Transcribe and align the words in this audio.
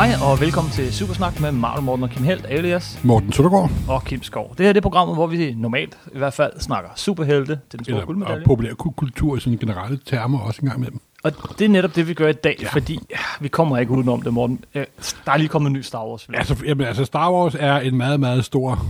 Hej 0.00 0.10
og 0.30 0.40
velkommen 0.40 0.72
til 0.72 0.92
Supersnak 0.94 1.40
med 1.40 1.52
Marvel 1.52 1.84
Morten 1.84 2.02
og 2.02 2.10
Kim 2.10 2.24
Helt, 2.24 2.46
alias 2.48 3.00
Morten 3.04 3.32
Søndergaard. 3.32 3.70
og 3.88 4.04
Kim 4.04 4.22
Skov. 4.22 4.54
Det 4.58 4.66
her 4.66 4.72
det 4.72 4.80
er 4.80 4.82
programmet, 4.82 5.16
hvor 5.16 5.26
vi 5.26 5.54
normalt 5.56 5.98
i 6.14 6.18
hvert 6.18 6.34
fald 6.34 6.60
snakker 6.60 6.90
superhelte 6.96 7.60
til 7.70 7.78
den 7.78 7.84
store 7.84 7.92
Eller, 7.94 8.00
og 8.00 8.06
guldmedalje. 8.06 8.44
populær 8.46 8.74
ku- 8.74 8.90
kultur 8.90 9.36
i 9.36 9.40
sådan 9.40 9.58
generelle 9.58 10.00
termer 10.06 10.38
også 10.40 10.60
en 10.62 10.68
gang 10.68 10.78
imellem. 10.78 11.00
Og 11.24 11.32
det 11.58 11.64
er 11.64 11.68
netop 11.68 11.96
det, 11.96 12.08
vi 12.08 12.14
gør 12.14 12.28
i 12.28 12.32
dag, 12.32 12.56
ja. 12.58 12.64
Ja. 12.64 12.72
fordi 12.72 12.98
ja, 13.10 13.16
vi 13.40 13.48
kommer 13.48 13.78
ikke 13.78 13.92
udenom 13.92 14.22
det, 14.22 14.32
Morten. 14.32 14.64
Øh, 14.74 14.86
Der 15.26 15.32
er 15.32 15.36
lige 15.36 15.48
kommet 15.48 15.68
en 15.70 15.72
ny 15.72 15.80
Star 15.82 16.06
Wars 16.06 16.24
film. 16.24 16.34
Altså, 16.38 16.56
jamen, 16.66 16.86
altså 16.86 17.04
Star 17.04 17.32
Wars 17.32 17.56
er 17.58 17.76
en 17.78 17.96
meget, 17.96 18.20
meget 18.20 18.44
stor 18.44 18.86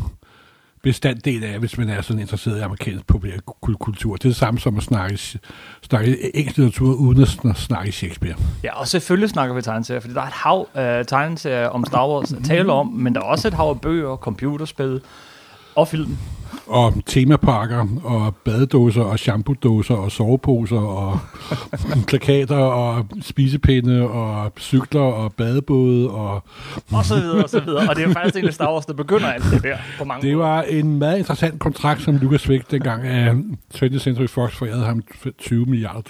bestanddel 0.82 1.44
af, 1.44 1.58
hvis 1.58 1.78
man 1.78 1.88
er 1.88 2.02
sådan 2.02 2.20
interesseret 2.20 2.58
i 2.58 2.60
amerikansk 2.60 3.06
populærkultur. 3.06 4.16
Det 4.16 4.24
er 4.24 4.28
det 4.28 4.36
samme 4.36 4.60
som 4.60 4.76
at 4.76 4.82
snakke, 4.82 5.38
snakke 5.82 6.36
engelsk 6.36 6.58
litteratur 6.58 6.94
uden 6.94 7.22
at 7.22 7.56
snakke 7.56 7.92
Shakespeare. 7.92 8.34
Ja, 8.64 8.80
og 8.80 8.88
selvfølgelig 8.88 9.30
snakker 9.30 9.54
vi 9.54 9.62
tegneserier, 9.62 10.00
fordi 10.00 10.14
der 10.14 10.20
er 10.20 10.26
et 10.26 10.32
hav 10.32 10.68
af 10.74 11.06
tegneserier 11.06 11.68
om 11.68 11.84
Star 11.84 12.08
Wars 12.08 12.32
at 12.32 12.44
tale 12.44 12.72
om, 12.72 12.86
men 12.86 13.14
der 13.14 13.20
er 13.20 13.24
også 13.24 13.48
et 13.48 13.54
hav 13.54 13.66
af 13.66 13.80
bøger, 13.80 14.16
computerspil 14.16 15.00
og 15.74 15.88
film. 15.88 16.18
Og 16.70 16.94
temaparker, 17.06 17.86
og 18.04 18.36
badedåser, 18.36 19.02
og 19.02 19.18
shampoodåser, 19.18 19.94
og 19.94 20.12
soveposer, 20.12 20.78
og 20.78 21.18
plakater, 22.08 22.56
og 22.56 23.06
spisepinde, 23.20 24.08
og 24.08 24.52
cykler, 24.60 25.00
og 25.00 25.32
badebåde, 25.32 26.10
og 26.10 26.42
Og 26.92 27.04
så 27.04 27.14
videre, 27.14 27.44
og 27.44 27.50
så 27.50 27.60
videre. 27.60 27.88
Og 27.88 27.96
det 27.96 28.04
er 28.04 28.12
faktisk 28.12 28.34
egentlig 28.34 28.54
Star 28.54 28.72
Wars, 28.72 28.86
der 28.86 28.92
begynder 28.92 29.26
alt 29.26 29.44
det 29.52 29.62
der 29.62 29.76
på 29.98 30.04
mange 30.04 30.28
Det 30.28 30.38
var 30.38 30.62
en 30.62 30.98
meget 30.98 31.18
interessant 31.18 31.60
kontrakt, 31.60 32.02
som 32.02 32.16
Lucas 32.16 32.46
fik 32.46 32.70
dengang 32.70 33.02
af 33.06 33.34
20th 33.74 33.98
Century 33.98 34.26
Fox 34.26 34.56
forærede 34.56 34.84
ham 34.84 35.02
20 35.38 35.66
milliarder 35.66 36.00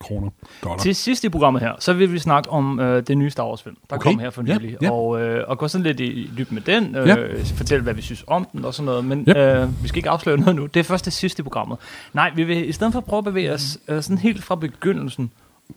kroner 0.00 0.30
dollar. 0.64 0.76
Til 0.78 0.94
sidst 0.94 1.24
i 1.24 1.28
programmet 1.28 1.62
her, 1.62 1.72
så 1.78 1.92
vil 1.92 2.12
vi 2.12 2.18
snakke 2.18 2.50
om 2.50 2.80
øh, 2.80 3.02
det 3.06 3.18
nye 3.18 3.30
Star 3.30 3.48
Wars 3.48 3.62
film, 3.62 3.76
der 3.90 3.96
Okay. 3.96 4.10
kom 4.10 4.18
her 4.18 4.30
for 4.30 4.42
Ja, 4.46 4.58
nylig. 4.58 4.76
ja. 4.82 4.90
Og, 4.90 5.20
øh, 5.20 5.44
og 5.48 5.58
gå 5.58 5.68
sådan 5.68 5.82
lidt 5.84 6.00
i, 6.00 6.30
dybden 6.38 6.54
med 6.54 6.62
den, 6.62 6.96
øh, 6.96 7.08
Ja. 7.08 7.16
fortælle, 7.56 7.82
hvad 7.82 7.94
vi 7.94 8.02
synes 8.02 8.24
om 8.26 8.48
den 8.52 8.64
og 8.64 8.74
sådan 8.74 8.86
noget. 8.86 9.04
Men 9.04 9.18
Yep. 9.28 9.36
øh, 9.36 9.82
vi 9.82 9.88
skal 9.88 9.98
ikke 9.98 10.10
afsløre 10.10 10.36
noget 10.38 10.56
nu. 10.56 10.66
Det 10.66 10.80
er 10.80 10.84
først 10.84 11.04
det 11.04 11.12
sidste 11.12 11.40
i 11.40 11.42
programmet. 11.42 11.78
Nej, 12.12 12.32
vi 12.36 12.44
vil 12.44 12.68
i 12.68 12.72
stedet 12.72 12.92
for 12.92 13.00
prøve 13.00 13.18
at 13.18 13.24
bevæge 13.24 13.52
os 13.52 13.78
øh, 13.88 14.02
sådan 14.02 14.18
helt 14.18 14.44
fra 14.44 14.54
begyndelsen 14.54 15.30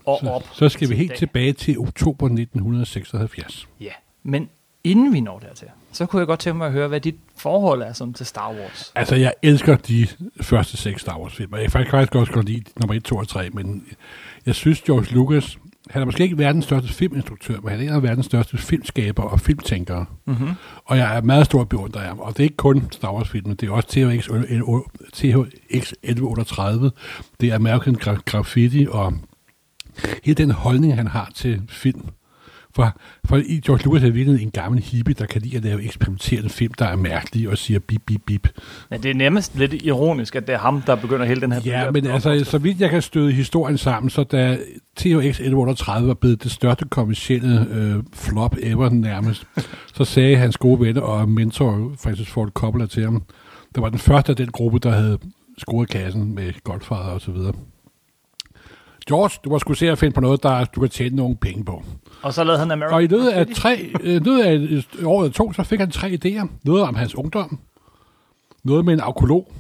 og 0.06 0.20
op. 0.28 0.44
Så, 0.44 0.50
så 0.54 0.70
skal 0.70 0.90
vi 0.90 0.96
helt 0.96 1.10
dag. 1.10 1.18
tilbage 1.18 1.54
til 1.54 1.80
oktober 1.80 2.26
1976. 2.26 3.68
Ja, 3.82 3.92
men 4.24 4.50
inden 4.84 5.14
vi 5.14 5.20
når 5.20 5.40
dertil, 5.40 5.68
så 5.92 6.06
kunne 6.06 6.20
jeg 6.20 6.28
godt 6.28 6.40
tænke 6.40 6.58
mig 6.58 6.68
at 6.68 6.74
høre, 6.74 6.88
hvad 6.88 7.02
dit 7.02 7.16
forhold 7.38 7.82
er 7.82 7.94
som 7.94 8.14
til 8.14 8.26
Star 8.26 8.52
Wars. 8.54 8.92
Altså, 8.96 9.16
jeg 9.16 9.34
elsker 9.42 9.76
de 9.76 10.08
første 10.42 10.78
seks 10.78 11.02
Star 11.02 11.18
Wars-film. 11.20 11.54
og 11.54 11.60
Jeg 11.60 11.72
kan 11.72 11.72
faktisk- 11.72 12.16
også 12.16 12.32
godt 12.34 12.46
lide 12.46 12.64
nummer 12.80 12.94
1, 12.96 13.04
2 13.04 13.16
og 13.18 13.28
3, 13.28 13.50
men 13.50 13.84
jeg 14.46 14.56
synes, 14.56 14.82
George 14.82 15.14
Lucas, 15.16 15.58
han 15.90 16.02
er 16.02 16.06
måske 16.06 16.24
ikke 16.24 16.38
verdens 16.38 16.66
største 16.66 16.90
filminstruktør, 16.94 17.60
men 17.62 17.70
han 17.70 17.80
er 17.80 17.84
en 17.84 17.90
af 17.90 18.04
verdens 18.04 18.26
største 18.26 18.58
filmskaber 18.58 19.24
og 19.24 19.40
filmtænkere. 19.40 20.06
Mm-hmm. 20.26 20.50
Og 20.86 20.98
jeg 20.98 21.18
er 21.18 21.22
meget 21.22 21.46
stor 21.46 21.64
beundrer 21.64 22.02
af 22.02 22.08
ham. 22.08 22.20
Og 22.20 22.32
det 22.34 22.40
er 22.40 22.44
ikke 22.44 22.58
kun 22.58 22.88
Star 22.92 23.14
Wars-filmen, 23.14 23.56
det 23.56 23.70
er 23.70 23.74
også 23.74 23.88
THX, 23.90 24.28
THX 25.14 25.94
1138, 26.04 26.92
det 27.42 27.50
er 27.50 27.56
American 27.56 27.96
Gra- 27.96 28.22
Graffiti, 28.26 28.88
og 28.90 29.14
hele 30.24 30.36
den 30.36 30.52
holdning, 30.52 30.96
han 30.96 31.08
har 31.08 31.32
til 31.36 31.62
film. 31.70 32.02
For, 32.76 32.98
for 33.26 33.38
i 33.38 33.62
George 33.66 33.84
Lucas 33.86 34.04
er 34.04 34.10
virkelig 34.10 34.44
en 34.44 34.52
gammel 34.52 34.84
hippie, 34.84 35.14
der 35.14 35.26
kan 35.26 35.42
lide 35.42 35.58
at 35.58 35.64
lave 35.64 35.84
eksperimenterende 35.84 36.50
film, 36.50 36.74
der 36.74 36.86
er 36.86 36.96
mærkelige 36.96 37.50
og 37.50 37.58
siger 37.58 37.80
bip, 37.80 38.02
bip, 38.06 38.22
bip. 38.26 38.48
Men 38.90 39.04
det 39.04 39.12
er 39.12 39.16
nærmest 39.16 39.58
lidt 39.58 39.74
ironisk, 39.74 40.36
at 40.36 40.48
det 40.48 40.56
er 40.56 40.60
ham, 40.60 40.82
der 40.82 40.96
begynder 40.96 41.26
hele 41.26 41.42
den 41.42 41.52
her 41.52 41.62
Ja, 41.66 41.92
men 41.92 42.06
altså, 42.06 42.44
så 42.44 42.58
vidt 42.58 42.82
jeg 42.82 42.90
kan 42.90 43.02
støde 43.02 43.32
historien 43.32 43.78
sammen, 43.78 44.10
så 44.10 44.24
da 44.24 44.58
THX 44.96 45.06
1138 45.06 46.08
var 46.08 46.14
blevet 46.14 46.44
det 46.44 46.52
største 46.52 46.86
kommercielle 46.86 47.68
øh, 47.72 48.04
flop 48.14 48.56
ever 48.64 48.90
nærmest, 48.90 49.48
så 49.96 50.06
sagde 50.06 50.38
hans 50.38 50.58
gode 50.58 50.80
venner 50.80 51.02
og 51.02 51.30
mentor 51.30 51.92
Francis 52.04 52.30
Ford 52.30 52.50
Coppola 52.50 52.86
til 52.86 53.04
ham, 53.04 53.24
der 53.76 53.82
var 53.82 53.90
den 53.90 54.00
første 54.00 54.32
af 54.32 54.36
den 54.36 54.48
gruppe, 54.48 54.80
der 54.80 54.92
havde 54.92 55.18
scoret 55.58 55.90
kassen 55.90 56.36
med 56.36 56.54
Godfather 56.64 57.12
og 57.12 57.22
så 57.22 57.32
videre. 57.32 57.54
George, 59.10 59.40
du 59.44 59.50
må 59.50 59.60
skulle 59.60 59.78
se 59.78 59.90
at 59.92 59.98
finde 59.98 60.14
på 60.14 60.22
noget, 60.22 60.44
der 60.44 60.66
du 60.66 60.80
kan 60.80 60.90
tjene 60.90 61.16
nogle 61.16 61.36
penge 61.36 61.66
på. 61.66 61.84
Og 62.22 62.34
så 62.34 62.44
lavede 62.44 62.60
han 62.60 62.72
American 62.72 62.96
Og 62.96 63.04
i 63.04 63.08
løbet 63.08 63.30
af, 63.30 63.48
tre, 63.48 63.90
øh, 64.02 64.26
løbet 64.26 64.42
af 64.42 64.54
et 64.54 64.86
år 65.04 65.24
eller 65.24 65.34
to, 65.34 65.54
så 65.54 65.64
fik 65.64 65.80
han 65.80 65.92
tre 65.92 66.08
idéer. 66.26 66.48
Noget 66.64 66.84
om 66.84 66.96
hans 66.96 67.16
ungdom, 67.16 67.60
noget 68.64 68.86
med 68.86 68.94
en 68.94 69.02
alkolog, 69.06 69.52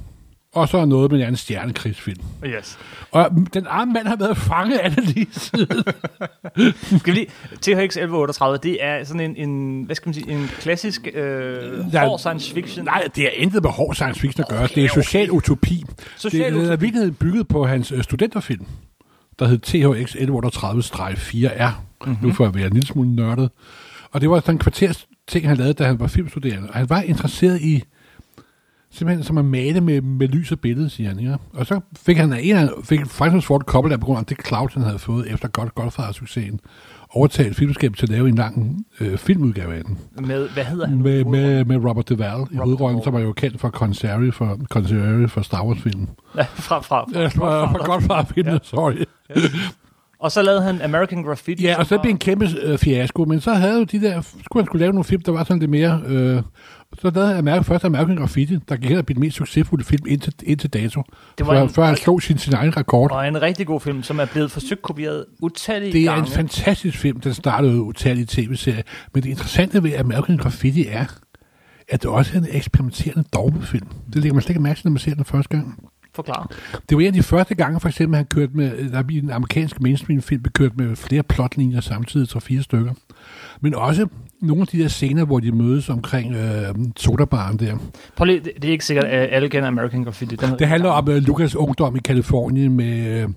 og 0.53 0.69
så 0.69 0.85
noget 0.85 1.11
med 1.11 1.27
en 1.27 1.35
stjernekrigsfilm. 1.35 2.21
Yes. 2.45 2.79
Og 3.11 3.29
den 3.53 3.65
arme 3.69 3.93
mand 3.93 4.07
har 4.07 4.15
været 4.15 4.37
fanget 4.37 4.77
af 4.77 4.91
det 4.91 5.03
lige 5.07 5.27
siden. 5.31 5.83
Skal 6.99 7.13
vi 7.13 7.19
lige, 7.19 7.27
THX 7.61 7.97
1138, 7.97 8.59
det 8.63 8.83
er 8.83 9.03
sådan 9.03 9.21
en, 9.37 9.49
en 9.49 9.83
hvad 9.83 9.95
skal 9.95 10.07
man 10.09 10.13
sige, 10.13 10.31
en 10.31 10.47
klassisk 10.59 11.07
øh, 11.13 11.85
Ja, 11.93 12.05
hård 12.05 12.19
science 12.19 12.53
fiction. 12.53 12.85
Nej, 12.85 13.07
det 13.15 13.23
er 13.23 13.29
intet 13.35 13.63
med 13.63 13.71
hård 13.71 13.95
science 13.95 14.19
fiction 14.19 14.41
at 14.43 14.49
gøre. 14.49 14.67
Det 14.67 14.85
er 14.85 14.89
Okay, 14.91 15.01
social 15.01 15.31
utopi. 15.31 15.83
Social 16.17 16.53
det, 16.53 16.61
er 16.61 16.63
utopi. 16.67 16.85
virkelig 16.85 17.17
bygget 17.17 17.47
på 17.47 17.65
hans 17.65 17.91
øh, 17.91 18.03
studenterfilm, 18.03 18.65
der 19.39 19.47
hed 19.47 19.59
THX 19.59 20.15
1138-4R. 20.15 21.71
Mm-hmm. 22.05 22.27
Nu 22.27 22.33
får 22.33 22.43
jeg 22.43 22.55
være 22.55 22.67
en 22.67 22.73
lille 22.73 22.87
smule 22.87 23.15
nørdet. 23.15 23.49
Og 24.11 24.21
det 24.21 24.29
var 24.29 24.39
sådan 24.39 24.55
en 24.55 24.59
kvarters 24.59 25.07
ting, 25.27 25.47
han 25.47 25.57
lavede, 25.57 25.73
da 25.73 25.83
han 25.83 25.99
var 25.99 26.07
filmstuderende. 26.07 26.69
Og 26.69 26.75
han 26.75 26.89
var 26.89 27.01
interesseret 27.01 27.61
i 27.61 27.83
simpelthen 28.91 29.23
som 29.23 29.37
at 29.37 29.45
male 29.45 29.81
med, 29.81 30.01
med 30.01 30.27
lys 30.27 30.51
og 30.51 30.59
billede, 30.59 30.89
siger 30.89 31.09
han. 31.09 31.19
Ikke? 31.19 31.37
Og 31.53 31.65
så 31.65 31.79
fik 32.05 32.17
han 32.17 32.33
en 32.33 32.69
fik 32.83 33.05
Francis 33.05 33.45
Ford 33.45 33.61
Coppola 33.61 33.97
på 33.97 34.05
grund 34.05 34.19
af 34.19 34.25
det 34.25 34.47
cloud, 34.47 34.69
han 34.73 34.83
havde 34.83 34.99
fået 34.99 35.31
efter 35.33 35.47
God, 35.47 35.67
Godfather-succesen, 35.75 36.59
overtalt 37.09 37.55
filmskabet 37.55 37.97
til 37.97 38.05
at 38.05 38.09
lave 38.09 38.29
en 38.29 38.35
lang 38.35 38.85
øh, 38.99 39.17
filmudgave 39.17 39.75
af 39.75 39.83
den. 39.83 39.97
Med, 40.27 40.49
hvad 40.49 40.63
hedder 40.63 40.87
han? 40.87 41.01
Med, 41.01 41.25
med, 41.25 41.65
med 41.65 41.77
Robert 41.77 42.09
Duvall 42.09 42.25
i 42.27 42.31
Robert 42.31 42.49
hovedrollen, 42.63 42.97
Duvall. 42.97 43.03
som 43.03 43.15
er 43.15 43.19
jo 43.19 43.31
kendt 43.33 43.59
for 43.59 43.69
Concery 43.69 44.31
for, 44.31 44.59
Concery 44.69 45.27
for 45.27 45.41
Star 45.41 45.65
Wars-filmen. 45.65 46.09
Ja, 46.37 46.43
fra, 46.43 46.79
fra, 46.79 47.03
fra, 47.03 47.19
Ja, 47.19 47.27
for, 47.27 47.69
for 47.71 47.85
Godfather-filmen, 47.85 48.53
ja. 48.53 48.59
sorry. 48.63 48.95
Og 50.19 50.31
så 50.31 50.41
lavede 50.41 50.61
han 50.61 50.81
American 50.81 51.23
Graffiti. 51.23 51.63
Ja, 51.63 51.75
og 51.79 51.85
så 51.85 51.95
var- 51.95 52.01
blev 52.01 52.09
en 52.11 52.17
kæmpe 52.17 52.47
øh, 52.61 52.77
fiasko, 52.77 53.25
men 53.25 53.41
så 53.41 53.53
havde 53.53 53.77
jo 53.77 53.83
de 53.83 54.01
der, 54.01 54.21
skulle 54.21 54.61
han 54.63 54.65
skulle 54.65 54.79
lave 54.79 54.91
nogle 54.93 55.03
film, 55.03 55.21
der 55.21 55.31
var 55.31 55.43
sådan 55.43 55.59
lidt 55.59 55.71
mere, 55.71 56.01
øh, 56.07 56.41
så 57.01 57.09
lavede 57.15 57.27
han 57.29 57.37
American, 57.37 57.63
først 57.63 57.85
American 57.85 58.15
Graffiti, 58.15 58.57
der 58.69 58.75
gik 58.75 58.89
hen 58.89 58.97
og 58.97 59.05
blev 59.05 59.15
den 59.15 59.21
mest 59.21 59.37
succesfulde 59.37 59.83
film 59.83 60.05
indtil, 60.07 60.33
indtil 60.43 60.69
dato, 60.69 61.03
Det 61.37 61.47
var 61.47 61.53
før, 61.53 61.61
en- 61.61 61.69
før 61.69 61.85
han 61.85 61.95
slog 61.95 62.21
sin, 62.21 62.37
sin 62.37 62.53
egen 62.53 62.77
rekord. 62.77 63.11
Og 63.11 63.27
en 63.27 63.41
rigtig 63.41 63.67
god 63.67 63.79
film, 63.81 64.03
som 64.03 64.19
er 64.19 64.25
blevet 64.25 64.51
forsøgt 64.51 64.81
kopieret 64.81 65.25
utallige 65.41 65.91
Det 65.93 66.01
er 66.01 66.05
gange. 66.11 66.27
en 66.27 66.31
fantastisk 66.33 66.97
film, 66.97 67.19
den 67.19 67.33
startede 67.33 67.81
utallige 67.81 68.25
tv-serier, 68.29 68.81
men 69.13 69.23
det 69.23 69.29
interessante 69.29 69.83
ved 69.83 69.93
American 69.95 70.37
Graffiti 70.37 70.85
er, 70.87 71.05
at 71.89 72.01
det 72.03 72.09
også 72.11 72.31
er 72.33 72.41
en 72.41 72.47
eksperimenterende 72.51 73.23
dogmefilm. 73.33 73.87
Det 74.13 74.15
lægger 74.15 74.33
man 74.33 74.41
slet 74.41 74.49
ikke 74.49 74.61
mærke 74.61 74.77
til, 74.77 74.87
når 74.87 74.91
man 74.91 74.99
ser 74.99 75.15
den 75.15 75.25
første 75.25 75.49
gang. 75.49 75.83
Forklar. 76.15 76.51
Det 76.89 76.97
var 76.97 77.01
en 77.01 77.07
af 77.07 77.13
de 77.13 77.23
første 77.23 77.55
gange, 77.55 77.79
for 77.79 77.89
eksempel, 77.89 78.15
han 78.17 78.25
kørte 78.25 78.51
med, 78.53 78.91
der 78.91 79.03
i 79.09 79.17
en 79.17 79.29
amerikansk 79.29 79.81
mainstream-film, 79.81 80.41
blev 80.41 80.51
kørt 80.51 80.77
med 80.77 80.95
flere 80.95 81.23
plotlinjer 81.23 81.81
samtidig, 81.81 82.29
tre 82.29 82.41
fire 82.41 82.63
stykker. 82.63 82.93
Men 83.61 83.75
også 83.75 84.07
nogle 84.41 84.61
af 84.61 84.67
de 84.67 84.79
der 84.79 84.87
scener, 84.87 85.25
hvor 85.25 85.39
de 85.39 85.51
mødes 85.51 85.89
omkring 85.89 86.35
øh, 86.35 86.75
sodabaren 86.97 87.59
der. 87.59 87.77
Prøv 88.15 88.25
lige, 88.25 88.39
det, 88.39 88.65
er 88.65 88.71
ikke 88.71 88.85
sikkert, 88.85 89.05
at 89.05 89.29
alle 89.31 89.49
kender 89.49 89.67
American 89.67 90.03
Graffiti. 90.03 90.35
Den 90.35 90.59
Det 90.59 90.67
handler 90.67 90.89
om 90.89 91.07
uh, 91.07 91.15
Lukas 91.15 91.55
ungdom 91.55 91.95
i 91.95 91.99
Kalifornien 91.99 92.73
med, 92.73 93.23
uh, 93.23 93.31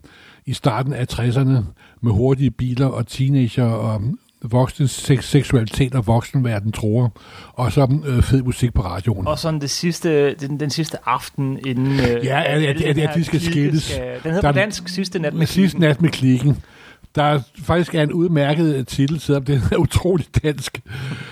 i 0.46 0.52
starten 0.52 0.92
af 0.92 1.06
60'erne 1.12 1.56
med 2.00 2.12
hurtige 2.12 2.50
biler 2.50 2.86
og 2.86 3.06
teenager 3.06 3.64
og 3.64 4.02
voksne 4.44 4.88
sex- 4.88 5.24
seksualitet 5.24 5.94
og 5.94 6.06
voksenverden 6.06 6.72
tror. 6.72 7.12
Og 7.52 7.72
så 7.72 7.84
uh, 7.84 8.22
fed 8.22 8.42
musik 8.42 8.74
på 8.74 8.82
radioen. 8.82 9.26
Og 9.26 9.38
sådan 9.38 9.60
det 9.60 9.70
sidste, 9.70 10.34
den, 10.34 10.60
den 10.60 10.70
sidste 10.70 10.96
aften 11.06 11.58
inden... 11.66 12.00
Øh, 12.00 12.24
Ja, 12.24 12.40
alle 12.42 12.66
ja, 12.66 12.72
den 12.72 12.82
ja, 12.82 12.92
her 12.92 13.12
de 13.14 13.24
skal 13.24 13.40
skilles. 13.40 13.82
Skal, 13.82 14.02
den 14.24 14.32
hedder 14.32 14.40
Der- 14.40 14.52
på 14.52 14.58
dansk 14.58 14.88
sidste 14.88 15.18
nat 15.18 15.34
med 15.34 15.46
sidste 15.46 15.80
nat 15.80 16.02
med 16.02 16.10
klikken. 16.10 16.62
Der 17.14 17.22
er 17.22 17.40
faktisk 17.58 17.94
er 17.94 18.02
en 18.02 18.12
udmærket 18.12 18.88
titel, 18.88 19.20
selvom 19.20 19.44
den 19.44 19.60
er 19.72 19.76
utrolig 19.76 20.26
dansk. 20.42 20.80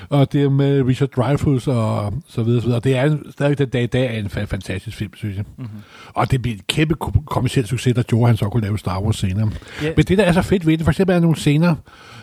Og 0.08 0.32
det 0.32 0.42
er 0.42 0.50
med 0.50 0.82
Richard 0.82 1.08
Dreyfuss 1.08 1.66
og 1.68 2.12
så 2.28 2.42
videre. 2.42 2.60
Så 2.60 2.66
videre. 2.66 2.80
Det 2.80 2.96
er 2.96 3.04
en, 3.04 3.24
stadig 3.30 3.58
den 3.58 3.68
dag 3.68 3.82
i 3.82 3.86
dag 3.86 4.14
er 4.14 4.18
en 4.18 4.26
fa- 4.26 4.44
fantastisk 4.44 4.96
film, 4.96 5.12
synes 5.16 5.36
jeg. 5.36 5.44
Mhm. 5.56 5.66
Mm-hmm. 5.66 5.80
Og 6.14 6.30
det 6.30 6.42
blev 6.42 6.52
en 6.54 6.60
kæmpe 6.68 6.94
ko- 6.94 7.22
kommersiel 7.26 7.66
succes, 7.66 7.94
der 7.94 8.02
gjorde, 8.02 8.22
at 8.24 8.28
han 8.28 8.36
så 8.36 8.48
kunne 8.48 8.62
lave 8.62 8.78
Star 8.78 9.00
Wars 9.00 9.16
senere. 9.16 9.50
Ja. 9.82 9.92
Men 9.96 10.04
det, 10.04 10.18
der 10.18 10.24
er 10.24 10.32
så 10.32 10.42
fedt 10.42 10.66
ved 10.66 10.78
det, 10.78 10.84
for 10.84 10.90
eksempel 10.90 11.12
er 11.12 11.16
der 11.18 11.22
nogle 11.22 11.36
scener, 11.36 11.74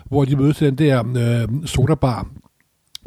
hvor 0.05 0.25
de 0.25 0.35
mødes 0.35 0.57
til 0.57 0.67
den 0.67 0.77
der 0.77 1.03
øh, 1.43 1.65
sodabar, 1.67 2.27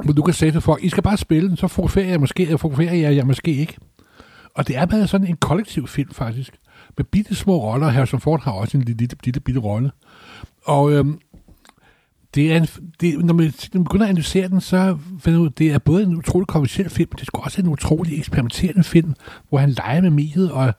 hvor 0.05 0.12
du 0.12 0.23
kan 0.23 0.35
sige 0.35 0.52
til 0.52 0.61
folk, 0.61 0.85
I 0.85 0.88
skal 0.88 1.02
bare 1.02 1.17
spille 1.17 1.49
den, 1.49 1.56
så 1.56 1.69
fotograferer 1.69 2.08
jeg 2.08 2.20
måske, 2.20 2.50
jeg 2.50 2.61
fotograferer 2.61 2.94
jeg, 2.94 3.17
jeg 3.17 3.26
måske 3.26 3.55
ikke. 3.55 3.76
Og 4.55 4.69
det 4.69 4.76
er 4.76 4.87
bare 4.87 5.06
sådan 5.06 5.26
en 5.26 5.37
kollektiv 5.37 5.87
film, 5.88 6.11
faktisk. 6.12 6.52
Med 6.97 7.05
bitte 7.05 7.35
små 7.35 7.56
roller. 7.73 7.88
Harrison 7.88 8.20
Ford 8.20 8.43
har 8.44 8.52
også 8.52 8.76
en 8.76 8.82
lille, 8.85 8.99
lille, 8.99 9.17
lille 9.25 9.41
bitte 9.41 9.61
rolle. 9.61 9.91
Og 10.70 10.93
øhm, 10.93 11.20
det 12.34 12.52
er 12.52 12.56
en, 12.56 12.67
det, 13.00 13.25
når, 13.25 13.34
man, 13.34 13.44
når 13.46 13.78
man 13.78 13.84
begynder 13.84 14.05
at 14.05 14.11
analysere 14.11 14.49
den, 14.49 14.61
så 14.61 14.99
finder 15.20 15.40
ud, 15.40 15.50
det 15.50 15.70
er 15.70 15.78
både 15.78 16.02
en 16.02 16.17
utrolig 16.17 16.46
kommersiel 16.46 16.90
film, 16.90 17.08
men 17.12 17.19
det 17.19 17.28
er 17.34 17.38
også 17.38 17.61
en 17.61 17.69
utrolig 17.69 18.19
eksperimenterende 18.19 18.84
film, 18.84 19.14
hvor 19.49 19.58
han 19.58 19.70
leger 19.70 20.00
med 20.00 20.11
mediet, 20.11 20.52
og 20.52 20.75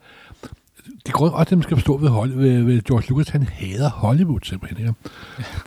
det 1.06 1.14
går 1.14 1.30
også, 1.30 1.42
at 1.42 1.58
man 1.58 1.64
skal 1.64 1.78
forstå 1.78 1.98
ved, 1.98 2.10
Holly, 2.10 2.34
ved, 2.34 2.64
ved 2.64 2.82
George 2.82 3.10
Lucas, 3.10 3.30
han 3.30 3.44
hader 3.44 3.90
Hollywood 3.90 4.40
simpelthen. 4.44 4.80
Ikke? 4.80 4.94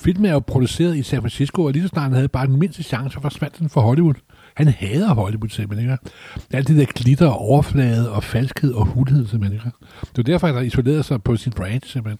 Filmen 0.01 0.27
er 0.27 0.33
jo 0.33 0.39
produceret 0.39 0.97
i 0.97 1.03
San 1.03 1.21
Francisco, 1.21 1.65
og 1.65 1.73
lige 1.73 1.83
så 1.83 1.89
snart 1.89 2.03
han 2.03 2.13
havde 2.13 2.29
bare 2.29 2.47
den 2.47 2.59
mindste 2.59 2.83
chance, 2.83 3.15
så 3.15 3.21
forsvandt 3.21 3.59
den 3.59 3.69
fra 3.69 3.81
Hollywood. 3.81 4.15
Han 4.55 4.69
hader 4.69 5.15
Hollywood 5.15 5.49
simpelthen. 5.49 5.91
Ikke? 5.91 6.11
Alt 6.51 6.69
det 6.69 6.77
der 6.77 6.85
glitter 6.85 7.27
og 7.27 7.39
overflade 7.39 8.13
og 8.13 8.25
falskhed 8.25 8.73
og 8.73 8.87
hulhed 8.87 9.27
simpelthen. 9.27 9.61
Ikke? 9.61 9.71
Det 10.01 10.17
var 10.17 10.23
derfor, 10.23 10.47
han 10.47 10.57
har 10.57 10.63
isoleret 10.63 11.05
sig 11.05 11.23
på 11.23 11.37
sin 11.37 11.53
brand 11.53 11.83
simpelthen. 11.87 12.19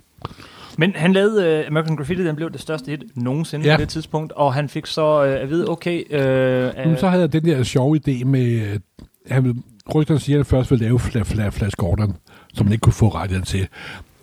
Men 0.79 0.93
han 0.97 1.13
lavede 1.13 1.61
uh, 1.61 1.67
American 1.67 1.97
Graffiti, 1.97 2.25
den 2.25 2.37
blev 2.37 2.53
det 2.53 2.61
største 2.61 2.91
hit 2.91 3.03
nogensinde 3.17 3.67
Ja. 3.67 3.77
på 3.77 3.81
det 3.81 3.89
tidspunkt, 3.89 4.33
og 4.33 4.55
han 4.55 4.69
fik 4.69 4.87
så 4.87 5.23
uh, 5.23 5.43
at 5.43 5.51
vide, 5.51 5.69
okay... 5.69 6.05
Uh, 6.11 6.89
Men 6.89 6.97
så 6.99 7.09
havde 7.09 7.23
jeg 7.23 7.33
den 7.33 7.45
der 7.45 7.63
sjove 7.63 8.01
idé 8.09 8.25
med, 8.25 8.45
øh, 8.73 8.79
han 9.31 9.63
rygterne 9.95 10.21
siger, 10.21 10.37
at 10.37 10.39
han 10.39 10.45
først 10.47 10.71
ville 10.71 10.85
lave 10.85 10.99
Fla, 10.99 11.23
Fla, 11.23 11.49
Flash 11.49 11.77
Gordon, 11.77 12.17
som 12.55 12.67
han 12.67 12.73
ikke 12.73 12.83
kunne 12.83 12.93
få 12.93 13.09
rettigheden 13.09 13.47
til. 13.47 13.67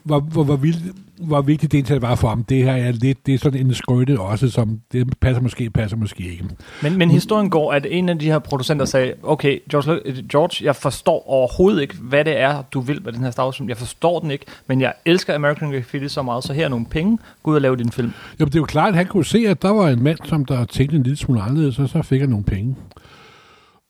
Hvor, 0.03 0.19
hvor, 0.19 0.43
hvor, 0.43 0.55
vild, 0.55 0.75
hvor 1.17 1.41
vigtigt 1.41 1.71
det 1.71 1.77
egentlig 1.77 2.01
var 2.01 2.15
for 2.15 2.27
ham, 2.27 2.43
det 2.43 2.63
her 2.63 2.71
er 2.73 2.91
lidt, 2.91 3.25
det 3.25 3.33
er 3.33 3.37
sådan 3.37 3.65
en 3.65 3.73
skrøte 3.73 4.19
også, 4.19 4.49
som 4.49 4.79
det 4.91 5.19
passer 5.19 5.41
måske, 5.41 5.69
passer 5.69 5.97
måske 5.97 6.23
ikke. 6.23 6.45
Men, 6.81 6.97
men 6.97 7.11
historien 7.11 7.49
går, 7.49 7.73
at 7.73 7.87
en 7.89 8.09
af 8.09 8.19
de 8.19 8.25
her 8.25 8.39
producenter 8.39 8.85
sagde, 8.85 9.13
okay, 9.23 9.59
George, 9.71 10.23
George, 10.31 10.65
jeg 10.65 10.75
forstår 10.75 11.29
overhovedet 11.29 11.81
ikke, 11.81 11.95
hvad 11.97 12.25
det 12.25 12.37
er, 12.37 12.61
du 12.61 12.79
vil 12.79 13.03
med 13.03 13.13
den 13.13 13.23
her 13.23 13.31
Star 13.31 13.43
Wars 13.43 13.57
film. 13.57 13.69
Jeg 13.69 13.77
forstår 13.77 14.19
den 14.19 14.31
ikke, 14.31 14.45
men 14.67 14.81
jeg 14.81 14.93
elsker 15.05 15.35
American 15.35 15.71
Graffiti 15.71 16.09
så 16.09 16.21
meget, 16.21 16.43
så 16.43 16.53
her 16.53 16.65
er 16.65 16.69
nogle 16.69 16.85
penge. 16.85 17.17
Gå 17.43 17.51
ud 17.51 17.55
og 17.55 17.61
lave 17.61 17.75
din 17.75 17.91
film. 17.91 18.11
Jamen, 18.39 18.49
det 18.49 18.55
er 18.55 18.61
jo 18.61 18.65
klart, 18.65 18.89
at 18.89 18.95
han 18.95 19.07
kunne 19.07 19.25
se, 19.25 19.45
at 19.47 19.61
der 19.61 19.69
var 19.69 19.89
en 19.89 20.03
mand, 20.03 20.17
som 20.25 20.45
der 20.45 20.65
tænkte 20.65 20.97
en 20.97 21.03
lille 21.03 21.17
smule 21.17 21.41
anderledes, 21.41 21.79
og 21.79 21.89
så 21.89 22.01
fik 22.01 22.19
han 22.19 22.29
nogle 22.29 22.45
penge. 22.45 22.75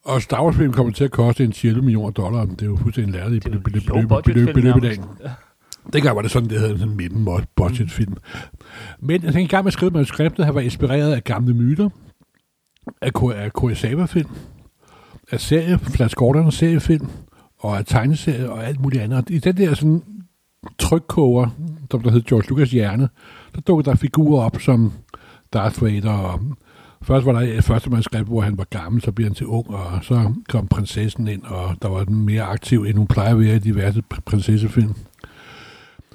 Og 0.06 0.22
Star 0.22 0.44
Wars 0.44 0.56
film 0.56 0.74
kommer 0.74 0.94
til 0.94 1.04
at 1.04 1.12
koste 1.12 1.44
en 1.44 1.52
10 1.52 1.74
millioner 1.74 2.12
dollar. 2.12 2.46
Det 2.46 2.62
er 2.62 2.66
jo 2.66 2.78
fuldstændig 2.82 3.14
lærligt 3.14 3.46
jo 3.46 3.52
film 3.52 4.54
beløb 4.54 4.78
i 4.78 4.80
dag. 4.80 4.98
Dengang 5.94 6.16
var 6.16 6.22
det 6.22 6.32
sådan, 6.32 6.50
det 6.50 6.60
hedder 6.60 6.78
sådan 6.78 6.92
en 6.92 6.98
midten 6.98 7.28
budget 7.56 7.92
film. 7.92 8.14
Men 9.00 9.24
han 9.24 9.34
gik 9.34 9.44
i 9.44 9.48
gang 9.48 9.64
med 9.64 9.70
at 9.70 9.74
skrive 9.74 9.92
manuskriptet. 9.92 10.46
Han 10.46 10.56
var 10.56 10.62
inspireret 10.62 11.14
af 11.14 11.24
gamle 11.24 11.54
myter, 11.54 11.90
af, 13.02 13.12
af 13.36 13.54
Kurosawa-film, 13.54 14.30
af 15.32 15.40
serie, 15.40 15.80
Flash 15.80 16.16
Gordon 16.16 16.52
seriefilm, 16.52 17.08
og 17.60 17.78
af 17.78 17.86
tegneserier 17.86 18.50
og 18.50 18.66
alt 18.66 18.80
muligt 18.80 19.04
andet. 19.04 19.30
I 19.30 19.40
den 19.40 19.58
der 19.58 19.74
sådan 19.74 20.04
trykkoger, 20.80 21.48
som 21.92 22.02
der 22.02 22.12
hed 22.12 22.22
George 22.22 22.50
Lucas 22.50 22.72
hjerne, 22.72 23.10
der 23.56 23.62
dukkede 23.62 23.90
der 23.90 23.96
figurer 23.96 24.44
op 24.44 24.62
som 24.62 24.94
Darth 25.54 25.84
Vader. 25.84 26.12
Og 26.12 26.40
først 27.04 27.26
var 27.26 27.32
der 27.32 27.40
et 27.40 27.64
første 27.64 27.90
manuskript, 27.90 28.28
hvor 28.28 28.42
han 28.42 28.58
var 28.58 28.64
gammel, 28.70 29.02
så 29.02 29.12
bliver 29.12 29.30
han 29.30 29.36
til 29.36 29.46
ung, 29.46 29.70
og 29.70 30.04
så 30.04 30.34
kom 30.50 30.68
prinsessen 30.68 31.28
ind, 31.28 31.44
og 31.44 31.76
der 31.82 31.88
var 31.90 32.04
den 32.04 32.26
mere 32.26 32.44
aktiv, 32.44 32.84
end 32.84 32.98
hun 32.98 33.08
plejer 33.08 33.32
at 33.32 33.40
være 33.40 33.56
i 33.56 33.60
diverse 33.60 34.04
pr- 34.14 34.22
prinsessefilm. 34.26 34.94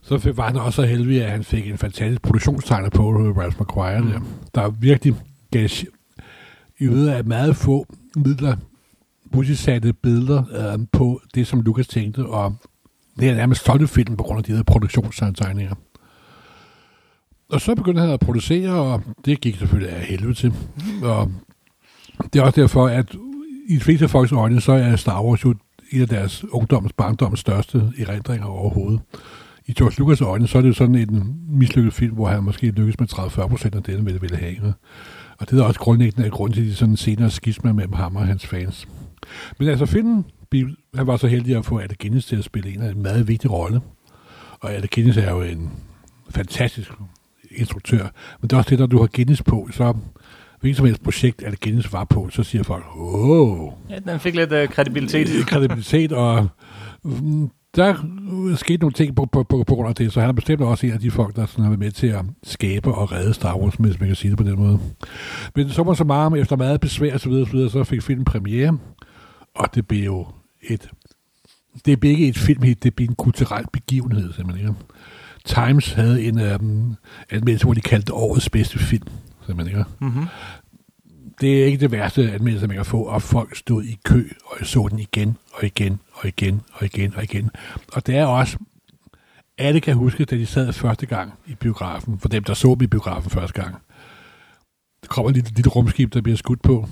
Så 0.07 0.33
var 0.37 0.47
han 0.47 0.57
også 0.57 0.77
så 0.77 0.89
heldig, 0.89 1.25
at 1.25 1.31
han 1.31 1.45
fik 1.45 1.67
en 1.67 1.79
fantastisk 1.79 2.23
produktionstegner 2.23 2.89
på, 2.89 3.11
Ralph 3.11 3.61
McQuire, 3.61 4.03
der, 4.03 4.21
der 4.55 4.69
virkelig 4.69 5.15
gav 5.51 5.69
yder 5.69 5.91
i 6.81 6.87
ved 6.87 7.09
af 7.09 7.25
meget 7.25 7.57
få 7.57 7.87
midler 8.17 8.57
budgetsatte 9.33 9.93
billeder 9.93 10.73
øh, 10.75 10.87
på 10.93 11.21
det, 11.35 11.47
som 11.47 11.61
Lucas 11.61 11.89
tænkte, 11.89 12.27
og 12.27 12.57
det 13.21 13.29
er 13.29 13.35
nærmest 13.35 13.61
stolte 13.61 13.87
film 13.87 14.17
på 14.17 14.23
grund 14.23 14.39
af 14.39 14.45
de 14.45 14.57
her 14.57 14.63
produktionstegninger. 14.63 15.75
Og 17.49 17.61
så 17.61 17.75
begyndte 17.75 18.01
han 18.01 18.11
at 18.11 18.21
producere, 18.21 18.73
og 18.73 19.03
det 19.25 19.41
gik 19.41 19.57
selvfølgelig 19.57 19.93
af 19.93 20.05
helvede 20.05 20.35
til. 20.35 20.55
Og 21.03 21.33
det 22.33 22.39
er 22.39 22.43
også 22.43 22.61
derfor, 22.61 22.89
at 22.89 23.15
i 23.69 23.75
de 23.75 23.81
fleste 23.81 24.09
folks 24.09 24.33
øjne, 24.33 24.61
så 24.61 24.73
er 24.73 24.97
Star 24.97 25.23
Wars 25.23 25.45
jo 25.45 25.55
en 25.91 26.01
af 26.01 26.09
deres 26.09 26.45
ungdoms, 26.45 26.93
barndoms 26.93 27.41
største 27.41 27.93
erindringer 27.99 28.47
overhovedet. 28.47 29.01
I 29.69 29.73
George 29.73 29.95
Lucas 29.99 30.21
øjne, 30.21 30.49
så 30.49 30.59
er 30.59 30.63
det 30.63 30.77
sådan 30.77 30.95
en 30.95 31.37
mislykket 31.49 31.93
film, 31.95 32.15
hvor 32.15 32.29
han 32.29 32.43
måske 32.43 32.71
lykkes 32.71 33.01
med 33.01 33.13
30-40 33.13 33.47
procent 33.47 33.75
af 33.75 33.83
det, 33.83 33.95
han 33.95 34.07
ville, 34.07 34.21
ville 34.21 34.37
have. 34.37 34.75
Og 35.39 35.51
det 35.51 35.61
er 35.61 35.65
også 35.65 35.81
grundlæggende 35.81 36.27
af 36.27 36.33
grund 36.33 36.53
til 36.53 36.65
de 36.65 36.75
sådan 36.75 36.97
senere 36.97 37.31
skismer 37.31 37.73
mellem 37.73 37.93
ham 37.93 38.17
og 38.17 38.27
hans 38.27 38.47
fans. 38.47 38.89
Men 39.59 39.69
altså 39.69 39.87
filmen, 39.87 40.25
han 40.95 41.07
var 41.07 41.17
så 41.17 41.27
heldig 41.27 41.57
at 41.57 41.65
få 41.65 41.79
Alec 41.79 41.99
Guinness 41.99 42.27
til 42.27 42.37
at 42.37 42.45
spille 42.45 42.75
en 42.75 42.83
af 42.83 42.91
en 42.91 43.03
meget 43.03 43.29
vigtig 43.29 43.51
rolle. 43.51 43.81
Og 44.61 44.73
Alec 44.73 44.91
Guinness 44.95 45.19
er 45.19 45.31
jo 45.31 45.43
en 45.43 45.71
fantastisk 46.31 46.91
instruktør. 47.51 48.09
Men 48.41 48.49
det 48.49 48.53
er 48.53 48.57
også 48.57 48.71
det, 48.71 48.79
når 48.79 48.87
du 48.87 49.01
har 49.01 49.07
Guinness 49.07 49.43
på, 49.43 49.69
så 49.73 49.95
hvilket 50.61 50.77
som 50.77 50.87
helst 50.87 51.03
projekt, 51.03 51.43
Alec 51.43 51.59
Guinness 51.61 51.93
var 51.93 52.05
på, 52.05 52.29
så 52.31 52.43
siger 52.43 52.63
folk, 52.63 52.85
åh, 52.97 53.73
Ja, 53.91 53.99
den 53.99 54.21
fik 54.21 54.35
lidt 54.35 54.53
uh, 54.53 54.69
kredibilitet. 54.69 55.29
kredibilitet, 55.51 56.13
og 56.13 56.49
mm, 57.05 57.51
der 57.77 57.95
skete 58.57 58.81
nogle 58.81 58.93
ting 58.93 59.17
på, 59.17 59.27
på, 59.27 59.43
på, 59.43 59.65
på 59.65 59.75
grund 59.75 59.89
af 59.89 59.95
det, 59.95 60.13
så 60.13 60.21
han 60.21 60.29
er 60.29 60.33
bestemt 60.33 60.63
også 60.63 60.87
en 60.87 60.93
af 60.93 61.01
de 61.01 61.11
folk, 61.11 61.37
der 61.37 61.47
sådan 61.47 61.63
har 61.63 61.71
været 61.71 61.81
med 61.81 61.91
til 61.91 62.07
at 62.07 62.25
skabe 62.43 62.95
og 62.95 63.13
redde 63.13 63.35
Star 63.35 63.57
Wars, 63.57 63.75
hvis 63.75 64.01
man 64.01 64.09
kan 64.09 64.17
sige 64.17 64.31
det 64.31 64.39
på 64.39 64.45
den 64.45 64.59
måde. 64.59 64.81
Men 65.55 65.71
så 65.71 65.83
var 65.83 65.95
så 65.95 66.05
meget, 66.05 66.41
efter 66.41 66.57
meget 66.57 66.81
besvær 66.81 67.15
og 67.15 67.21
så 67.21 67.29
videre, 67.29 67.47
så, 67.47 67.53
videre, 67.53 67.71
så 67.71 67.85
fik 67.85 68.03
filmen 68.03 68.25
premiere, 68.25 68.79
og 69.55 69.75
det 69.75 69.89
blev 69.89 70.05
jo 70.05 70.27
et 70.63 70.91
det 71.85 72.01
blev 72.01 72.13
ikke 72.13 72.29
et 72.29 72.39
filmhit, 72.39 72.83
det 72.83 72.95
blev 72.95 73.09
en 73.09 73.15
kulturel 73.15 73.65
begivenhed, 73.73 74.33
simpelthen. 74.33 74.69
Ikke? 74.69 74.81
Times 75.45 75.93
havde 75.93 76.25
en 76.25 76.41
um, 76.41 76.97
anmeldelse, 77.31 77.65
hvor 77.65 77.75
de 77.75 77.81
kaldte 77.81 78.15
årets 78.15 78.51
bedste 78.51 78.79
film, 78.79 79.09
simpelthen. 79.47 79.79
Ikke? 79.79 79.91
Mm-hmm 80.01 80.27
det 81.41 81.63
er 81.63 81.67
ikke 81.67 81.79
det 81.79 81.93
værste 81.93 82.33
anmeldelse, 82.33 82.67
man 82.67 82.77
kan 82.77 82.85
få, 82.85 83.03
og 83.03 83.23
folk 83.23 83.57
stod 83.57 83.85
i 83.85 83.99
kø, 84.05 84.29
og 84.45 84.57
jeg 84.61 84.67
så 84.67 84.89
den 84.91 84.99
igen, 84.99 85.37
og 85.53 85.65
igen, 85.65 86.01
og 86.13 86.27
igen, 86.27 86.63
og 86.73 86.85
igen, 86.85 87.15
og 87.15 87.23
igen. 87.25 87.51
Og 87.93 88.07
det 88.07 88.17
er 88.17 88.27
også, 88.27 88.59
alle 89.59 89.81
kan 89.81 89.95
huske, 89.95 90.25
da 90.25 90.37
de 90.37 90.47
sad 90.47 90.73
første 90.73 91.07
gang 91.07 91.33
i 91.47 91.55
biografen, 91.55 92.19
for 92.19 92.29
dem, 92.29 92.45
der 92.45 92.55
så 92.55 92.69
dem 92.69 92.83
i 92.83 92.87
biografen 92.87 93.31
første 93.31 93.63
gang. 93.63 93.75
Der 95.03 95.09
kommer 95.09 95.31
et 95.31 95.37
lille, 95.37 95.51
lille 95.57 95.71
rumskib, 95.71 96.15
der 96.15 96.21
bliver 96.21 96.37
skudt 96.37 96.63
på. 96.63 96.89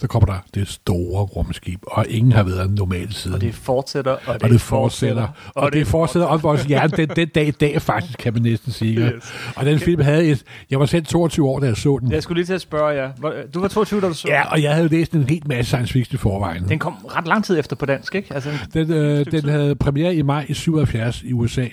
Så 0.00 0.06
kommer 0.06 0.26
der 0.26 0.38
det 0.54 0.68
store 0.68 1.22
rumskib, 1.22 1.80
og 1.86 2.06
ingen 2.08 2.32
har 2.32 2.42
været 2.42 2.70
normalt 2.70 3.14
siden. 3.14 3.34
Og 3.34 3.40
det 3.40 3.54
fortsætter, 3.54 4.12
og 4.12 4.34
det, 4.34 4.42
og 4.42 4.50
det 4.50 4.60
fortsætter. 4.60 5.28
Og 5.54 5.72
det 5.72 5.86
fortsætter 5.86 6.26
op 6.28 6.42
vores 6.42 6.64
hjerne 6.64 6.88
den, 6.96 7.08
den 7.16 7.28
dag 7.28 7.46
i 7.46 7.50
dag, 7.50 7.82
faktisk, 7.82 8.18
kan 8.18 8.32
man 8.32 8.42
næsten 8.42 8.72
sige. 8.72 8.98
Yes. 9.00 9.34
Og 9.56 9.66
den 9.66 9.78
film 9.78 10.02
havde 10.02 10.24
et... 10.26 10.42
Jeg 10.70 10.80
var 10.80 10.86
selv 10.86 11.04
22 11.06 11.48
år, 11.48 11.60
da 11.60 11.66
jeg 11.66 11.76
så 11.76 11.98
den. 12.02 12.12
Jeg 12.12 12.22
skulle 12.22 12.36
lige 12.38 12.46
til 12.46 12.54
at 12.54 12.60
spørge 12.60 12.86
jer. 13.02 13.10
Hvor- 13.18 13.34
Du 13.54 13.60
var 13.60 13.68
22, 13.68 14.00
da 14.00 14.06
du 14.08 14.14
så 14.14 14.28
Ja, 14.28 14.48
og 14.52 14.62
jeg 14.62 14.74
havde 14.74 14.88
læst 14.88 15.12
en 15.12 15.28
helt 15.28 15.48
masse 15.48 15.68
science 15.68 15.92
fiction 15.92 16.14
i 16.14 16.18
forvejen. 16.18 16.68
Den 16.68 16.78
kom 16.78 16.92
ret 16.92 17.26
lang 17.26 17.44
tid 17.44 17.58
efter 17.58 17.76
på 17.76 17.86
dansk, 17.86 18.14
ikke? 18.14 18.34
Altså, 18.34 18.50
Den, 18.74 18.92
øh, 18.92 19.26
den 19.30 19.48
havde 19.48 19.74
premiere 19.74 20.14
i 20.14 20.22
maj 20.22 20.46
i 20.48 20.54
77 20.54 21.22
i 21.22 21.32
USA, 21.32 21.66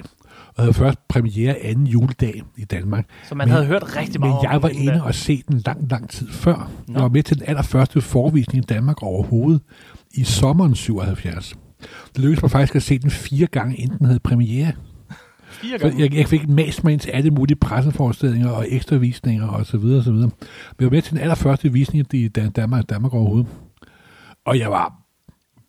og 0.55 0.63
havde 0.63 0.73
først 0.73 1.07
premiere 1.07 1.55
anden 1.59 1.87
juledag 1.87 2.41
i 2.57 2.63
Danmark. 2.65 3.05
så 3.29 3.35
man 3.35 3.47
Men- 3.47 3.51
havde 3.53 3.65
hørt 3.65 3.97
rigtig 3.97 4.19
Men 4.21 4.29
meget 4.29 4.39
om 4.47 4.51
jeg 4.51 4.61
var 4.63 4.69
inde 4.69 4.93
der. 4.93 5.01
og 5.01 5.15
se 5.15 5.43
den 5.47 5.61
lang, 5.65 5.87
lang 5.91 6.09
tid 6.09 6.27
før. 6.29 6.71
Nå. 6.87 6.93
Jeg 6.93 7.01
var 7.01 7.09
med 7.09 7.23
til 7.23 7.37
den 7.39 7.45
allerførste 7.47 8.01
forvisning 8.01 8.63
i 8.63 8.65
Danmark 8.65 9.03
overhovedet 9.03 9.61
i 10.13 10.23
sommeren 10.23 10.75
77. 10.75 11.55
Det 12.15 12.23
lykkedes 12.23 12.41
mig 12.41 12.51
faktisk 12.51 12.75
at 12.75 12.83
se 12.83 12.99
den 12.99 13.09
fire 13.11 13.47
gange, 13.47 13.75
inden 13.75 13.97
den 13.97 14.05
havde 14.05 14.19
premiere. 14.19 14.71
Fire 15.51 15.79
Så 15.79 15.87
gange. 15.87 16.01
jeg, 16.03 16.13
jeg 16.15 16.27
fik 16.27 16.49
mast 16.49 16.83
mig 16.83 16.93
ind 16.93 16.99
til 16.99 17.09
alle 17.09 17.31
mulige 17.31 17.55
presseforestillinger 17.57 18.49
og 18.49 18.65
ekstra 18.69 18.95
visninger 18.95 19.47
og 19.47 19.65
så 19.65 19.77
videre 19.77 19.97
og 19.97 20.03
så 20.03 20.11
videre. 20.11 20.29
Men 20.29 20.75
jeg 20.79 20.85
var 20.85 20.91
med 20.91 21.01
til 21.01 21.13
den 21.13 21.21
allerførste 21.21 21.71
visning 21.71 22.13
i 22.13 22.27
Dan- 22.27 22.51
Danmark, 22.51 22.89
Danmark 22.89 23.13
overhovedet. 23.13 23.47
Og 24.45 24.59
jeg 24.59 24.71
var 24.71 24.93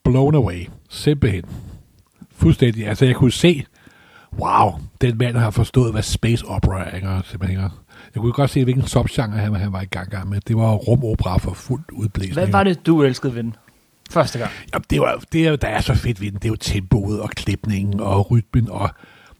blown 0.04 0.34
away. 0.34 0.66
Simpelthen. 0.90 1.42
Fuldstændig. 2.32 2.86
Altså, 2.88 3.04
jeg 3.04 3.14
kunne 3.14 3.32
se, 3.32 3.64
wow, 4.38 4.72
den 5.00 5.18
mand 5.18 5.36
har 5.36 5.50
forstået, 5.50 5.92
hvad 5.92 6.02
space 6.02 6.46
opera 6.46 6.88
er. 6.90 6.96
ikke? 6.96 7.08
Simpelthen. 7.24 7.58
ikke? 7.58 7.70
Jeg 8.14 8.20
kunne 8.20 8.32
godt 8.32 8.50
se, 8.50 8.64
hvilken 8.64 8.86
subgenre 8.86 9.38
han, 9.38 9.54
han 9.54 9.72
var 9.72 9.80
i 9.80 9.84
gang, 9.84 10.10
gang 10.10 10.28
med. 10.28 10.40
Det 10.48 10.56
var 10.56 10.72
rumopera 10.72 11.38
for 11.38 11.54
fuldt 11.54 11.90
udblæsning. 11.90 12.34
Hvad 12.34 12.46
var 12.46 12.62
det, 12.62 12.86
du 12.86 13.02
elskede 13.02 13.34
ved 13.34 13.42
den? 13.42 13.56
Første 14.10 14.38
gang. 14.38 14.50
Jamen, 14.72 14.84
det, 14.90 15.00
var, 15.00 15.22
det, 15.32 15.46
er 15.46 15.56
der 15.56 15.68
er 15.68 15.80
så 15.80 15.94
fedt 15.94 16.20
ved 16.20 16.30
den. 16.30 16.38
Det 16.38 16.44
er 16.44 16.48
jo 16.48 16.56
tempoet 16.56 17.20
og 17.20 17.30
klipningen 17.30 18.00
og 18.00 18.30
rytmen, 18.30 18.70
og 18.70 18.90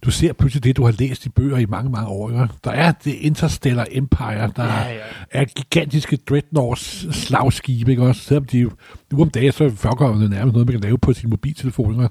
du 0.05 0.11
ser 0.11 0.33
pludselig 0.33 0.65
det, 0.65 0.77
du 0.77 0.85
har 0.85 0.95
læst 0.99 1.27
i 1.27 1.29
bøger 1.29 1.57
i 1.57 1.67
mange, 1.67 1.91
mange 1.91 2.09
år. 2.09 2.31
Ikke? 2.31 2.49
Der 2.65 2.71
er 2.71 2.93
det 3.05 3.13
Interstellar 3.13 3.87
Empire, 3.91 4.53
der 4.57 4.65
Ja, 4.65 4.89
ja, 4.89 5.01
er 5.31 5.45
gigantiske 5.45 6.19
dreadnoughts 6.29 7.17
slagskibe, 7.17 7.91
ikke 7.91 8.03
også? 8.03 8.23
Selvom 8.23 8.45
de 8.45 8.71
nu 9.13 9.23
om 9.23 9.31
dagen, 9.31 9.53
så 9.53 9.71
forekommer 9.77 10.21
det 10.21 10.31
nærmest 10.31 10.53
noget, 10.53 10.67
man 10.67 10.75
kan 10.75 10.81
lave 10.81 10.99
på 10.99 11.13
sin 11.13 11.31
mobiltelefon. 11.31 11.93
Ikke? 11.93 12.09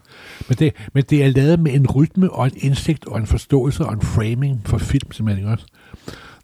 Men, 0.47 0.57
det, 0.59 0.73
men 0.93 1.03
det 1.09 1.23
er 1.23 1.27
lavet 1.27 1.59
med 1.59 1.73
en 1.73 1.87
rytme 1.87 2.31
og 2.31 2.45
en 2.45 2.53
indsigt 2.55 3.05
og 3.05 3.17
en 3.19 3.27
forståelse 3.27 3.85
og 3.85 3.93
en 3.93 4.01
framing 4.01 4.61
for 4.65 4.77
film, 4.77 5.11
simpelthen. 5.11 5.45
Ikke 5.45 5.51
også? 5.51 5.65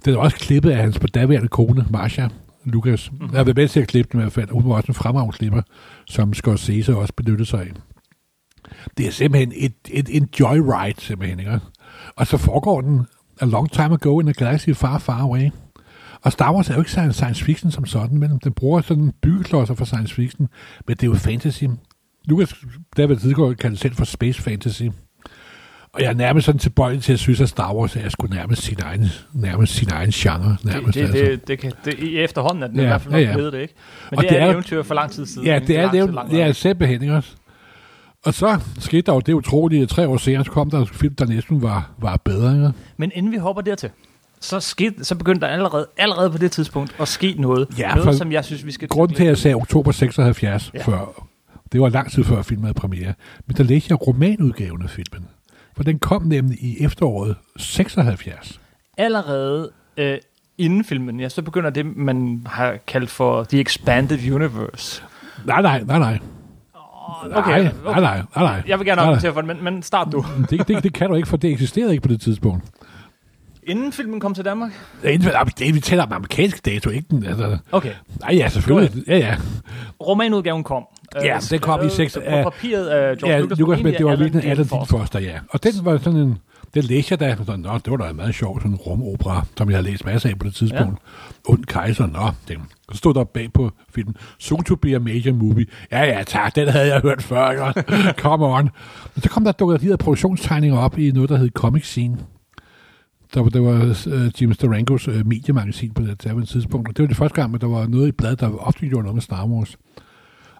Den 0.06 0.14
er 0.14 0.18
også 0.18 0.38
klippet 0.38 0.72
af 0.72 0.78
hans 0.78 1.00
på 1.00 1.08
daværende 1.08 1.48
kone, 1.48 1.86
Marsha 1.90 2.28
Lucas. 2.64 3.12
Mm. 3.12 3.18
Jeg 3.32 3.40
har 3.40 3.44
været 3.44 3.58
med 3.58 3.68
til 3.68 3.80
at 3.80 3.88
klippe 3.88 4.10
den 4.12 4.20
i 4.20 4.24
hvert 4.24 4.34
fald. 4.34 4.50
Hun 4.50 4.70
var 4.70 4.76
også 4.76 4.88
en 4.88 4.94
fremragende 4.94 5.38
klipper, 5.38 5.62
som 6.06 6.34
Scorsese 6.34 6.96
også 6.96 7.14
benyttede 7.14 7.46
sig 7.50 7.60
af. 7.60 7.68
Det 8.98 9.08
er 9.08 9.12
simpelthen 9.12 9.54
et, 9.56 9.74
et, 9.90 10.10
en 10.18 10.30
joyride, 10.40 11.02
simpelthen. 11.02 11.40
Ikke? 11.40 11.60
Og 12.16 12.28
så 12.28 12.38
foregår 12.38 12.82
den 12.82 13.06
a 13.42 13.46
long 13.46 13.72
time 13.72 13.94
ago 13.94 14.20
in 14.20 14.28
a 14.28 14.32
galaxy 14.32 14.70
far, 14.74 14.98
far 15.00 15.22
away. 15.22 15.50
Og 16.22 16.32
Star 16.32 16.54
Wars 16.54 16.70
er 16.70 16.74
jo 16.74 16.80
ikke 16.82 16.92
science- 16.92 17.12
science 17.14 17.44
fiction 17.44 17.72
som 17.72 17.86
sådan, 17.86 18.18
men 18.20 18.40
den 18.44 18.54
bruger 18.54 18.82
sådan 18.82 19.14
byggeklodser 19.22 19.74
for 19.74 19.86
science 19.86 20.14
fiction, 20.16 20.48
men 20.88 20.96
det 20.98 21.04
er 21.04 21.08
jo 21.08 21.14
fantasy. 21.16 21.64
Lucas, 22.26 22.54
der 22.98 23.08
ved 23.08 23.18
tidligere, 23.18 23.56
kaldte 23.56 23.70
det 23.70 23.80
selv 23.80 23.96
for 23.96 24.06
space 24.06 24.42
fantasy. 24.42 24.84
Og 25.94 26.02
jeg 26.02 26.10
er 26.10 26.14
nærmest 26.14 26.46
sådan 26.46 26.60
tilbøjelig 26.60 27.04
til 27.04 27.14
at 27.14 27.20
synes, 27.20 27.42
at 27.42 27.50
Star 27.50 27.74
Wars 27.74 27.96
er 27.96 28.10
sgu 28.10 28.28
nærmest 28.28 28.62
sin 28.62 28.78
egen, 28.84 29.06
nærmest 29.34 29.74
sin 29.74 29.90
egen 29.92 30.12
genre. 30.12 30.58
Nærmest, 30.64 30.94
det, 31.00 31.10
det, 31.14 31.20
altså. 31.20 31.32
det, 31.32 31.48
det, 31.48 31.60
kan, 31.60 31.72
det, 31.86 31.94
i 32.00 32.18
efterhånden 32.20 32.64
er 32.64 32.68
den 32.68 32.76
ja, 32.78 32.82
Ja, 32.82 32.88
i 32.88 32.90
hvert 32.90 33.02
fald 33.02 33.14
ja, 33.14 33.20
nok 33.20 33.30
ja. 33.30 33.34
blevet 33.36 33.54
det, 33.54 33.60
ikke? 33.62 33.74
Men 34.12 34.18
Og 34.18 34.24
det, 34.24 34.30
det 34.32 34.38
er 34.40 34.44
er- 34.44 34.48
et 34.48 34.52
eventyr 34.54 34.84
for 34.84 34.94
lang 34.94 35.12
tid 35.12 35.26
siden. 35.26 35.48
Ja, 35.48 35.60
det 35.60 35.78
er, 35.78 35.82
lang 35.82 35.92
det, 35.94 36.02
tid, 36.02 36.10
er, 36.10 36.14
lang 36.16 36.32
det 36.32 36.42
er 36.42 36.52
selvbehandling 36.52 37.12
også. 37.14 37.32
Og 38.28 38.34
så 38.34 38.60
skete 38.80 39.02
der 39.02 39.14
jo 39.14 39.20
det 39.20 39.34
utrolige, 39.34 39.82
at 39.84 39.90
tre 39.90 40.08
år 40.08 40.18
senere, 40.18 40.46
så 40.46 40.52
kom 40.52 40.70
der 40.70 40.80
en 40.80 40.88
film, 40.88 41.16
der 41.16 41.26
næsten 41.26 41.62
var, 41.62 41.92
var 41.98 42.18
bedre. 42.18 42.54
Ikke? 42.54 42.72
Men 42.98 43.12
inden 43.16 43.32
vi 43.32 43.38
hopper 43.38 43.62
dertil, 43.62 43.90
så, 44.40 44.60
skete, 44.60 45.06
så 45.06 45.16
begyndte 45.16 45.48
der 45.48 45.54
allerede, 45.54 45.88
allerede 45.98 46.30
på 46.30 46.38
det 46.38 46.52
tidspunkt 46.52 46.96
at 47.00 47.08
ske 47.08 47.36
noget. 47.40 47.68
Ja, 47.78 47.96
noget, 47.96 48.18
som 48.18 48.32
jeg 48.32 48.46
synes, 48.46 48.66
vi 48.66 48.72
skal... 48.72 48.88
Grunden 48.88 49.16
til, 49.18 49.24
at 49.24 49.30
jeg 49.30 49.38
sagde 49.38 49.56
oktober 49.56 49.92
76 49.92 50.72
Ja. 50.74 50.80
ja. 50.80 50.84
før, 50.86 51.28
det 51.72 51.82
var 51.82 51.90
lang 51.90 52.12
tid 52.12 52.24
før 52.24 52.42
filmen 52.42 52.64
havde 52.64 52.74
premiere, 52.74 53.14
men 53.48 53.58
der 53.58 53.64
læste 53.64 53.88
jeg 53.90 54.08
romanudgaven 54.08 54.82
af 54.82 54.90
filmen. 54.90 55.28
For 55.76 55.84
den 55.84 56.00
kom 56.00 56.24
nemlig 56.24 56.58
i 56.64 56.84
efteråret 56.84 57.36
76. 57.58 58.60
Allerede 58.98 59.72
øh, 59.98 60.18
inden 60.58 60.84
filmen, 60.84 61.20
ja, 61.20 61.30
så 61.30 61.42
begynder 61.42 61.70
det, 61.70 61.98
man 61.98 62.42
har 62.46 62.78
kaldt 62.88 63.10
for 63.10 63.44
The 63.44 63.62
Expanded 63.62 64.32
Universe. 64.32 65.04
Nej, 65.46 65.62
nej, 65.62 65.84
nej, 65.84 66.00
nej. 66.00 66.20
Okay, 67.26 67.38
okay. 67.38 67.64
nej, 67.86 68.02
nej, 68.02 68.02
nej, 68.02 68.44
nej. 68.44 68.64
Jeg 68.68 68.80
vil 68.80 68.88
gerne 68.88 69.02
argumentere 69.02 69.34
for 69.34 69.42
det, 69.42 69.48
men, 69.48 69.64
men 69.64 69.84
start 69.84 70.08
du. 70.12 70.26
Det, 70.50 70.68
det, 70.68 70.84
det 70.84 70.94
kan 70.94 71.10
du 71.10 71.16
ikke, 71.16 71.28
for 71.28 71.38
det 71.38 71.52
eksisterede 71.52 71.92
ikke 71.92 72.02
på 72.02 72.08
det 72.08 72.22
tidspunkt. 72.22 72.64
Inden 73.64 73.92
filmen 73.92 74.20
kom 74.20 74.34
til 74.34 74.46
Danmark? 74.46 74.72
Er 75.04 75.10
inden- 75.10 75.32
det, 75.60 75.76
vi 75.76 75.80
taler 75.80 76.04
om 76.04 76.14
amerikansk 76.14 76.66
dato, 76.66 76.90
ikke 76.90 77.08
den. 77.10 77.26
Altså, 77.26 77.58
Okay. 77.72 77.92
nej, 78.22 78.36
ja, 78.36 78.50
selvfølgelig. 78.50 79.04
Ja, 79.08 79.18
ja. 79.18 79.36
Romanudgaven 80.08 80.64
kom. 80.64 80.84
Ja, 81.24 81.38
den 81.50 81.60
kom 81.60 81.80
i 81.86 81.90
skrevet 81.90 82.12
seks- 82.12 82.14
På 82.30 82.36
ja. 82.36 82.44
papiret 82.44 82.88
af 82.88 83.18
George 83.18 83.34
ja, 83.36 83.40
Lucas. 83.42 83.58
Lucas, 83.60 83.84
men 83.84 83.94
det 83.94 84.06
var 84.06 84.16
virkelig 84.16 84.44
Dean 84.44 84.58
Foster. 84.66 84.98
Foster, 84.98 85.20
ja. 85.20 85.40
Og 85.50 85.64
den 85.64 85.72
var 85.82 85.98
sådan 85.98 86.20
en, 86.20 86.38
den 86.74 86.84
læste 86.84 87.12
jeg 87.12 87.20
da, 87.20 87.36
sådan, 87.46 87.60
nå, 87.60 87.78
det 87.78 87.92
var 87.92 87.98
da 87.98 88.14
meget 88.14 88.36
sjovt, 88.36 88.62
sådan 88.62 88.72
en 88.72 88.78
rumopera, 88.78 89.46
som 89.58 89.70
jeg 89.70 89.78
har 89.78 89.84
læst 89.84 90.06
masser 90.06 90.30
af 90.30 90.40
på 90.40 90.48
det 90.48 90.56
tidspunkt. 90.56 91.00
Ja. 91.48 91.52
Und 91.52 91.64
Kaiser, 91.66 92.08
nå, 92.08 92.30
den. 92.48 92.58
Så 92.92 92.98
stod 92.98 93.14
der 93.14 93.24
bag 93.24 93.54
på 93.54 93.72
filmen, 93.90 94.16
soon 94.40 94.64
to 94.64 94.76
be 94.76 94.96
a 94.96 95.00
major 95.00 95.34
movie. 95.34 95.66
Ja, 95.92 96.04
ja, 96.04 96.24
tak, 96.24 96.56
den 96.56 96.68
havde 96.68 96.94
jeg 96.94 97.02
hørt 97.02 97.24
før, 97.24 97.50
ikke? 97.52 97.82
Come 98.24 98.46
on. 98.46 98.70
Men 99.16 99.22
så 99.22 99.30
kom 99.30 99.44
der 99.44 99.52
dukket 99.52 99.82
de 99.82 99.86
her 99.86 99.96
produktionstegninger 99.96 100.78
op 100.78 100.98
i 100.98 101.12
noget, 101.12 101.30
der 101.30 101.38
hed 101.38 101.50
Comic 101.50 101.86
Scene. 101.86 102.18
Der 103.34 103.42
var, 103.42 103.50
der 103.50 103.60
var 103.60 103.96
uh, 104.16 104.42
James 104.42 104.58
Durangos 104.58 105.08
uh, 105.08 105.28
mediemagasin 105.28 105.92
på 105.92 106.02
det 106.02 106.24
daværende 106.24 106.46
tidspunkt. 106.46 106.90
Og 106.90 106.98
det 106.98 107.04
var 107.04 107.08
det 107.08 107.18
første 107.18 107.42
gang, 107.42 107.56
at 107.56 107.62
der 107.62 107.68
var 107.68 107.88
noget 107.88 108.08
i 108.08 108.12
bladet, 108.12 108.40
der 108.40 108.58
ofte 108.58 108.88
gjorde 108.88 109.04
noget 109.04 109.16
med 109.16 109.22
Star 109.22 109.46
Wars. 109.46 109.78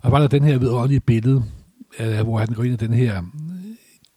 Og 0.02 0.12
var 0.12 0.20
der 0.20 0.28
den 0.28 0.44
her 0.44 0.58
vidunderlige 0.58 1.00
billede, 1.00 1.44
uh, 2.00 2.20
hvor 2.20 2.38
han 2.38 2.48
går 2.48 2.64
ind 2.64 2.74
i 2.74 2.86
den 2.86 2.94
her 2.94 3.24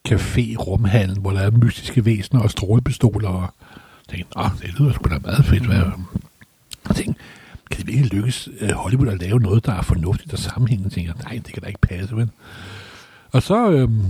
café 0.09 0.55
rumhallen, 0.57 1.17
hvor 1.21 1.31
der 1.31 1.39
er 1.39 1.51
mystiske 1.51 2.05
væsener 2.05 2.41
og 2.41 2.51
strålepistoler. 2.51 3.29
Og 3.29 3.41
jeg 3.41 4.17
tænkte, 4.17 4.37
Nå, 4.37 4.43
det 4.61 4.79
lyder 4.79 4.91
sgu 4.93 5.09
da 5.09 5.19
meget 5.19 5.45
fedt. 5.45 5.65
Hvad? 5.65 5.75
Jeg 6.87 6.95
tænkte, 6.95 7.21
kan 7.71 7.77
det 7.79 7.87
virkelig 7.87 8.13
lykkes 8.13 8.49
uh, 8.61 8.69
Hollywood 8.69 9.07
at 9.07 9.19
lave 9.21 9.39
noget, 9.39 9.65
der 9.65 9.73
er 9.73 9.81
fornuftigt 9.81 10.33
og 10.33 10.39
sammenhængende? 10.39 10.85
Jeg 10.95 11.05
tænkte, 11.05 11.23
nej, 11.23 11.41
det 11.45 11.53
kan 11.53 11.61
da 11.61 11.67
ikke 11.67 11.79
passe, 11.81 12.15
vel? 12.15 12.29
Og 13.31 13.43
så 13.43 13.71
øhm, 13.71 14.01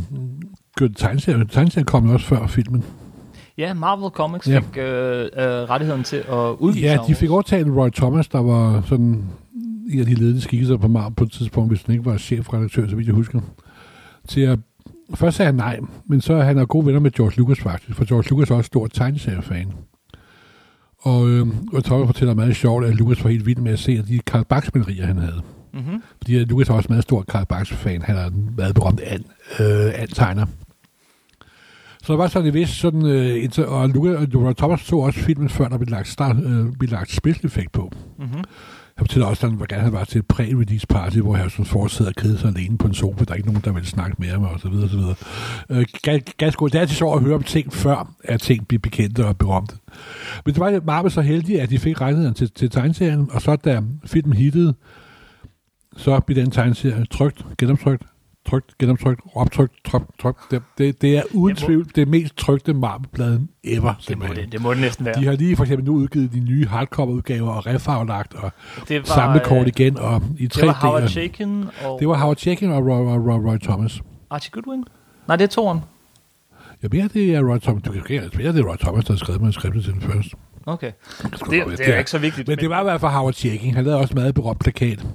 gjorde 0.78 0.94
tegneserien, 0.94 1.48
tegneserien 1.48 1.86
kom 1.86 2.08
jo 2.08 2.14
også 2.14 2.26
før 2.26 2.48
filmen. 2.48 2.84
Ja, 3.58 3.74
Marvel 3.74 4.10
Comics 4.10 4.48
Ja. 4.48 4.60
fik 4.60 4.78
øh, 4.78 5.22
øh, 5.24 5.30
rettigheden 5.46 6.04
til 6.04 6.18
at 6.18 6.56
udvise 6.60 6.86
Ja, 6.88 6.98
de 7.08 7.16
fik 7.16 7.30
Wars. 7.30 7.34
overtalt 7.34 7.68
Roy 7.68 7.90
Thomas, 7.90 8.28
der 8.28 8.40
var 8.42 8.84
sådan 8.88 9.24
en 9.90 10.00
af 10.00 10.06
de 10.06 10.14
ledende 10.14 10.42
skikkelser 10.42 10.78
på 10.78 10.88
Marvel 10.88 11.16
på 11.16 11.24
et 11.24 11.32
tidspunkt, 11.32 11.72
hvis 11.72 11.82
han 11.86 11.94
ikke 11.96 12.06
var 12.06 12.18
chefredaktør, 12.18 12.88
så 12.88 12.96
vidt 12.96 13.08
jeg 13.08 13.16
husker, 13.16 13.42
til 14.28 14.42
at 14.42 14.60
Først 15.16 15.38
sagde 15.38 15.48
han 15.48 15.56
nej, 15.56 15.80
men 16.06 16.22
så 16.22 16.34
er 16.34 16.44
han 16.44 16.58
er 16.58 16.66
gode 16.66 16.86
venner 16.86 17.00
med 17.00 17.12
George 17.12 17.38
Lucas 17.38 17.60
faktisk, 17.60 17.98
for 17.98 18.06
George 18.06 18.30
Lucas 18.30 18.50
er 18.50 18.56
også 18.56 18.68
stor 18.68 18.88
tegneseriefan. 18.88 19.74
Og 21.00 21.30
øh, 21.30 21.48
og 21.74 21.84
Thomas 21.84 22.06
fortæller 22.06 22.34
meget 22.34 22.56
sjovt, 22.56 22.86
at 22.86 22.96
Lucas 22.96 23.24
var 23.24 23.30
helt 23.30 23.46
vild 23.46 23.58
med 23.58 23.72
at 23.72 23.80
se 23.80 24.02
de 24.02 24.20
Karl 24.20 24.46
Barks-malerier, 24.46 25.06
han 25.06 25.18
havde. 25.18 25.42
Mm-hmm. 25.74 26.04
Fordi 26.18 26.44
Lucas 26.44 26.70
er 26.70 26.74
også 26.74 26.90
meget 26.90 27.04
stor 27.04 27.22
Karl 27.22 27.46
Barks-fan. 27.46 28.02
Han 28.02 28.16
er 28.18 28.26
en 28.26 28.50
meget 28.58 28.76
berømt 28.76 29.00
and, 29.00 29.24
øh, 29.60 30.02
and-tegner. 30.02 30.46
Så 32.04 32.14
der 32.14 32.18
var 32.18 32.28
sådan 32.28 32.48
en 32.48 32.54
vis 32.54 32.70
sådan, 32.70 33.06
øh, 33.06 33.44
inter- 33.44 33.66
og 33.66 33.90
Lucas 33.90 34.36
og 34.36 34.58
Thomas 34.58 34.80
så 34.80 34.96
også 34.96 35.20
filmen, 35.20 35.50
før 35.50 35.68
der 35.68 35.78
blev 35.78 35.90
lagt, 35.90 36.08
start, 36.08 36.36
øh, 36.44 36.72
blev 36.80 36.90
lagt 36.90 37.12
special 37.12 37.46
effect 37.46 37.72
på. 37.72 37.92
Mm-hmm. 38.20 38.44
Han 39.02 39.08
fortæller 39.08 39.28
også, 39.28 39.46
at 39.48 39.52
han, 39.52 39.66
gerne 39.70 39.92
var 39.92 40.04
til 40.04 40.20
et 40.20 40.26
pre-release 40.34 40.86
party, 40.90 41.18
hvor 41.18 41.34
Harrison 41.36 41.66
Ford 41.66 41.90
sidder 41.90 42.12
og 42.12 42.16
keder 42.16 42.38
sig 42.38 42.50
alene 42.50 42.78
på 42.78 42.88
en 42.88 42.94
sofa. 42.94 43.24
Der 43.24 43.32
er 43.32 43.36
ikke 43.36 43.48
nogen, 43.48 43.62
der 43.66 43.72
vil 43.72 43.86
snakke 43.86 44.16
mere 44.20 44.40
med, 44.40 44.48
og 44.48 44.60
så 44.60 44.70
videre, 44.70 44.84
og 44.84 44.90
så 44.90 44.98
videre. 44.98 45.16
Øh, 45.70 45.86
gas- 46.08 46.34
gas- 46.38 46.56
det 46.56 46.76
er 46.76 46.80
altid 46.80 46.96
sjovt 46.96 47.18
at 47.18 47.24
høre 47.24 47.36
om 47.36 47.44
ting, 47.44 47.74
før 47.74 48.14
at 48.24 48.42
ting 48.42 48.68
bliver 48.68 48.80
bekendte 48.80 49.26
og 49.26 49.38
berømte. 49.38 49.76
Men 50.46 50.54
det 50.54 50.60
var 50.60 50.82
Marvel 50.86 51.12
så 51.12 51.22
heldig, 51.22 51.62
at 51.62 51.70
de 51.70 51.80
fik 51.80 52.02
rettigheden 52.02 52.34
til, 52.34 52.52
til 52.52 52.70
tegneserien, 52.70 53.28
og 53.32 53.42
så 53.42 53.56
da 53.56 53.82
filmen 54.06 54.34
hittede, 54.34 54.74
så 55.98 56.20
blev 56.20 56.38
den 56.38 56.52
tegneserie 56.52 57.06
trygt, 57.06 57.46
genoptrykt, 57.58 58.04
trykt, 58.50 58.78
genoptrykt, 58.80 59.22
optrykt, 59.36 59.74
trykt, 59.86 60.20
trykt. 60.22 60.40
Det, 60.52 60.62
det, 60.78 61.02
det 61.02 61.18
er 61.18 61.24
uden 61.34 61.56
Det 61.56 61.62
må- 61.64 61.68
tvivl 61.68 61.88
det 61.96 62.08
mest 62.08 62.38
trykte 62.38 62.74
Marvel-bladen 62.74 63.50
ever. 63.64 63.94
Det, 64.08 64.18
må 64.18 64.26
det, 64.36 64.52
det 64.52 64.62
må 64.62 64.74
det 64.74 64.82
næsten 64.82 65.06
være. 65.06 65.16
De 65.20 65.26
har 65.26 65.34
lige 65.34 65.56
for 65.56 65.64
eksempel 65.64 65.86
nu 65.88 65.94
udgivet 65.96 66.34
de 66.34 66.40
nye 66.40 66.68
hardcover-udgaver 66.68 67.50
og 67.50 67.66
refarvelagt 67.68 68.34
og 68.34 68.52
det 68.88 69.00
var, 69.00 69.06
samlekort 69.16 69.62
øh, 69.62 69.68
igen 69.68 69.98
og 69.98 70.22
i 70.38 70.44
Det 70.44 70.52
tre 70.52 70.68
var 70.68 70.74
Howard. 70.74 71.08
Chaykin 71.08 71.66
og 71.86 72.00
Det 72.00 72.08
var 72.08 72.18
Howard 72.18 72.38
Chaykin 72.38 72.72
og 72.72 72.78
Roy, 72.86 73.00
Roy, 73.00 73.18
Roy, 73.32 73.50
Roy 73.52 73.58
Thomas. 73.58 74.02
Archie 74.30 74.52
Goodwin. 74.52 74.84
Nej, 75.28 75.36
det 75.38 75.44
er 75.44 75.48
toren. 75.48 75.80
Jeg 76.82 76.90
mener, 76.94 77.08
det 77.08 77.36
er 77.36 77.42
Roy 77.52 77.58
Thomas. 77.60 77.84
Du 77.84 77.92
kan 77.92 78.02
ikke 78.16 78.30
det 78.38 78.46
er 78.60 78.64
Roy 78.70 78.76
Thomas, 78.76 79.06
der 79.06 79.14
har 79.14 79.18
skrevet 79.18 79.42
manuskriptet 79.42 79.84
til 79.84 79.94
den 79.94 80.02
først. 80.02 80.28
Okay. 80.66 80.92
Det, 81.22 81.32
Det, 81.50 81.78
det 81.78 81.90
er 81.94 81.98
ikke 81.98 82.12
så 82.12 82.18
vigtigt. 82.18 82.48
Men 82.48 82.58
det 82.58 82.70
var 82.70 82.80
i 82.80 82.84
hvert 82.84 83.02
fald 83.02 83.12
Howard 83.12 83.34
Chaykin. 83.34 83.74
Han 83.76 83.84
lavede 83.84 84.00
også 84.02 84.14
meget 84.16 84.36
berømt 84.36 84.60
plakat, 84.60 85.06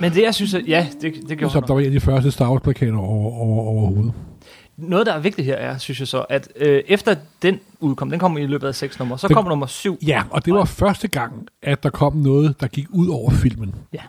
men 0.00 0.12
det, 0.12 0.22
jeg 0.22 0.34
synes, 0.34 0.54
at, 0.54 0.68
ja, 0.68 0.86
det, 1.00 1.14
det 1.28 1.38
gjorde 1.38 1.52
som 1.52 1.62
der 1.66 1.74
var 1.74 1.80
en 1.80 1.86
af 1.86 1.92
de 1.92 2.00
første 2.00 2.30
Star 2.30 2.50
Wars-plakater 2.50 2.96
over, 2.98 3.32
over, 3.32 3.62
overhovedet. 3.62 4.12
Noget, 4.76 5.06
der 5.06 5.12
er 5.12 5.20
vigtigt 5.20 5.46
her, 5.46 5.54
er, 5.54 5.78
synes 5.78 6.00
jeg 6.00 6.08
så, 6.08 6.24
at 6.30 6.48
øh, 6.56 6.82
efter 6.88 7.14
den 7.42 7.60
udkom, 7.80 8.10
den 8.10 8.18
kom 8.18 8.38
i 8.38 8.46
løbet 8.46 8.66
af 8.68 8.74
seks 8.74 8.98
numre, 8.98 9.18
så 9.18 9.28
Den- 9.28 9.34
kommer 9.34 9.48
nummer 9.48 9.66
syv. 9.66 9.98
Ja, 10.06 10.22
og 10.30 10.44
det 10.44 10.54
var 10.54 10.64
første 10.64 11.08
gang, 11.08 11.32
at 11.62 11.82
der 11.82 11.90
kom 11.90 12.16
noget, 12.16 12.60
der 12.60 12.66
gik 12.66 12.86
ud 12.90 13.08
over 13.08 13.30
filmen. 13.30 13.74
Ja. 13.92 14.00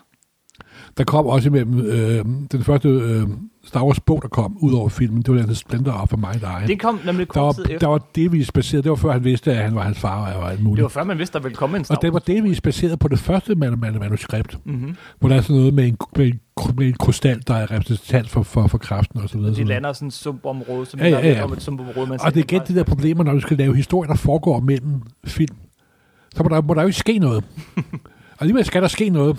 Der 0.97 1.03
kom 1.03 1.25
også 1.25 1.49
imellem 1.49 1.79
øh, 1.79 2.25
den 2.51 2.63
første 2.63 2.89
øh, 2.89 3.27
Star 3.69 3.83
Wars-bog, 3.85 4.21
der 4.21 4.27
kom 4.27 4.57
ud 4.61 4.73
over 4.73 4.89
filmen. 4.89 5.21
Det 5.21 5.35
var 5.35 5.41
den 5.41 5.55
Splendor 5.55 5.91
of 5.91 6.11
My 6.17 6.23
Die. 6.41 6.67
Det 6.67 6.79
kom 6.81 6.99
nemlig 7.05 7.27
der, 7.27 7.33
kort 7.33 7.41
var, 7.45 7.51
tid 7.53 7.63
efter. 7.63 7.77
der 7.79 7.87
var 7.87 8.01
delvis 8.15 8.51
baseret, 8.51 8.83
det 8.83 8.89
var 8.89 8.95
før 8.95 9.11
han 9.11 9.23
vidste, 9.23 9.51
at 9.51 9.57
han 9.63 9.75
var 9.75 9.81
hans 9.81 9.99
far 9.99 10.33
og 10.33 10.51
alt 10.51 10.63
muligt. 10.63 10.77
Det 10.77 10.83
var 10.83 10.89
før, 10.89 11.03
man 11.03 11.17
vidste, 11.17 11.33
der 11.37 11.43
ville 11.43 11.55
komme 11.55 11.77
en 11.77 11.83
Star 11.83 11.95
Og 11.95 12.01
det 12.01 12.13
var 12.13 12.19
delvis 12.19 12.61
baseret 12.61 12.99
på 12.99 13.07
det 13.07 13.19
første 13.19 13.55
man- 13.55 13.79
man- 13.79 13.99
manuskript, 13.99 14.57
Mm-hmm. 14.65 14.95
hvor 15.19 15.29
der 15.29 15.35
er 15.35 15.41
sådan 15.41 15.55
noget 15.55 15.73
med 15.73 15.87
en, 15.87 15.97
med 16.15 16.25
en, 16.27 16.39
med 16.77 16.87
en 16.87 16.93
krystal, 16.93 17.41
der 17.47 17.53
er 17.53 17.71
repræsentant 17.71 18.29
for, 18.29 18.43
for, 18.43 18.67
for 18.67 18.77
kraften 18.77 19.21
og 19.21 19.29
så 19.29 19.37
videre. 19.37 19.55
De 19.55 19.63
lander 19.63 19.93
sådan 19.93 20.07
et 20.07 20.13
sumpområde, 20.13 20.85
som 20.85 20.99
Ja, 20.99 21.07
ja, 21.09 21.27
ja. 21.29 21.43
om 21.43 21.53
et 21.53 21.61
sumpområde. 21.61 22.09
Man 22.09 22.19
Og 22.21 22.33
det 22.33 22.39
er 22.39 22.43
igen 22.43 22.61
de 22.67 22.75
der 22.75 22.83
problemer, 22.83 23.23
når 23.23 23.33
du 23.33 23.39
skal 23.39 23.57
lave 23.57 23.75
historier, 23.75 24.07
der 24.11 24.17
foregår 24.17 24.59
mellem 24.59 25.01
film. 25.25 25.55
Så 26.35 26.43
må 26.43 26.49
der, 26.49 26.61
må 26.61 26.73
der 26.73 26.81
jo 26.81 26.87
ikke 26.87 26.99
ske 26.99 27.17
noget. 27.19 27.43
og 27.77 27.83
alligevel 28.39 28.65
skal 28.65 28.81
der 28.81 28.87
ske 28.87 29.09
noget. 29.09 29.37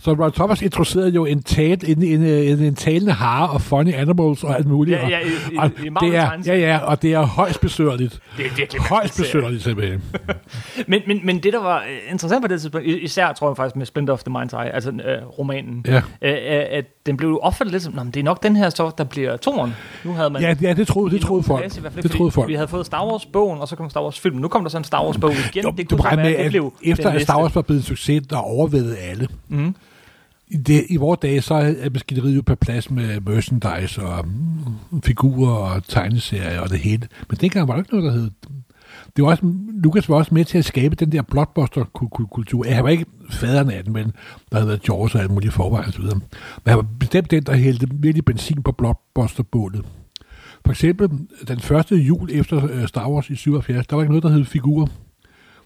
Så 0.00 0.12
Roy 0.12 0.30
Thomas 0.30 0.62
introducerede 0.62 1.08
jo 1.10 1.24
en, 1.24 1.42
tal, 1.42 1.78
en, 1.90 2.02
en, 2.02 2.22
en, 2.22 2.58
en 2.62 2.74
talende 2.74 3.12
hare 3.12 3.48
og 3.50 3.62
funny 3.62 3.94
animals 3.94 4.44
og 4.44 4.56
alt 4.56 4.66
muligt. 4.66 4.98
Ja, 4.98 5.08
ja, 5.08 5.18
i, 5.18 5.54
i, 5.54 5.56
og, 5.58 5.70
i 5.84 5.88
Marvel 5.88 6.10
det 6.12 6.18
er, 6.18 6.30
ja, 6.46 6.56
ja, 6.58 6.78
og 6.78 7.02
det 7.02 7.12
er 7.12 7.22
højst 7.22 7.60
besøgerligt. 7.60 8.20
Det 8.36 8.46
er 8.46 8.50
virkelig 8.56 8.82
Højst 8.82 9.16
besøgerligt 9.16 9.62
simpelthen. 9.62 10.02
Men, 10.88 11.02
men, 11.06 11.20
men 11.24 11.38
det, 11.42 11.52
der 11.52 11.62
var 11.62 11.78
øh, 11.78 12.12
interessant 12.12 12.42
på 12.42 12.48
det 12.48 12.60
tidspunkt, 12.60 12.86
i- 12.86 12.98
især 12.98 13.32
tror 13.32 13.48
jeg 13.50 13.56
faktisk 13.56 13.76
med 13.76 13.86
Splinter 13.86 14.12
of 14.12 14.22
the 14.22 14.34
Mind's 14.38 14.62
Eye, 14.62 14.74
altså 14.74 14.90
øh, 14.90 15.26
romanen, 15.38 15.84
Ja. 15.88 15.96
øh, 15.96 16.32
øh, 16.32 16.64
at 16.70 16.84
den 17.06 17.16
blev 17.16 17.28
jo 17.28 17.38
opfattet 17.38 17.72
lidt 17.72 17.82
som, 17.82 17.94
"Nå, 17.94 18.02
men 18.02 18.12
det 18.12 18.20
er 18.20 18.24
nok 18.24 18.42
den 18.42 18.56
her 18.56 18.70
så, 18.70 18.90
der 18.98 19.04
bliver 19.04 19.36
toren. 19.36 19.74
Nu 20.04 20.12
havde 20.12 20.30
man 20.30 20.42
Ja, 20.42 20.54
ja 20.62 20.72
det 20.72 20.86
troede, 20.86 21.10
det 21.10 21.18
i 21.18 21.22
troede 21.22 21.42
folk. 21.42 21.66
i 21.66 21.80
fald, 21.80 22.02
Det 22.02 22.10
troede 22.10 22.30
folk. 22.30 22.48
Vi 22.48 22.54
havde 22.54 22.68
fået 22.68 22.86
Star 22.86 23.06
Wars-bogen, 23.06 23.60
og 23.60 23.68
så 23.68 23.76
kom 23.76 23.90
Star 23.90 24.02
Wars-filmen. 24.02 24.40
Nu 24.42 24.48
kom 24.48 24.62
der 24.62 24.68
så 24.70 24.78
en 24.78 24.84
Star 24.84 25.04
Wars-bog 25.04 25.32
igen. 25.32 25.64
Jo, 25.64 25.70
det 25.76 25.90
du 25.90 25.96
kunne 25.96 26.04
være, 26.04 26.16
med, 26.16 26.24
det 26.30 26.34
at 26.34 26.50
blev 26.50 26.72
efter 26.84 27.10
at 27.10 27.22
Star. 27.22 27.40
Wars 27.40 27.54
var 27.54 27.62
blevet 27.62 27.80
en 27.80 27.86
succes, 27.86 28.22
der 28.30 28.36
overvældede 28.36 28.96
alle. 28.98 29.28
Mhm. 29.48 29.74
I, 30.48 30.56
det, 30.56 30.84
I 30.88 30.96
vores 30.96 31.18
dage, 31.18 31.40
så 31.40 31.54
er 31.54 31.90
maskineriet 31.90 32.36
jo 32.36 32.42
på 32.42 32.54
plads 32.54 32.90
med 32.90 33.20
merchandise 33.20 34.02
og 34.02 34.28
mm, 34.28 35.02
figurer 35.02 35.52
og 35.52 35.84
tegneserier 35.84 36.60
og 36.60 36.70
det 36.70 36.78
hele. 36.78 37.08
Men 37.28 37.38
dengang 37.40 37.68
var 37.68 37.74
der 37.74 37.80
ikke 37.80 37.94
noget, 37.94 38.12
der 38.12 38.20
hed... 38.20 38.30
Det 39.16 39.24
var 39.24 39.30
også, 39.30 39.42
Lukas 39.82 40.08
var 40.08 40.16
også 40.16 40.34
med 40.34 40.44
til 40.44 40.58
at 40.58 40.64
skabe 40.64 40.94
den 40.94 41.12
der 41.12 41.22
blockbuster-kultur. 41.22 42.64
Han 42.68 42.84
var 42.84 42.90
ikke 42.90 43.06
faderen 43.30 43.70
af 43.70 43.84
den, 43.84 43.92
men 43.92 44.12
der 44.52 44.56
havde 44.56 44.68
været 44.68 44.82
George 44.82 45.18
og 45.18 45.20
alt 45.20 45.30
muligt 45.30 45.52
forvejen 45.52 45.88
osv. 45.88 46.02
Men 46.02 46.22
han 46.66 46.76
var 46.76 46.86
bestemt 47.00 47.30
den, 47.30 47.42
der 47.42 47.56
hældte 47.56 47.88
virkelig 47.90 48.24
benzin 48.24 48.62
på 48.62 48.72
blockbuster-bålet. 48.72 49.84
For 50.64 50.70
eksempel, 50.70 51.08
den 51.48 51.60
første 51.60 51.96
jul 51.96 52.30
efter 52.32 52.68
øh, 52.70 52.88
Star 52.88 53.10
Wars 53.10 53.30
i 53.30 53.34
77, 53.34 53.86
der 53.86 53.96
var 53.96 54.02
ikke 54.02 54.12
noget, 54.12 54.22
der 54.22 54.30
hed 54.30 54.44
figurer. 54.44 54.86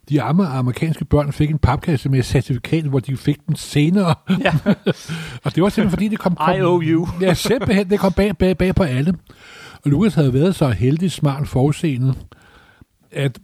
De 0.09 0.23
arme 0.23 0.47
amerikanske 0.47 1.05
børn 1.05 1.33
fik 1.33 1.51
en 1.51 1.59
papkasse 1.59 2.09
med 2.09 2.19
et 2.19 2.25
certifikat, 2.25 2.85
hvor 2.85 3.01
de 3.01 3.17
fik 3.17 3.47
den 3.47 3.57
senere. 3.57 4.15
Ja. 4.41 4.53
Og 5.45 5.55
det 5.55 5.63
var 5.63 5.69
simpelthen 5.69 5.91
fordi, 5.91 6.09
det 6.09 6.19
kom... 6.19 6.35
kom 6.35 6.55
IOU. 6.57 7.09
Ja, 7.21 7.35
simpelthen, 7.35 7.91
det 7.91 8.01
kom 8.01 8.13
bag, 8.13 8.37
bag, 8.37 8.57
bag 8.57 8.75
på 8.75 8.83
alle. 8.83 9.15
Og 9.85 9.91
Lucas 9.91 10.15
havde 10.15 10.35
været 10.35 10.55
så 10.55 10.69
heldig, 10.69 11.13
smart, 11.13 11.49
forudseende, 11.49 12.15
at 13.13 13.39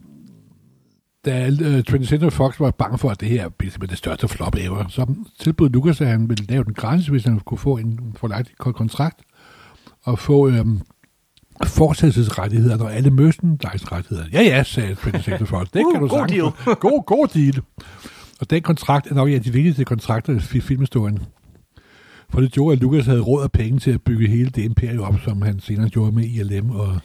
da 1.25 1.47
uh, 1.47 1.79
20th 1.89 2.05
Century 2.05 2.29
Fox 2.29 2.59
var 2.59 2.71
bange 2.71 2.97
for, 2.97 3.09
at 3.09 3.21
det 3.21 3.29
her 3.29 3.49
blev 3.49 3.71
det 3.71 3.97
største 3.97 4.27
flop 4.27 4.55
ever, 4.55 4.85
så 4.89 5.13
tilbød 5.39 5.69
Lucas, 5.69 6.01
at 6.01 6.07
han 6.07 6.29
ville 6.29 6.45
lave 6.45 6.63
den 6.63 6.73
gratis, 6.73 7.07
hvis 7.07 7.23
han 7.23 7.39
kunne 7.39 7.57
få 7.57 7.77
en 7.77 7.99
forlagt 8.15 8.57
kontrakt, 8.57 9.19
og 10.03 10.19
få 10.19 10.49
øhm, 10.49 10.81
fortsættelsesrettigheder 11.65 12.83
og 12.83 12.93
alle 12.95 13.09
merchandise-rettigheder. 13.09 14.25
Ja, 14.33 14.41
ja, 14.41 14.63
sagde 14.63 14.93
20th 14.93 15.21
Century 15.21 15.45
Fox. 15.45 15.67
Det 15.73 15.83
Uh, 15.85 15.93
kan 15.93 16.01
du 16.01 16.07
god 16.07 16.19
sagtens 16.19 16.53
deal. 16.65 16.75
God, 16.75 17.05
god 17.05 17.27
deal. 17.27 17.61
Og 18.39 18.49
den 18.49 18.61
kontrakt 18.61 19.07
er 19.11 19.15
nok 19.15 19.27
en 19.29 19.35
af 19.35 19.41
de 19.41 19.53
vigtigste 19.53 19.85
kontrakter 19.85 20.55
i 20.55 20.59
filmhistorien. 20.59 21.19
For 22.29 22.41
det 22.41 22.51
gjorde, 22.51 22.73
at 22.73 22.79
Lucas 22.81 23.05
havde 23.05 23.21
råd 23.21 23.43
og 23.43 23.51
penge 23.51 23.79
til 23.79 23.91
at 23.91 24.01
bygge 24.01 24.27
hele 24.27 24.49
det 24.49 24.63
imperium 24.63 25.03
op, 25.03 25.19
som 25.23 25.41
han 25.41 25.59
senere 25.59 25.89
gjorde 25.89 26.11
med 26.11 26.23
ILM 26.23 26.69
og 26.69 26.97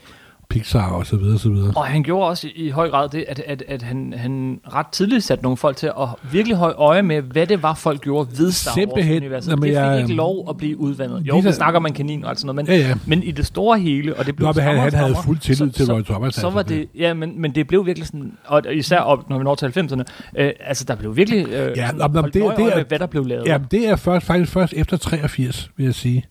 Pixar 0.53 0.91
og 0.91 1.07
så 1.07 1.17
videre, 1.17 1.39
så 1.39 1.49
videre. 1.51 1.73
Og 1.77 1.85
han 1.87 2.03
gjorde 2.03 2.29
også 2.29 2.47
i, 2.49 2.51
i 2.67 2.71
høj 2.71 2.91
grad 2.91 3.09
det, 3.09 3.25
at, 3.29 3.43
at, 3.47 3.63
at 3.69 3.83
han, 3.83 4.15
han 4.17 4.61
ret 4.75 4.87
tidligt 4.87 5.25
satte 5.25 5.43
nogle 5.45 5.57
folk 5.57 5.77
til 5.77 5.87
at 5.87 6.09
virkelig 6.33 6.57
holde 6.57 6.75
øje 6.75 7.03
med, 7.03 7.23
hvad 7.23 7.47
det 7.47 7.63
var, 7.63 7.75
folk 7.75 8.01
gjorde 8.01 8.29
ved 8.39 8.51
Star. 8.51 8.71
Wars-universet. 8.77 9.51
Det 9.53 9.63
fik 9.65 9.73
jeg- 9.73 10.01
ikke 10.01 10.15
lov 10.15 10.47
at 10.51 10.57
blive 10.57 10.79
udvandet. 10.81 11.21
Jo, 11.25 11.39
vi 11.39 11.53
snakker 11.53 11.81
om 11.81 11.87
en 11.87 11.93
kanin 11.93 12.25
og 12.25 12.31
alt 12.31 12.41
sådan 12.41 12.55
noget, 12.55 12.69
men, 12.69 12.77
Ja, 12.81 12.89
ja. 12.89 12.95
men 13.07 13.23
i 13.23 13.31
det 13.31 13.47
store 13.47 13.79
hele, 13.81 14.17
og 14.17 14.27
det 14.27 14.37
blev 14.37 14.47
Nå, 14.47 14.61
han, 14.61 14.77
han 14.79 14.93
og 14.95 14.99
havde 14.99 15.15
fuld 15.25 15.39
tillid 15.39 15.73
så- 15.73 15.85
til 15.85 15.93
Roy 15.95 16.03
Thomas. 16.03 16.35
Så 16.35 16.51
var 16.51 16.63
det, 16.63 16.89
ja, 16.99 17.15
men, 17.15 17.41
men 17.41 17.55
det 17.55 17.67
blev 17.67 17.87
virkelig 17.87 18.07
sådan, 18.07 18.33
og 18.45 18.63
især 18.75 18.99
op, 18.99 19.31
når 19.31 19.39
vi 19.39 19.45
når 19.45 19.55
til 19.55 19.67
90'erne, 19.67 20.03
øh, 20.39 20.51
altså 20.61 20.85
der 20.89 20.95
blev 20.95 21.17
virkelig 21.17 21.47
øh, 21.49 21.53
Ja, 21.77 21.87
sådan, 21.87 22.01
nå, 22.01 22.09
men 22.09 22.17
holdt 22.17 22.35
det- 22.35 22.43
det 22.57 22.65
er- 22.73 22.77
med, 22.77 22.85
hvad 22.85 22.99
der 22.99 23.07
blev 23.07 23.25
lavet. 23.27 23.47
Ja, 23.47 23.59
det 23.71 23.89
er 23.89 23.97
først, 23.97 24.27
faktisk 24.27 24.53
først 24.53 24.73
efter 24.77 24.97
83, 24.97 25.71
vil 25.77 25.85
jeg 25.85 25.95
sige. 25.95 26.25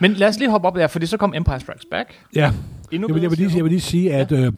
Men 0.00 0.12
lad 0.12 0.28
os 0.28 0.38
lige 0.38 0.50
hoppe 0.50 0.68
op 0.68 0.76
der, 0.76 0.86
fordi 0.86 1.06
så 1.06 1.16
kom 1.16 1.34
Empire 1.36 1.60
Strikes 1.60 1.86
Back. 1.90 2.14
Ja, 2.34 2.52
Endnu 2.92 3.08
jeg 3.08 3.14
vil, 3.14 3.22
jeg 3.22 3.30
vil, 3.30 3.38
lige, 3.38 3.56
jeg 3.56 3.64
vil 3.64 3.70
lige 3.70 3.80
sige, 3.80 4.14
at 4.14 4.32
øh, 4.32 4.52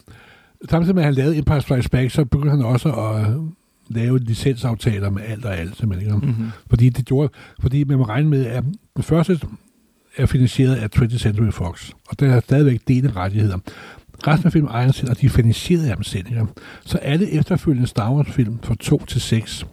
samtidig 0.71 0.95
med, 0.95 1.03
at 1.03 1.07
han 1.07 1.15
lavede 1.15 1.37
Empire 1.39 1.61
Strikes 1.61 1.89
Back, 1.89 2.11
så 2.11 2.25
begyndte 2.25 2.51
han 2.51 2.65
også 2.65 2.93
at 2.93 3.21
øh, 3.21 3.37
lave 3.89 4.19
licensaftaler 4.19 5.11
med 5.11 5.23
alt 5.27 5.45
og 5.45 5.57
alt, 5.59 5.77
simpelthen. 5.77 6.15
ikke? 6.15 6.27
Mm-hmm. 6.27 6.51
Fordi 6.71 6.89
det 6.89 7.05
gjorde, 7.05 7.29
fordi 7.61 7.85
man 7.85 7.99
må 7.99 8.05
regne 8.05 8.29
med, 8.29 8.47
at 8.47 8.65
den 8.97 9.03
første 9.03 9.41
er 10.17 10.27
finansieret 10.27 10.77
af 10.77 10.89
20th 10.97 11.19
Century 11.19 11.51
Fox, 11.51 11.91
og 12.09 12.21
der 12.21 12.35
er 12.35 12.41
stadigvæk 12.41 12.81
dele 12.89 13.13
rettigheder. 13.17 13.59
Resten 14.27 14.47
af 14.47 14.53
filmen 14.53 14.71
ejer 14.71 14.93
selv, 14.93 15.11
og 15.11 15.21
de 15.21 15.27
er 15.27 15.31
finansieret 15.31 15.87
af 15.87 15.97
dem. 15.97 16.05
Ikke? 16.17 16.47
Så 16.85 16.99
alle 16.99 17.31
efterfølgende 17.31 17.87
Star 17.87 18.13
Wars-film 18.13 18.59
fra 18.63 18.75
2 18.81 19.05
til 19.05 19.21
6, 19.21 19.67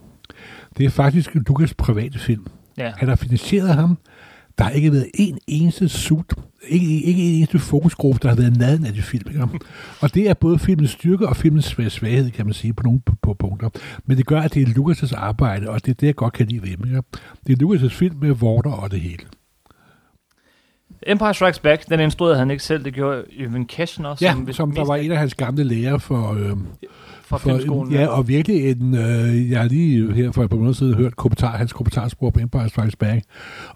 det 0.78 0.86
er 0.86 0.90
faktisk 0.90 1.36
Lucas 1.36 1.74
private 1.74 2.20
film. 2.20 2.46
Ja. 2.78 2.92
Han 2.98 3.10
har 3.10 3.16
finansieret 3.16 3.76
ham. 3.76 3.98
Der 4.58 4.64
har 4.64 4.72
ikke 4.72 4.92
været 4.92 5.08
en 5.14 5.38
eneste 5.48 5.90
suit, 5.90 6.34
ikke, 6.68 7.02
ikke 7.02 7.22
en 7.30 7.34
eneste 7.36 7.60
fokusgruppe, 7.60 8.20
der 8.22 8.30
har 8.30 8.36
været 8.36 8.58
naden 8.58 8.86
af 8.86 8.94
de 8.94 9.02
film. 9.02 9.30
Ikke? 9.30 9.48
Og 10.00 10.14
det 10.14 10.30
er 10.30 10.34
både 10.34 10.60
filmens 10.60 10.92
styrke 10.92 11.28
og 11.28 11.36
filmens 11.36 11.66
svag- 11.66 11.90
svaghed, 11.92 12.32
kan 12.32 12.46
man 12.46 12.54
sige, 12.54 12.74
på 12.74 12.84
nogle 12.84 13.02
på, 13.22 13.34
punkter. 13.34 13.70
Men 14.06 14.18
det 14.18 14.26
gør, 14.26 14.42
at 14.42 14.54
det 14.54 14.62
er 14.62 14.68
Lucas' 14.68 15.16
arbejde, 15.16 15.70
og 15.70 15.86
det 15.86 15.92
er 15.92 15.96
det, 15.96 16.08
jeg 16.08 16.16
godt 16.16 16.34
kan 16.34 16.48
lide 16.48 16.62
ved 16.62 16.70
ham. 16.70 16.84
Ikke? 16.88 17.02
Det 17.48 17.62
er 17.62 17.66
Lucas' 17.66 17.94
film 17.94 18.16
med 18.22 18.32
vorter 18.32 18.72
og 18.72 18.92
det 18.92 19.02
hele. 19.02 19.24
Empire 21.08 21.34
Strikes 21.34 21.60
Back, 21.60 21.90
den 21.90 22.00
instruerede 22.00 22.38
han 22.38 22.52
ikke 22.52 22.64
selv, 22.64 22.86
det 22.86 22.94
gjorde 22.94 23.24
Evan 23.38 23.66
Keshner, 23.66 24.16
Ja, 24.22 24.32
som, 24.32 24.54
som 24.54 24.72
der 24.72 24.86
var 24.86 24.96
en 24.96 25.12
af 25.12 25.18
hans 25.18 25.34
gamle 25.34 25.64
lærer 25.64 25.98
for... 25.98 26.34
Øh, 26.34 26.58
fra 27.28 27.38
filmskolen. 27.38 27.92
ja, 27.94 28.08
og 28.08 28.28
virkelig 28.28 28.72
en, 28.72 28.96
øh, 28.96 29.52
jeg 29.52 29.60
har 29.62 29.68
lige 29.68 30.14
her 30.14 30.32
for 30.32 30.44
et 30.44 30.50
par 30.50 30.58
måneder 30.58 30.74
siden 30.74 30.94
hørt 30.94 31.16
kommentar, 31.16 31.58
hans 31.58 31.74
kommentarspor 31.74 32.30
på 32.30 32.40
Empire 32.40 32.70
Strikes 32.70 32.96
Back, 32.96 33.24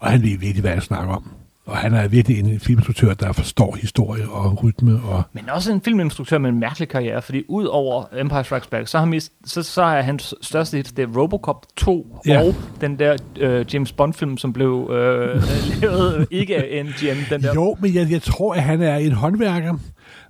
og 0.00 0.10
han 0.10 0.22
ved 0.22 0.28
virkelig, 0.38 0.60
hvad 0.60 0.70
han 0.72 0.80
snakker 0.80 1.14
om. 1.14 1.30
Og 1.66 1.76
han 1.76 1.94
er 1.94 2.08
virkelig 2.08 2.38
en 2.40 2.60
filminstruktør, 2.60 3.14
der 3.14 3.32
forstår 3.32 3.76
historie 3.80 4.28
og 4.28 4.64
rytme. 4.64 5.00
Og, 5.08 5.22
Men 5.32 5.50
også 5.50 5.72
en 5.72 5.80
filminstruktør 5.80 6.38
med 6.38 6.50
en 6.50 6.60
mærkelig 6.60 6.88
karriere, 6.88 7.22
fordi 7.22 7.42
ud 7.48 7.64
over 7.64 8.04
Empire 8.20 8.44
Strikes 8.44 8.66
Back, 8.68 8.88
så, 8.88 8.98
har 8.98 9.04
mist, 9.04 9.32
så, 9.44 9.62
så 9.62 9.82
er 9.82 10.02
hans 10.02 10.34
største 10.42 10.76
hit, 10.76 10.96
det 10.96 11.02
er 11.02 11.20
Robocop 11.20 11.66
2, 11.76 12.16
Ja. 12.26 12.42
og 12.42 12.54
den 12.80 12.98
der 12.98 13.16
øh, 13.40 13.64
James 13.74 13.92
Bond-film, 13.92 14.36
som 14.36 14.52
blev 14.52 14.90
øh, 14.92 15.42
lavet 15.82 16.26
ikke 16.30 16.56
af 16.56 16.84
MGM, 16.84 17.18
den 17.30 17.42
der. 17.42 17.54
jo, 17.54 17.76
men 17.80 17.94
jeg, 17.94 18.10
jeg 18.10 18.22
tror, 18.22 18.54
at 18.54 18.62
han 18.62 18.82
er 18.82 18.96
en 18.96 19.12
håndværker. 19.12 19.74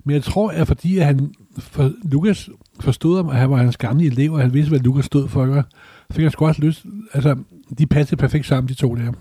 Men 0.05 0.13
jeg 0.13 0.23
tror, 0.23 0.51
at 0.51 0.67
fordi 0.67 0.97
at 0.97 1.05
han, 1.05 1.33
for 1.59 1.91
Lukas 2.03 2.49
forstod 2.79 3.15
ham, 3.17 3.29
at 3.29 3.35
han 3.35 3.49
var 3.49 3.57
hans 3.57 3.77
gamle 3.77 4.05
elev, 4.05 4.33
og 4.33 4.41
han 4.41 4.53
vidste, 4.53 4.69
hvad 4.69 4.79
Lukas 4.79 5.05
stod 5.05 5.27
for, 5.27 5.45
ikke? 5.45 5.63
fik 6.11 6.21
han 6.23 6.31
sgu 6.31 6.45
også 6.47 6.61
lyst. 6.61 6.85
Altså, 7.13 7.35
de 7.77 7.85
passede 7.85 8.19
perfekt 8.19 8.45
sammen, 8.45 8.69
de 8.69 8.73
to 8.73 8.95
der. 8.95 9.11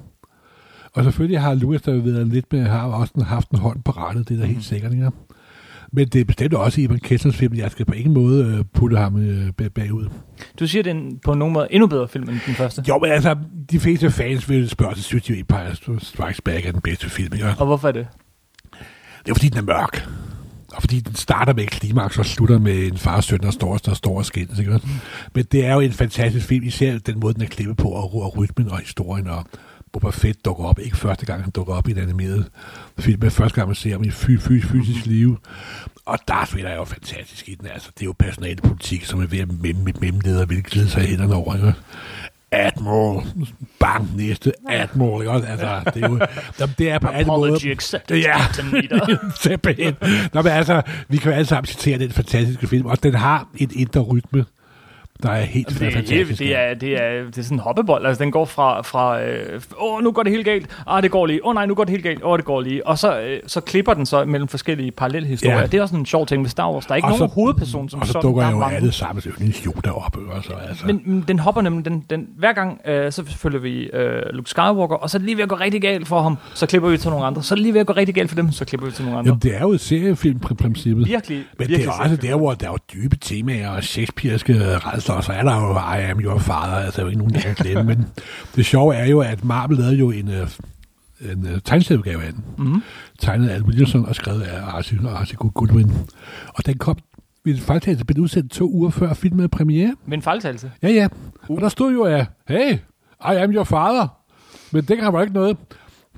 Og 0.94 1.04
selvfølgelig 1.04 1.40
har 1.40 1.54
Lukas 1.54 1.82
der 1.82 2.02
været 2.02 2.26
lidt 2.28 2.52
med, 2.52 2.62
har 2.64 2.86
også 2.86 3.12
haft 3.26 3.50
en 3.50 3.58
hånd 3.58 3.82
på 3.82 3.92
rettet, 3.92 4.28
det 4.28 4.36
er 4.36 4.40
da 4.40 4.46
helt 4.46 4.64
sikkert, 4.64 4.92
ikke? 4.92 5.10
Men 5.94 6.08
det 6.08 6.20
er 6.20 6.24
bestemt 6.24 6.54
også 6.54 6.80
Ivan 6.80 6.98
Kessels 6.98 7.36
film. 7.36 7.54
Jeg 7.54 7.70
skal 7.70 7.86
på 7.86 7.92
ingen 7.92 8.14
måde 8.14 8.44
øh, 8.46 8.64
putte 8.74 8.96
ham 8.96 9.16
øh, 9.16 9.52
bag- 9.52 9.72
bagud. 9.72 10.08
Du 10.58 10.66
siger, 10.66 10.82
det 10.82 10.90
er 10.90 10.94
en, 10.94 11.18
på 11.24 11.34
nogen 11.34 11.54
måde 11.54 11.66
endnu 11.70 11.86
bedre 11.86 12.08
film 12.08 12.28
end 12.28 12.38
den 12.46 12.54
første. 12.54 12.84
Jo, 12.88 12.98
men 12.98 13.10
altså, 13.12 13.36
de 13.70 13.80
fleste 13.80 14.10
fans 14.10 14.48
vil 14.48 14.68
spørge 14.68 14.94
sig, 14.94 15.04
synes 15.04 15.22
de, 15.24 15.38
Empire 15.38 15.98
Strikes 15.98 16.40
Back 16.40 16.66
er 16.66 16.72
den 16.72 16.80
bedste 16.80 17.10
film, 17.10 17.32
ikke? 17.34 17.46
Og 17.58 17.66
hvorfor 17.66 17.88
er 17.88 17.92
det? 17.92 18.06
Det 19.24 19.30
er 19.30 19.34
fordi, 19.34 19.48
den 19.48 19.58
er 19.58 19.62
mørk. 19.62 20.08
Og 20.72 20.82
fordi 20.82 21.00
den 21.00 21.14
starter 21.14 21.54
med 21.54 21.64
et 21.64 21.70
klimaks 21.70 22.18
og 22.18 22.26
slutter 22.26 22.58
med 22.58 22.86
en 22.86 22.98
far 22.98 23.16
og 23.16 23.24
søn, 23.24 23.40
der 23.40 23.50
står, 23.50 23.76
der 23.76 23.94
står 23.94 24.18
og 24.18 24.26
skændes. 24.26 24.58
Ikke? 24.58 24.80
Men 25.34 25.44
det 25.52 25.66
er 25.66 25.74
jo 25.74 25.80
en 25.80 25.92
fantastisk 25.92 26.46
film, 26.46 26.64
især 26.64 26.98
den 26.98 27.20
måde, 27.20 27.34
den 27.34 27.42
er 27.42 27.46
klippet 27.46 27.76
på, 27.76 27.88
og, 27.88 28.14
og 28.14 28.38
rytmen 28.38 28.70
og 28.70 28.78
historien, 28.78 29.26
og 29.26 29.46
Boba 29.92 30.10
Fett 30.10 30.44
dukker 30.44 30.64
op. 30.64 30.78
Ikke 30.78 30.96
første 30.96 31.26
gang, 31.26 31.42
han 31.42 31.50
dukker 31.50 31.74
op 31.74 31.88
i 31.88 31.90
en 31.90 31.98
animeret 31.98 32.50
film, 32.98 33.20
men 33.20 33.30
første 33.30 33.54
gang, 33.54 33.68
man 33.68 33.74
ser 33.74 33.92
ham 33.92 34.04
i 34.04 34.10
fy, 34.10 34.38
fy, 34.38 34.62
fysisk 34.62 35.06
liv. 35.06 35.38
Og 36.04 36.18
Darth 36.28 36.56
Vader 36.56 36.68
er 36.68 36.76
jo 36.76 36.84
fantastisk 36.84 37.48
i 37.48 37.54
den. 37.54 37.66
Altså, 37.66 37.90
det 37.94 38.02
er 38.02 38.06
jo 38.06 38.14
personalpolitik, 38.18 39.04
som 39.04 39.22
er 39.22 39.26
ved 39.26 39.38
at 39.38 39.48
memme 40.02 40.40
og 40.40 40.50
vil 40.50 40.62
glide 40.62 40.88
sig 40.88 41.02
hænderne 41.02 41.34
over. 41.34 41.54
Ikke? 41.54 41.74
Admiral, 42.52 43.26
bang, 43.80 44.16
næste 44.16 44.52
Admiral, 44.70 45.20
ikke? 45.22 45.30
også? 45.32 45.46
Altså, 45.46 45.80
det 45.94 46.04
er 46.04 46.08
jo, 46.08 46.18
det 46.78 46.90
er 46.90 46.98
på 46.98 47.08
alle 47.08 47.26
måder. 47.26 47.44
Apology 47.54 47.70
accepted, 47.72 48.16
Ja. 48.16 48.38
Captain. 48.38 49.94
Nå, 50.34 50.42
men 50.42 50.52
altså, 50.52 50.82
vi 51.08 51.16
kan 51.16 51.30
jo 51.30 51.36
alle 51.36 51.46
sammen 51.46 51.66
citere 51.66 51.98
den 51.98 52.10
fantastiske 52.10 52.66
film, 52.66 52.86
og 52.86 53.02
den 53.02 53.14
har 53.14 53.48
et 53.58 53.72
indre 53.72 54.00
rytme, 54.00 54.44
der 55.22 55.30
er 55.30 55.42
helt 55.44 55.68
Det 55.68 55.82
er, 55.86 55.90
fantastisk. 55.92 56.38
det, 56.38 56.56
er, 56.58 56.74
det, 56.74 56.92
er, 57.02 57.24
det 57.24 57.38
er 57.38 57.42
sådan 57.42 57.56
en 57.56 57.60
hoppebold. 57.60 58.06
Altså, 58.06 58.24
den 58.24 58.30
går 58.32 58.44
fra, 58.44 58.82
fra 58.82 59.22
øh, 59.22 59.60
åh, 59.80 60.02
nu 60.04 60.12
går 60.12 60.22
det 60.22 60.32
helt 60.32 60.44
galt. 60.44 60.66
Ah, 60.86 61.02
det 61.02 61.10
går 61.10 61.26
lige. 61.26 61.44
Åh 61.44 61.48
oh, 61.48 61.54
nej, 61.54 61.66
nu 61.66 61.74
går 61.74 61.84
det 61.84 61.90
helt 61.90 62.02
galt. 62.04 62.22
Åh, 62.24 62.30
oh, 62.30 62.36
det 62.38 62.44
går 62.44 62.60
lige. 62.60 62.86
Og 62.86 62.98
så, 62.98 63.20
øh, 63.20 63.40
så 63.46 63.60
klipper 63.60 63.94
den 63.94 64.06
så 64.06 64.24
mellem 64.24 64.48
forskellige 64.48 64.90
parallelhistorier. 64.90 65.58
Ja. 65.60 65.66
Det 65.66 65.74
er 65.78 65.82
også 65.82 65.96
en 65.96 66.06
sjov 66.06 66.26
ting 66.26 66.42
med 66.42 66.50
Star 66.50 66.72
Wars. 66.72 66.86
Der 66.86 66.92
er 66.92 66.96
ikke 66.96 67.06
Og 67.08 67.10
nogen 67.18 67.28
så- 67.30 67.34
hovedperson, 67.34 67.88
som 67.88 68.00
Og 68.00 68.06
så 68.06 68.12
sådan. 68.12 68.26
dukker 68.26 68.42
Der 68.42 68.48
er 68.48 68.52
jo 68.52 68.58
mange. 68.58 68.76
alle 68.76 68.92
sammen 68.92 69.22
yndlings 69.26 69.58
Yoda 69.58 69.90
op, 69.90 70.16
ikke? 70.20 70.32
og 70.32 70.44
så, 70.44 70.52
altså. 70.68 70.86
Men, 70.86 71.02
men 71.06 71.24
den 71.28 71.38
hopper 71.38 71.62
nemlig, 71.62 71.84
den, 71.84 72.04
den, 72.10 72.26
hver 72.38 72.52
gang, 72.52 72.80
øh, 72.86 73.12
så 73.12 73.24
følger 73.26 73.58
vi 73.60 73.82
øh, 73.82 74.22
Luke 74.32 74.50
Skywalker, 74.50 74.96
og 74.96 75.10
så 75.10 75.16
er 75.16 75.18
det 75.18 75.26
lige 75.26 75.36
ved 75.36 75.42
at 75.42 75.48
gå 75.48 75.54
rigtig 75.56 75.82
galt 75.82 76.08
for 76.08 76.22
ham, 76.22 76.38
så 76.54 76.66
klipper 76.66 76.88
vi 76.88 76.98
til 76.98 77.10
nogle 77.10 77.26
andre. 77.26 77.42
Så 77.42 77.54
er 77.54 77.56
det 77.56 77.62
lige 77.62 77.74
ved 77.74 77.80
at 77.80 77.86
gå 77.86 77.92
rigtig 77.92 78.14
galt 78.14 78.28
for 78.30 78.36
dem, 78.36 78.52
så 78.52 78.64
klipper 78.64 78.86
vi 78.86 78.92
til 78.92 79.04
nogle 79.04 79.18
andre. 79.18 79.28
Jamen, 79.28 79.40
det 79.42 79.56
er 79.56 79.60
jo 79.60 79.70
et 79.72 79.80
seriefilm-princippet. 79.80 81.06
Virkelig, 81.08 81.36
Men 81.36 81.44
virkelig 81.58 81.78
det 81.78 81.86
er 81.86 82.02
også 82.02 82.16
der, 82.16 82.36
hvor 82.36 82.54
der 82.54 82.66
er 82.66 82.70
jo 82.70 82.78
dybe 82.92 83.16
temaer 83.16 83.70
og 83.70 83.84
shakespearske 83.84 84.54
redsler, 84.78 85.11
og 85.12 85.24
så 85.24 85.32
er 85.32 85.42
der 85.42 85.56
jo 85.56 85.98
I 85.98 86.10
am 86.10 86.20
your 86.20 86.38
father, 86.38 86.74
altså 86.74 87.00
jo 87.00 87.06
ikke 87.06 87.18
nogen, 87.18 87.34
der 87.34 87.40
kan 87.40 87.54
glemme. 87.54 87.84
Men 87.84 88.06
det 88.56 88.66
sjove 88.66 88.94
er 88.94 89.06
jo, 89.06 89.20
at 89.20 89.44
Marvel 89.44 89.78
lavede 89.78 89.96
jo 89.96 90.10
en, 90.10 90.28
øh, 90.28 90.48
en 91.32 91.42
uh, 91.42 91.58
tegneserieudgave 91.64 92.22
af 92.22 92.32
den. 92.32 92.44
Mhm. 92.58 92.82
Tegnet 93.18 93.48
af 93.48 93.54
Al 93.54 93.62
Williamson 93.62 94.06
og 94.06 94.14
skrevet 94.14 94.42
af 94.42 94.62
Archie, 94.62 95.08
Archie 95.08 95.36
Goodwin. 95.36 95.92
Og 96.54 96.66
den 96.66 96.78
kom 96.78 96.96
ved 97.44 97.58
fejltagelse 97.58 98.04
blev 98.04 98.22
udsendt 98.22 98.52
to 98.52 98.70
uger 98.70 98.90
før 98.90 99.14
filmen 99.14 99.48
premiere. 99.48 99.94
Med 100.06 100.16
en 100.16 100.22
fejltagelse. 100.22 100.70
Ja, 100.82 100.88
ja. 100.88 101.08
Og 101.48 101.60
der 101.60 101.68
stod 101.68 101.92
jo, 101.92 102.02
at 102.02 102.26
hey, 102.48 102.74
I 103.20 103.36
am 103.36 103.50
your 103.50 103.64
father. 103.64 104.08
Men 104.72 104.84
dengang 104.84 105.12
var 105.12 105.18
der 105.18 105.22
ikke 105.22 105.34
noget. 105.34 105.56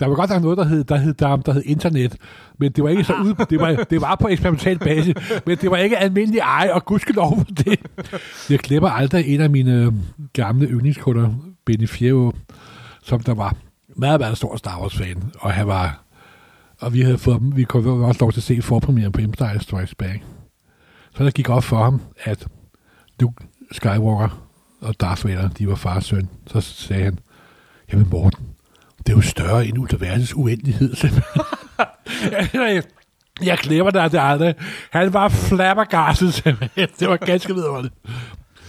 Der 0.00 0.06
var 0.06 0.14
godt 0.14 0.30
nok 0.30 0.42
noget, 0.42 0.58
der 0.58 0.64
hed, 0.64 0.84
der 0.84 0.96
hed, 0.96 1.14
der, 1.14 1.36
der 1.36 1.52
hed 1.52 1.62
internet, 1.64 2.16
men 2.58 2.72
det 2.72 2.84
var 2.84 2.90
ikke 2.90 3.04
så 3.04 3.14
ud, 3.14 3.46
det 3.50 3.60
var, 3.60 3.84
det 3.90 4.00
var 4.00 4.14
på 4.14 4.28
eksperimental 4.28 4.78
basis, 4.78 5.14
men 5.46 5.58
det 5.58 5.70
var 5.70 5.76
ikke 5.76 5.98
almindelig 5.98 6.38
ej, 6.38 6.70
og 6.72 6.84
gudskelov 6.84 7.36
for 7.38 7.44
det. 7.44 7.80
Jeg 8.50 8.58
glemmer 8.58 8.88
aldrig 8.90 9.34
en 9.34 9.40
af 9.40 9.50
mine 9.50 9.92
gamle 10.32 10.66
yndlingskunder, 10.66 11.34
Benny 11.66 11.88
Fjerro, 11.88 12.32
som 13.02 13.20
der 13.20 13.34
var 13.34 13.56
meget, 13.96 14.20
meget 14.20 14.36
stor 14.36 14.56
Star 14.56 14.80
Wars-fan, 14.80 15.22
og 15.40 15.52
han 15.52 15.66
var, 15.66 16.04
og 16.80 16.92
vi 16.92 17.00
havde 17.00 17.18
fået 17.18 17.40
dem, 17.40 17.56
vi 17.56 17.64
kunne 17.64 18.06
også 18.06 18.20
lov 18.20 18.32
til 18.32 18.40
at 18.40 18.44
se 18.44 18.62
forpremieren 18.62 19.12
på 19.12 19.20
Empire 19.20 19.60
Strikes 19.60 19.94
Back. 19.94 20.22
Så 21.14 21.24
der 21.24 21.30
gik 21.30 21.48
op 21.48 21.64
for 21.64 21.84
ham, 21.84 22.00
at 22.24 22.46
Luke 23.20 23.44
Skywalker 23.72 24.48
og 24.80 25.00
Darth 25.00 25.24
Vader, 25.24 25.48
de 25.48 25.68
var 25.68 25.74
far 25.74 25.96
og 25.96 26.02
søn. 26.02 26.28
Så 26.46 26.60
sagde 26.60 27.04
han, 27.04 27.18
jamen 27.92 28.08
Morten, 28.10 28.46
det 29.06 29.12
er 29.12 29.16
jo 29.16 29.20
større 29.20 29.66
end 29.66 29.78
universets 29.78 30.34
uendelighed. 30.34 30.94
jeg, 32.54 32.82
jeg 33.50 33.58
glemmer 33.58 33.90
dig 33.90 34.12
det 34.12 34.20
aldrig. 34.22 34.54
Han 34.90 35.12
var 35.12 35.28
flabbergastet, 35.28 36.34
simpelthen. 36.34 36.88
Det 36.98 37.08
var 37.08 37.16
ganske 37.16 37.54
vidunderligt. 37.54 37.94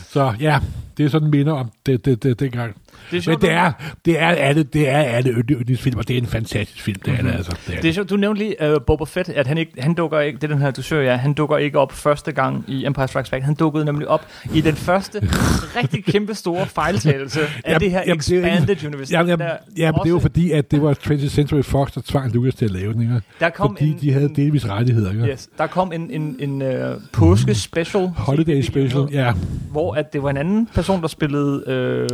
Så 0.09 0.33
ja, 0.39 0.59
det 0.97 1.05
er 1.05 1.09
sådan 1.09 1.29
minder 1.29 1.53
om 1.53 1.71
det, 1.85 2.05
det, 2.05 2.23
det, 2.23 2.39
dengang. 2.39 2.75
Det 3.11 3.11
er 3.11 3.15
Men 3.15 3.21
sjovt, 3.21 3.41
det 3.41 3.49
du- 3.49 3.53
er, 3.55 3.71
det 4.05 4.19
er 4.21 4.27
alle, 4.27 4.63
det 4.63 4.89
er 4.89 4.97
alle 4.97 5.31
yndlingsfilm, 5.31 5.97
og 5.97 6.07
det 6.07 6.13
er 6.17 6.21
en 6.21 6.27
fantastisk 6.27 6.81
film, 6.83 6.99
det 7.05 7.13
er 7.19 7.21
det 7.21 7.31
altså. 7.33 7.57
Det 7.67 7.75
er 7.75 7.81
Det 7.81 7.89
er 7.89 7.93
sjovt, 7.93 8.09
du 8.09 8.15
nævnte 8.17 8.41
lige 8.41 8.55
uh, 8.75 8.81
Boba 8.87 9.03
Fett, 9.03 9.29
at 9.29 9.47
han, 9.47 9.57
ikke, 9.57 9.71
han 9.79 9.93
dukker 9.93 10.19
ikke, 10.19 10.35
det 10.35 10.43
er 10.43 10.47
den 10.53 10.61
her, 10.61 10.71
du 10.71 10.81
søger, 10.81 11.11
ja, 11.11 11.15
han 11.17 11.33
dukker 11.33 11.57
ikke 11.57 11.79
op 11.79 11.91
første 11.91 12.31
gang 12.31 12.65
i 12.67 12.85
Empire 12.85 13.07
Strikes 13.07 13.29
Back. 13.29 13.43
Han 13.43 13.55
dukkede 13.55 13.85
nemlig 13.85 14.07
op 14.07 14.25
i 14.53 14.61
den 14.61 14.75
første 14.75 15.19
rigtig 15.81 16.05
kæmpe 16.05 16.33
store 16.33 16.65
fejltagelse 16.65 17.39
af 17.41 17.47
Jamen, 17.67 17.79
det 17.79 17.91
her 17.91 18.01
jamen, 18.07 18.19
det 18.19 18.45
Expanded 18.45 18.85
Universe. 18.87 19.13
Jamen, 19.13 19.29
jamen, 19.29 19.47
jamen, 19.77 19.99
det 20.03 20.05
er 20.05 20.09
jo 20.13 20.19
fordi, 20.19 20.51
at 20.51 20.71
det 20.71 20.81
var 20.81 20.93
20th 21.07 21.27
Century 21.29 21.61
Fox, 21.61 21.91
der 21.91 22.01
tvang 22.05 22.33
Lucas 22.33 22.55
til 22.55 22.65
at 22.65 22.71
lave 22.71 22.93
den, 22.93 23.01
ikke? 23.01 23.21
Der 23.39 23.49
kom 23.49 23.75
Fordi 23.77 23.89
en, 23.91 23.97
de 24.01 24.13
havde 24.13 24.29
delvis 24.35 24.69
rettigheder, 24.69 25.11
ikke? 25.11 25.23
Yes, 25.25 25.49
der 25.57 25.67
kom 25.67 25.91
en, 25.91 26.09
en, 26.11 26.35
en 26.39 26.61
uh, 26.61 27.01
påske-special, 27.13 28.07
Holiday 28.15 28.61
Special, 28.61 29.07
ja. 29.11 29.33
hvor 29.71 29.93
at 29.93 30.13
det 30.13 30.23
var 30.23 30.29
en 30.29 30.37
anden 30.37 30.69
person, 30.73 31.01
der 31.01 31.07
spillede 31.07 31.53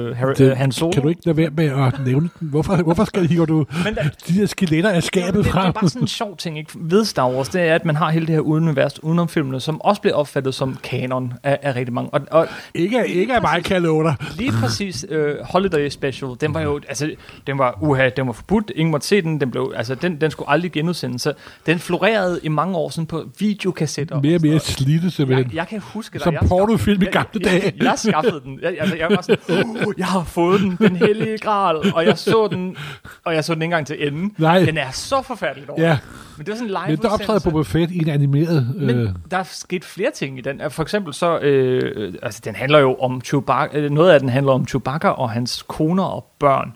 uh, 0.09 0.17
Harry, 0.17 0.33
Det, 0.37 0.51
uh, 0.51 0.57
Han 0.57 0.70
Solo. 0.71 0.91
Kan 0.91 1.01
du 1.03 1.09
ikke 1.09 1.21
lade 1.25 1.37
være 1.37 1.49
med 1.55 1.65
at 1.65 1.93
nævne 2.05 2.29
den? 2.39 2.49
Hvorfor, 2.49 2.75
hvorfor 2.75 3.03
skal 3.05 3.27
hiver 3.27 3.45
du 3.45 3.65
Men 3.85 3.95
der, 3.95 4.03
de 4.27 4.39
der 4.39 4.45
skeletter 4.45 4.89
af 4.89 4.95
det, 4.95 5.03
skabet 5.03 5.33
det, 5.33 5.43
det 5.43 5.51
fra? 5.51 5.67
er 5.67 5.71
bare 5.71 5.89
sådan 5.89 6.01
en 6.01 6.07
sjov 6.07 6.37
ting 6.37 6.57
ikke? 6.57 6.71
ved 6.75 7.05
Star 7.05 7.29
Wars, 7.29 7.49
det 7.49 7.61
er, 7.61 7.75
at 7.75 7.85
man 7.85 7.95
har 7.95 8.09
hele 8.11 8.25
det 8.27 8.35
her 8.35 8.41
univers 8.41 9.03
udenom 9.03 9.29
filmene, 9.29 9.59
som 9.59 9.81
også 9.81 10.01
bliver 10.01 10.15
opfattet 10.15 10.55
som 10.55 10.77
kanon 10.83 11.33
af, 11.43 11.59
af 11.61 11.75
rigtig 11.75 11.93
mange. 11.93 12.09
Og, 12.13 12.21
og 12.31 12.47
Ikke, 12.73 13.07
ikke 13.07 13.35
af 13.35 13.41
mig, 13.41 13.63
kan 13.63 13.73
jeg 13.73 13.81
love 13.81 14.03
dig. 14.03 14.15
Lige 14.37 14.51
præcis 14.51 15.05
uh, 15.11 15.17
Holiday 15.45 15.89
Special, 15.89 16.31
den 16.41 16.53
var 16.53 16.61
jo, 16.61 16.79
altså, 16.87 17.11
den 17.47 17.57
var, 17.57 17.77
uha, 17.81 18.09
den 18.09 18.27
var 18.27 18.33
forbudt, 18.33 18.71
ingen 18.75 18.91
måtte 18.91 19.07
se 19.07 19.21
den, 19.21 19.41
den, 19.41 19.51
blev, 19.51 19.73
altså, 19.75 19.95
den, 19.95 20.21
den 20.21 20.31
skulle 20.31 20.49
aldrig 20.49 20.71
genudsendes, 20.71 21.21
så 21.21 21.33
den 21.65 21.79
florerede 21.79 22.39
i 22.43 22.47
mange 22.47 22.75
år 22.77 22.89
sådan 22.89 23.05
på 23.05 23.23
videokassetter. 23.39 24.21
Mere 24.21 24.35
og 24.35 24.41
mere 24.41 24.59
slidte 24.59 25.03
jeg, 25.03 25.11
simpelthen. 25.11 25.51
jeg 25.53 25.67
kan 25.67 25.79
huske 25.79 26.13
det. 26.13 26.21
Som 26.21 26.33
jeg 26.33 26.41
pornofilm 26.47 27.01
i 27.01 27.05
jeg- 27.05 27.13
gamle 27.13 27.27
jeg, 27.33 27.43
dage. 27.45 27.63
Jeg, 27.77 27.83
jeg 27.83 27.93
skaffede 27.97 28.41
den. 28.45 28.59
Jeg, 28.61 28.75
altså, 28.79 28.95
jeg 28.95 29.07
var 29.09 29.21
sådan, 29.21 29.65
uh, 29.87 29.93
jeg 29.97 30.05
har 30.05 30.23
fået 30.23 30.60
den, 30.61 30.77
den 30.89 30.95
hellige 30.95 31.37
gral, 31.37 31.75
og 31.95 32.05
jeg 32.05 32.17
så 32.17 32.47
den, 32.51 32.77
og 33.25 33.35
jeg 33.35 33.43
så 33.43 33.53
den 33.53 33.61
ikke 33.61 33.65
engang 33.65 33.87
til 33.87 34.07
enden. 34.07 34.35
Nej. 34.37 34.59
Den 34.59 34.77
er 34.77 34.91
så 34.91 35.21
forfærdeligt 35.21 35.69
over. 35.69 35.81
Ja, 35.81 35.97
Men 36.37 36.45
det 36.45 36.51
var 36.51 36.55
sådan 36.55 36.67
en 36.69 36.77
live 36.85 36.95
men 36.95 36.97
der 36.97 37.09
optræder 37.09 37.39
Boba 37.49 37.61
Fett 37.61 37.91
i 37.91 37.97
en 37.97 38.09
animeret... 38.09 38.75
men 38.77 38.89
Øh, 38.89 39.09
der 39.31 39.37
er 39.37 39.43
sket 39.43 39.85
flere 39.85 40.11
ting 40.11 40.37
i 40.37 40.41
den. 40.41 40.61
For 40.69 40.83
eksempel 40.83 41.13
så, 41.13 41.39
øh, 41.39 41.91
øh, 41.95 42.13
altså 42.23 42.41
den 42.45 42.55
handler 42.55 42.79
jo 42.79 42.95
om 42.95 43.21
Chewbacca, 43.21 43.77
øh, 43.77 43.91
noget 43.91 44.11
af 44.11 44.19
den 44.19 44.29
handler 44.29 44.51
om 44.51 44.67
Chewbacca 44.67 45.07
og 45.07 45.29
hans 45.31 45.63
koner 45.67 46.03
og 46.03 46.25
børn. 46.39 46.73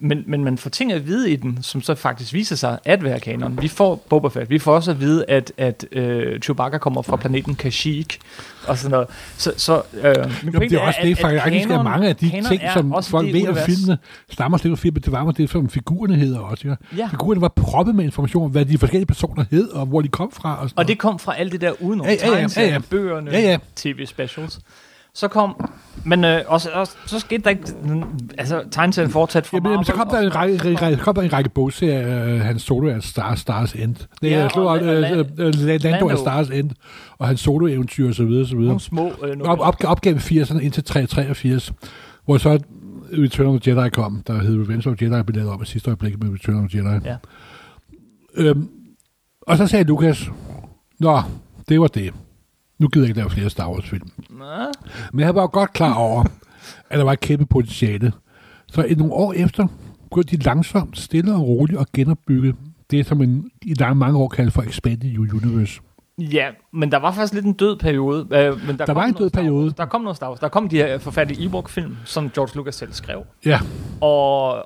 Men, 0.00 0.22
men 0.26 0.44
man 0.44 0.58
får 0.58 0.70
ting 0.70 0.92
at 0.92 1.06
vide 1.06 1.30
i 1.30 1.36
den, 1.36 1.58
som 1.62 1.82
så 1.82 1.94
faktisk 1.94 2.32
viser 2.32 2.56
sig 2.56 2.78
at 2.84 3.04
være 3.04 3.20
kanon. 3.20 3.62
Vi 3.62 3.68
får 3.68 3.94
Boba 4.10 4.28
Fett, 4.28 4.50
vi 4.50 4.58
får 4.58 4.74
også 4.74 4.90
at 4.90 5.00
vide, 5.00 5.24
at, 5.28 5.52
at 5.56 5.84
øh, 5.92 6.40
Chewbacca 6.40 6.78
kommer 6.78 7.02
fra 7.02 7.16
planeten 7.16 7.54
Kashyyyk 7.54 8.18
og 8.66 8.78
sådan 8.78 8.90
noget. 8.90 9.06
Så, 9.36 9.52
så 9.56 9.82
øh, 10.02 10.14
pointe 10.52 10.58
det 10.60 10.72
er 10.72 10.80
også 10.80 10.98
det, 11.02 11.10
at- 11.10 11.24
at 11.24 11.42
faktisk 11.42 11.70
er 11.70 11.78
kanon- 11.78 11.82
mange 11.82 12.08
af 12.08 12.16
de 12.16 12.30
ting, 12.30 12.46
er 12.62 12.72
som 12.72 12.94
folk 13.02 13.26
ved 13.32 13.48
om 13.48 13.56
filmene, 13.66 13.98
stammer 14.30 14.58
slet 14.58 14.78
fra. 14.78 14.88
Det 14.90 15.12
var 15.12 15.30
det, 15.32 15.50
som 15.50 15.68
figurerne 15.68 16.14
hedder 16.16 16.38
også. 16.38 16.68
Ja. 16.68 16.74
Ja. 16.96 17.06
Figurerne 17.06 17.40
var 17.40 17.48
proppet 17.56 17.94
med 17.94 18.04
information 18.04 18.44
om, 18.44 18.50
hvad 18.50 18.64
de 18.64 18.78
forskellige 18.78 19.06
personer 19.06 19.44
hed, 19.50 19.68
og 19.68 19.86
hvor 19.86 20.00
de 20.00 20.08
kom 20.08 20.30
fra. 20.32 20.60
Og, 20.62 20.68
sådan 20.68 20.78
Og 20.78 20.88
det 20.88 20.98
kom 20.98 21.18
fra 21.18 21.36
alt 21.38 21.52
det 21.52 21.60
der 21.60 21.72
udenom. 21.82 22.06
Ja, 22.06 22.12
ja, 22.12 22.38
ja, 22.38 22.46
ja, 22.56 22.66
ja. 22.66 22.78
bøgerne, 22.90 23.30
Ja, 23.30 23.40
ja. 23.40 23.58
tv-specials. 23.76 24.58
Så 25.14 25.28
kom... 25.28 25.70
Men 26.04 26.24
øh, 26.24 26.40
også, 26.46 26.70
også, 26.70 26.96
så 27.06 27.20
skete 27.20 27.42
der 27.42 27.50
ikke... 27.50 27.62
Altså, 28.38 28.62
tegneserien 28.70 29.10
fortsat 29.10 29.46
fra 29.46 29.56
Jamen, 29.56 29.70
jamen, 29.72 29.84
så 29.84 29.92
kom 29.92 30.08
der 30.08 30.14
Marvel, 30.14 30.26
en 30.26 30.34
række, 30.36 30.76
række, 30.76 31.02
kom 31.02 31.14
der 31.14 31.22
en 31.22 31.32
række 31.32 31.50
bogserier, 31.50 32.24
øh, 32.26 32.40
hans 32.40 32.62
solo 32.62 32.88
er 32.88 33.00
Star, 33.00 33.34
Stars 33.34 33.72
End. 33.72 33.94
Det 33.94 34.30
Ja, 34.30 34.36
er 34.36 34.48
slå, 34.48 34.68
og 34.68 34.82
øh, 34.82 35.18
øh, 35.38 35.54
Lando 35.82 36.08
er. 36.08 36.16
Stars 36.16 36.48
End, 36.48 36.70
og 37.18 37.26
hans 37.26 37.40
solo-eventyr 37.40 38.08
og 38.08 38.14
så 38.14 38.24
videre, 38.24 38.46
så 38.46 38.54
videre. 38.56 38.66
Nogle 38.68 38.80
små... 38.80 39.12
Øh, 39.24 39.36
Op, 39.40 39.58
op, 39.60 39.74
op 39.84 40.00
gennem 40.00 40.18
80'erne 40.18 40.58
indtil 40.58 40.84
383, 40.84 41.72
hvor 42.24 42.38
så 42.38 42.58
Return 43.12 43.46
of 43.46 43.60
the 43.60 43.74
Jedi 43.76 43.90
kom, 43.90 44.22
der 44.26 44.42
hed 44.42 44.60
Revenge 44.62 44.90
of 44.90 44.96
the 44.96 45.06
Jedi, 45.10 45.22
blev 45.22 45.36
lavet 45.36 45.52
om 45.52 45.62
i 45.62 45.66
sidste 45.66 45.90
øjeblik 45.90 46.22
med 46.22 46.32
Return 46.32 46.64
of 46.64 46.70
the 46.70 46.78
Jedi. 46.78 47.00
Ja. 47.04 47.16
Øhm, 48.36 48.68
og 49.42 49.56
så 49.58 49.66
sagde 49.66 49.84
Lucas, 49.84 50.30
Nå, 50.98 51.22
det 51.68 51.80
var 51.80 51.86
det. 51.86 52.12
Nu 52.78 52.88
gider 52.88 53.04
jeg 53.06 53.08
ikke 53.08 53.20
lave 53.20 53.30
flere 53.30 53.50
Star 53.50 53.70
Wars-film. 53.70 54.08
Nå, 54.30 54.44
Men 55.12 55.20
jeg 55.20 55.34
var 55.34 55.46
godt 55.46 55.72
klar 55.72 55.94
over, 55.94 56.24
at 56.90 56.98
der 56.98 57.04
var 57.04 57.12
et 57.12 57.20
kæmpe 57.20 57.46
potentiale. 57.46 58.12
Så 58.66 58.82
i 58.82 58.94
nogle 58.94 59.12
år 59.12 59.32
efter, 59.32 59.66
begyndte 60.10 60.36
de 60.36 60.42
langsomt, 60.42 60.98
stille 60.98 61.34
og 61.34 61.40
roligt 61.48 61.80
at 61.80 61.92
genopbygge 61.92 62.54
det, 62.90 63.06
som 63.06 63.18
man 63.18 63.50
i 63.62 63.74
lange 63.74 63.94
mange 63.94 64.18
år 64.18 64.28
kaldte 64.28 64.52
for 64.52 64.62
Expanded 64.62 65.18
Universe. 65.18 65.80
Ja, 66.18 66.48
men 66.72 66.92
der 66.92 66.98
var 66.98 67.12
faktisk 67.12 67.34
lidt 67.34 67.44
en 67.44 67.52
død 67.52 67.76
periode. 67.76 68.26
Øh, 68.30 68.66
men 68.66 68.68
der, 68.68 68.76
Der 68.76 68.86
kom 68.86 68.96
var 68.96 69.04
en 69.04 69.14
død 69.14 69.30
periode. 69.30 69.74
Der 69.76 69.86
kom 69.86 70.00
noget 70.00 70.16
Star 70.16 70.28
Wars. 70.28 70.40
Der 70.40 70.48
kom 70.48 70.68
de 70.68 70.76
her 70.76 70.98
forfærdelige 70.98 71.44
Ewok-film, 71.46 71.96
som 72.04 72.30
George 72.30 72.56
Lucas 72.56 72.74
selv 72.74 72.92
skrev. 72.92 73.22
Ja, 73.44 73.60
Og 74.00 74.64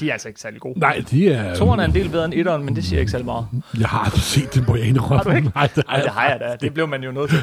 de 0.00 0.08
er 0.08 0.12
altså 0.12 0.28
ikke 0.28 0.40
særlig 0.40 0.60
gode. 0.60 0.78
nej, 0.78 1.02
de 1.10 1.28
er... 1.32 1.54
Toren 1.56 1.80
er 1.80 1.84
en 1.84 1.94
del 1.94 2.08
bedre 2.08 2.24
end 2.24 2.34
etteren, 2.34 2.64
men 2.64 2.76
det 2.76 2.84
siger 2.84 3.00
ikke 3.00 3.10
særlig 3.12 3.26
meget. 3.26 3.46
Jeg 3.78 3.88
har 3.88 3.98
aldrig 3.98 4.22
set 4.22 4.54
dem 4.54 4.64
på 4.64 4.74
en 4.74 4.96
Har 4.96 5.22
du 5.22 5.30
ikke? 5.30 5.50
Nej, 5.54 5.68
det 5.74 5.84
Ej, 5.88 6.00
det 6.02 6.10
har 6.10 6.28
jeg 6.28 6.40
da. 6.40 6.56
Det 6.60 6.74
blev 6.74 6.88
man 6.88 7.02
jo 7.02 7.12
nødt 7.12 7.30
til. 7.30 7.38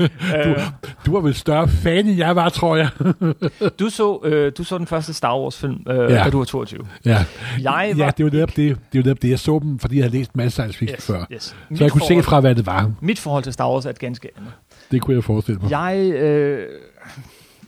øh, 0.46 0.58
Du 1.06 1.12
var 1.12 1.20
vel 1.20 1.34
større 1.34 1.68
fan, 1.68 2.06
end 2.06 2.16
jeg 2.18 2.36
var, 2.36 2.48
tror 2.48 2.76
jeg. 2.76 2.88
du, 3.80 3.88
så, 3.90 4.20
øh, 4.24 4.52
du 4.58 4.64
så 4.64 4.78
den 4.78 4.86
første 4.86 5.12
Star 5.14 5.38
Wars-film, 5.38 5.82
øh, 5.88 5.96
Ja. 6.12 6.24
da 6.24 6.30
du 6.30 6.38
var 6.38 6.44
22. 6.44 6.86
Ja, 7.04 7.24
Jeg 7.62 7.72
var... 7.72 7.82
ja 7.82 8.10
det 8.16 8.24
var 8.24 8.30
netop 8.30 8.48
det. 8.56 8.56
Det 8.56 8.76
var 8.98 9.02
netop 9.02 9.22
det. 9.22 9.30
Jeg 9.30 9.38
så 9.38 9.58
dem, 9.62 9.78
fordi 9.78 9.96
jeg 9.96 10.04
havde 10.04 10.16
læst 10.16 10.36
masser 10.36 10.62
af 10.64 10.70
science 10.74 10.78
fiction 10.78 10.96
yes, 10.96 11.06
før. 11.06 11.24
yes. 11.34 11.42
Så 11.44 11.54
Mit 11.70 11.80
jeg 11.80 11.90
kunne 11.90 12.00
se 12.00 12.06
forhold- 12.06 12.24
fra, 12.24 12.40
hvad 12.40 12.54
det 12.54 12.66
var. 12.66 12.92
Mit 13.00 13.18
forhold 13.18 13.42
til 13.44 13.52
Star 13.52 13.70
Wars 13.72 13.86
er 13.86 13.90
et 13.90 13.98
ganske 13.98 14.28
andet. 14.36 14.52
Det 14.90 15.02
kunne 15.02 15.16
jeg 15.16 15.24
forestille 15.24 15.60
mig. 15.62 15.70
Jeg, 15.70 15.96
øh, 16.12 16.66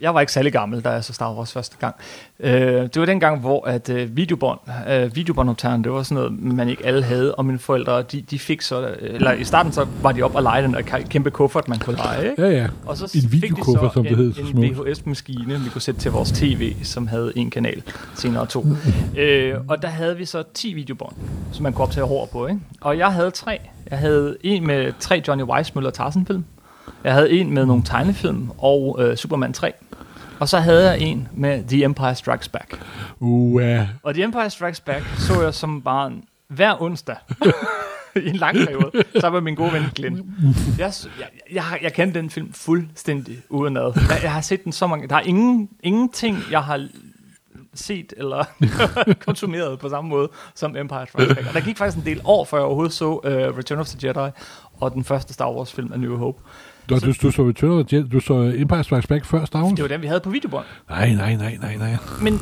jeg 0.01 0.15
var 0.15 0.21
ikke 0.21 0.33
særlig 0.33 0.53
gammel, 0.53 0.81
da 0.81 0.91
jeg 0.91 1.05
så 1.05 1.13
Star 1.13 1.35
Wars 1.35 1.53
første 1.53 1.77
gang. 1.81 1.95
Øh, 2.41 2.53
det 2.53 3.01
var 3.01 3.07
den 3.07 3.21
gang, 3.21 3.41
hvor 3.41 3.67
at 3.67 3.89
øh, 3.89 4.17
videobånd, 4.17 4.59
øh, 4.91 5.17
videobåndoptageren, 5.17 5.85
det 5.85 5.93
var 5.93 6.03
sådan 6.03 6.15
noget, 6.15 6.43
man 6.43 6.69
ikke 6.69 6.87
alle 6.87 7.03
havde, 7.03 7.35
og 7.35 7.45
mine 7.45 7.59
forældre, 7.59 8.03
de, 8.03 8.21
de 8.21 8.39
fik 8.39 8.63
så, 8.63 8.95
eller 9.01 9.33
i 9.33 9.45
starten 9.45 9.73
så 9.73 9.87
var 10.03 10.13
de 10.13 10.23
op 10.23 10.35
og 10.35 10.43
lege 10.43 10.63
den 10.63 10.75
der 10.75 10.83
kæmpe 11.11 11.31
kuffert, 11.31 11.69
man 11.69 11.79
kunne 11.79 11.97
lege, 11.97 12.31
ikke? 12.31 12.43
Ja, 12.43 12.51
ja. 12.51 12.67
Og 12.87 12.97
så 12.97 13.21
En 13.25 13.33
videokuffert, 13.33 13.93
som 13.93 14.03
det 14.03 14.13
en, 14.13 14.19
hed 14.19 14.35
så 14.35 14.41
en 14.41 14.47
smukt. 14.47 14.89
VHS-maskine, 14.89 15.61
vi 15.61 15.71
kunne 15.71 15.83
sætte 15.83 16.01
til 16.01 16.11
vores 16.11 16.33
tv, 16.33 16.75
som 16.83 17.07
havde 17.07 17.33
en 17.37 17.51
kanal, 17.51 17.83
senere 18.15 18.47
to. 18.47 18.67
øh, 19.19 19.55
og 19.69 19.83
der 19.83 19.89
havde 19.89 20.17
vi 20.17 20.25
så 20.25 20.43
10 20.55 20.75
videobånd, 20.75 21.13
som 21.53 21.63
man 21.63 21.73
kunne 21.73 21.83
optage 21.83 22.05
over 22.05 22.27
på. 22.27 22.47
Ikke? 22.47 22.61
Og 22.81 22.99
jeg 22.99 23.13
havde 23.13 23.31
tre. 23.31 23.59
Jeg 23.91 23.99
havde 23.99 24.37
en 24.43 24.67
med 24.67 24.93
tre 25.01 25.23
Johnny 25.29 25.45
Weissmuller 25.45 25.91
Tarzan-film. 25.91 26.45
Jeg 27.05 27.15
havde 27.15 27.31
en 27.31 27.55
med 27.55 27.67
nogle 27.67 27.83
tegnefilm 27.83 28.51
og 28.59 28.97
øh, 29.01 29.17
Superman 29.17 29.53
3. 29.53 29.73
Og 30.41 30.49
så 30.49 30.59
havde 30.59 30.91
jeg 30.91 31.01
en 31.01 31.29
med 31.33 31.65
The 31.69 31.85
Empire 31.85 32.15
Strikes 32.15 32.49
Back. 32.49 32.81
Uh, 33.21 33.55
uh, 33.55 33.63
Og 34.03 34.15
The 34.15 34.25
Empire 34.25 34.51
Strikes 34.51 34.81
Back 34.81 35.05
så 35.19 35.43
jeg 35.43 35.55
som 35.55 35.83
barn 35.83 36.23
hver 36.49 36.83
onsdag. 36.83 37.17
I 38.17 38.29
en 38.29 38.37
lang 38.37 38.57
periode. 38.57 38.91
Så 39.21 39.29
var 39.29 39.41
min 39.41 39.55
gode 39.55 39.73
ven 39.73 39.83
Glenn. 39.95 40.37
Jeg, 40.79 40.93
jeg, 41.21 41.29
jeg, 41.53 41.79
jeg 41.83 41.93
kendte 41.93 42.21
den 42.21 42.31
film 42.31 42.53
fuldstændig 42.53 43.43
udenad. 43.49 43.93
Jeg, 44.09 44.19
jeg 44.23 44.33
har 44.33 44.41
set 44.41 44.65
den 44.65 44.73
så 44.73 44.87
mange... 44.87 45.09
Der 45.09 45.17
er 45.17 45.21
ingen, 45.21 45.69
ingenting, 45.83 46.39
jeg 46.51 46.63
har 46.63 46.89
set 47.75 48.13
eller 48.17 48.45
konsumeret 49.27 49.79
på 49.79 49.89
samme 49.89 50.11
måde 50.11 50.29
som 50.55 50.77
Empire 50.77 51.07
Strikes 51.07 51.35
Back. 51.35 51.49
Og 51.49 51.55
der 51.55 51.61
gik 51.61 51.77
faktisk 51.77 51.99
en 51.99 52.05
del 52.05 52.21
år, 52.25 52.45
før 52.45 52.57
jeg 52.57 52.65
overhovedet 52.65 52.93
så 52.93 53.07
uh, 53.07 53.59
Return 53.59 53.79
of 53.79 53.89
the 53.89 54.09
Jedi 54.09 54.31
og 54.81 54.93
den 54.95 55.05
første 55.05 55.33
Star 55.33 55.53
Wars 55.53 55.73
film 55.73 55.93
af 55.93 56.01
New 56.01 56.17
Hope. 56.17 56.43
Du, 56.89 56.99
du, 56.99 57.13
du 57.23 57.31
så 57.31 57.49
Return 57.49 57.71
of 57.71 57.87
the 57.87 57.97
Jedi, 57.97 58.09
du 58.09 58.21
så 58.21 58.35
Empire 58.35 58.85
Strikes 58.85 59.07
Back 59.07 59.25
før 59.25 59.45
Star 59.45 59.63
Wars? 59.63 59.73
Det 59.77 59.83
var 59.83 59.89
den, 59.89 60.03
vi 60.03 60.07
havde 60.07 60.21
på 60.21 60.31
videobånd. 60.31 60.65
Nej, 60.91 61.15
nej, 61.15 61.37
nej, 61.37 61.57
nej, 61.61 61.77
nej. 61.77 61.97
Men, 62.21 62.41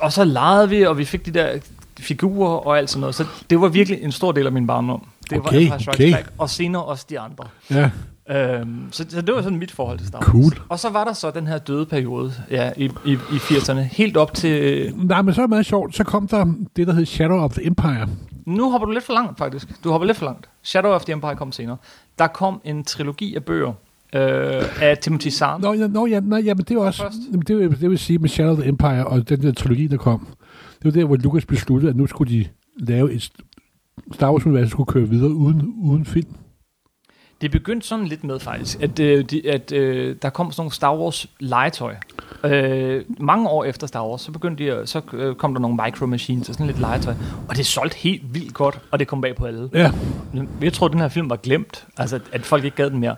og 0.00 0.12
så 0.12 0.24
legede 0.24 0.68
vi, 0.68 0.82
og 0.82 0.98
vi 0.98 1.04
fik 1.04 1.26
de 1.26 1.30
der 1.30 1.58
figurer 1.98 2.66
og 2.66 2.78
alt 2.78 2.90
sådan 2.90 3.00
noget. 3.00 3.14
Så 3.14 3.24
det 3.50 3.60
var 3.60 3.68
virkelig 3.68 4.02
en 4.02 4.12
stor 4.12 4.32
del 4.32 4.46
af 4.46 4.52
min 4.52 4.66
barndom. 4.66 5.06
Det 5.30 5.38
var 5.38 5.44
Okay, 5.44 5.60
Empire 5.60 5.80
Strikes 5.80 6.00
okay. 6.00 6.12
Back, 6.12 6.32
og 6.38 6.50
senere 6.50 6.84
også 6.84 7.06
de 7.10 7.20
andre. 7.20 7.44
Ja, 7.70 7.90
Øhm, 8.30 8.88
så, 8.90 9.06
så 9.08 9.22
det 9.22 9.34
var 9.34 9.42
sådan 9.42 9.58
mit 9.58 9.70
forhold 9.70 9.98
til 9.98 10.06
Star 10.06 10.18
Wars. 10.18 10.26
Cool. 10.26 10.66
Og 10.68 10.78
så 10.78 10.90
var 10.90 11.04
der 11.04 11.12
så 11.12 11.30
den 11.30 11.46
her 11.46 11.58
døde 11.58 11.86
periode 11.86 12.32
ja, 12.50 12.72
i, 12.76 12.84
i, 12.84 13.12
i 13.12 13.36
80'erne, 13.36 13.80
helt 13.80 14.16
op 14.16 14.34
til... 14.34 14.92
nej, 14.96 15.22
men 15.22 15.34
så 15.34 15.40
er 15.40 15.42
det 15.42 15.50
meget 15.50 15.66
sjovt. 15.66 15.96
Så 15.96 16.04
kom 16.04 16.28
der 16.28 16.54
det, 16.76 16.86
der 16.86 16.92
hed 16.92 17.06
Shadow 17.06 17.38
of 17.38 17.52
the 17.52 17.66
Empire. 17.66 18.08
Nu 18.46 18.70
hopper 18.70 18.86
du 18.86 18.92
lidt 18.92 19.04
for 19.04 19.12
langt, 19.12 19.38
faktisk. 19.38 19.84
Du 19.84 19.90
hopper 19.90 20.06
lidt 20.06 20.16
for 20.16 20.24
langt. 20.26 20.48
Shadow 20.62 20.90
of 20.90 21.04
the 21.04 21.12
Empire 21.12 21.36
kom 21.36 21.52
senere. 21.52 21.76
Der 22.18 22.26
kom 22.26 22.60
en 22.64 22.84
trilogi 22.84 23.34
af 23.34 23.44
bøger 23.44 23.72
øh, 24.14 24.62
af 24.82 24.98
Timothy 24.98 25.28
Zahn. 25.28 25.62
Nå, 25.62 25.72
ja, 25.72 25.86
nå, 25.86 26.06
ja, 26.06 26.20
nej, 26.20 26.42
ja, 26.44 26.54
men 26.54 26.64
det 26.68 26.76
var 26.76 26.82
også, 26.82 27.04
jamen, 27.32 27.44
det, 27.46 27.58
vil, 27.58 27.80
det 27.80 27.90
vil 27.90 27.98
sige 27.98 28.18
med 28.18 28.28
Shadow 28.28 28.52
of 28.52 28.58
the 28.58 28.68
Empire 28.68 29.06
og 29.06 29.28
den 29.28 29.42
der 29.42 29.52
trilogi, 29.52 29.86
der 29.86 29.96
kom. 29.96 30.26
Det 30.82 30.84
var 30.84 30.90
der, 30.90 31.04
hvor 31.04 31.16
Lucas 31.16 31.46
besluttede, 31.46 31.90
at 31.90 31.96
nu 31.96 32.06
skulle 32.06 32.32
de 32.32 32.46
lave 32.76 33.12
et 33.12 33.32
Star 34.12 34.32
Wars-univers, 34.32 34.62
der 34.62 34.68
skulle 34.68 34.86
køre 34.86 35.08
videre 35.08 35.30
uden, 35.30 35.74
uden 35.82 36.04
film. 36.04 36.34
Det 37.40 37.50
begyndte 37.50 37.86
sådan 37.86 38.04
lidt 38.06 38.24
med 38.24 38.40
faktisk, 38.40 38.82
at, 38.82 38.98
øh, 39.00 39.24
de, 39.24 39.50
at 39.50 39.72
øh, 39.72 40.16
der 40.22 40.30
kom 40.30 40.52
sådan 40.52 40.60
nogle 40.60 40.72
Star 40.72 40.96
Wars 40.96 41.26
legetøj. 41.40 41.94
Øh, 42.44 43.04
mange 43.20 43.48
år 43.48 43.64
efter 43.64 43.86
Star 43.86 44.06
Wars, 44.08 44.20
så 44.20 44.32
begyndte 44.32 44.64
de, 44.64 44.72
at- 44.72 44.88
så 44.88 45.00
øh, 45.12 45.34
kom 45.34 45.54
der 45.54 45.60
nogle 45.60 45.78
micro 45.84 46.06
machines 46.06 46.48
og 46.48 46.54
sådan 46.54 46.66
lidt 46.66 46.80
legetøj. 46.80 47.14
Og 47.48 47.56
det 47.56 47.66
solgte 47.66 47.96
helt 47.96 48.34
vildt 48.34 48.54
godt, 48.54 48.80
og 48.90 48.98
det 48.98 49.08
kom 49.08 49.20
bag 49.20 49.36
på 49.36 49.44
alle. 49.44 49.70
Ja, 49.72 49.92
Jeg 50.62 50.72
troede, 50.72 50.92
den 50.92 51.00
her 51.00 51.08
film 51.08 51.30
var 51.30 51.36
glemt, 51.36 51.86
altså 51.96 52.20
at 52.32 52.46
folk 52.46 52.64
ikke 52.64 52.76
gad 52.76 52.90
den 52.90 52.98
mere. 53.00 53.16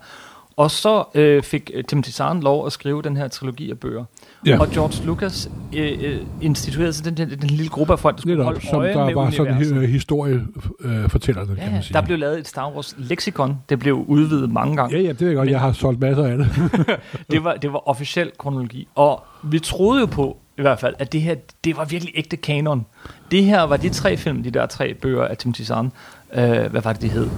Og 0.57 0.71
så 0.71 1.05
øh, 1.15 1.43
fik 1.43 1.71
øh, 1.75 1.85
Timothy 1.85 2.09
Zahn 2.11 2.41
lov 2.41 2.67
at 2.67 2.73
skrive 2.73 3.03
den 3.03 3.17
her 3.17 3.29
trilogi 3.29 3.71
af 3.71 3.79
bøger. 3.79 4.05
Ja. 4.47 4.61
Og 4.61 4.69
George 4.71 5.07
Lucas 5.07 5.51
øh, 5.77 5.99
øh, 6.01 6.21
instituerede 6.41 6.93
så 6.93 7.03
den, 7.03 7.17
den, 7.17 7.31
den 7.31 7.51
lille 7.51 7.69
gruppe 7.69 7.93
af 7.93 7.99
folk, 7.99 8.17
der 8.17 8.21
skulle 8.21 8.37
Netop, 8.37 8.47
holde 8.53 8.67
som 8.67 8.79
øje 8.81 8.93
der 8.93 9.05
med 9.07 9.15
var 9.15 9.31
sådan 9.31 9.53
universet. 9.53 9.77
øh, 9.77 9.83
historiefortællerne, 9.89 11.55
Ja, 11.59 11.63
kan 11.63 11.73
man 11.73 11.83
sige. 11.83 11.95
der 11.95 12.01
blev 12.01 12.19
lavet 12.19 12.39
et 12.39 12.49
Star 12.49 12.71
Wars 12.75 12.95
leksikon. 12.99 13.59
Det 13.69 13.79
blev 13.79 13.95
udvidet 14.09 14.53
mange 14.53 14.77
gange. 14.77 14.97
Ja, 14.97 15.03
ja, 15.03 15.13
det 15.13 15.31
er 15.31 15.35
godt. 15.35 15.51
Jeg 15.51 15.61
har 15.61 15.73
solgt 15.73 16.01
masser 16.01 16.25
af 16.25 16.39
det. 16.39 16.49
Det 17.31 17.45
var, 17.45 17.55
det 17.55 17.73
var 17.73 17.89
officiel 17.89 18.31
kronologi. 18.39 18.89
Og 18.95 19.23
vi 19.43 19.59
troede 19.59 20.01
jo 20.01 20.07
på, 20.07 20.37
i 20.59 20.63
hvert 20.63 20.81
fald, 20.81 20.95
at 20.99 21.13
det 21.13 21.21
her, 21.23 21.35
det 21.65 21.77
var 21.77 21.85
virkelig 21.85 22.13
ægte 22.17 22.37
kanon. 22.37 22.87
Det 23.31 23.45
her 23.45 23.63
var 23.63 23.77
de 23.77 23.89
tre 23.89 24.17
film, 24.17 24.43
de 24.43 24.51
der 24.51 24.67
tre 24.67 24.95
bøger 24.95 25.25
af 25.25 25.37
Timothy 25.37 25.61
Zahn. 25.63 25.93
Øh, 26.35 26.43
hvad 26.71 26.81
var 26.83 26.93
det, 26.93 27.03
de 27.03 27.09
hed? 27.09 27.29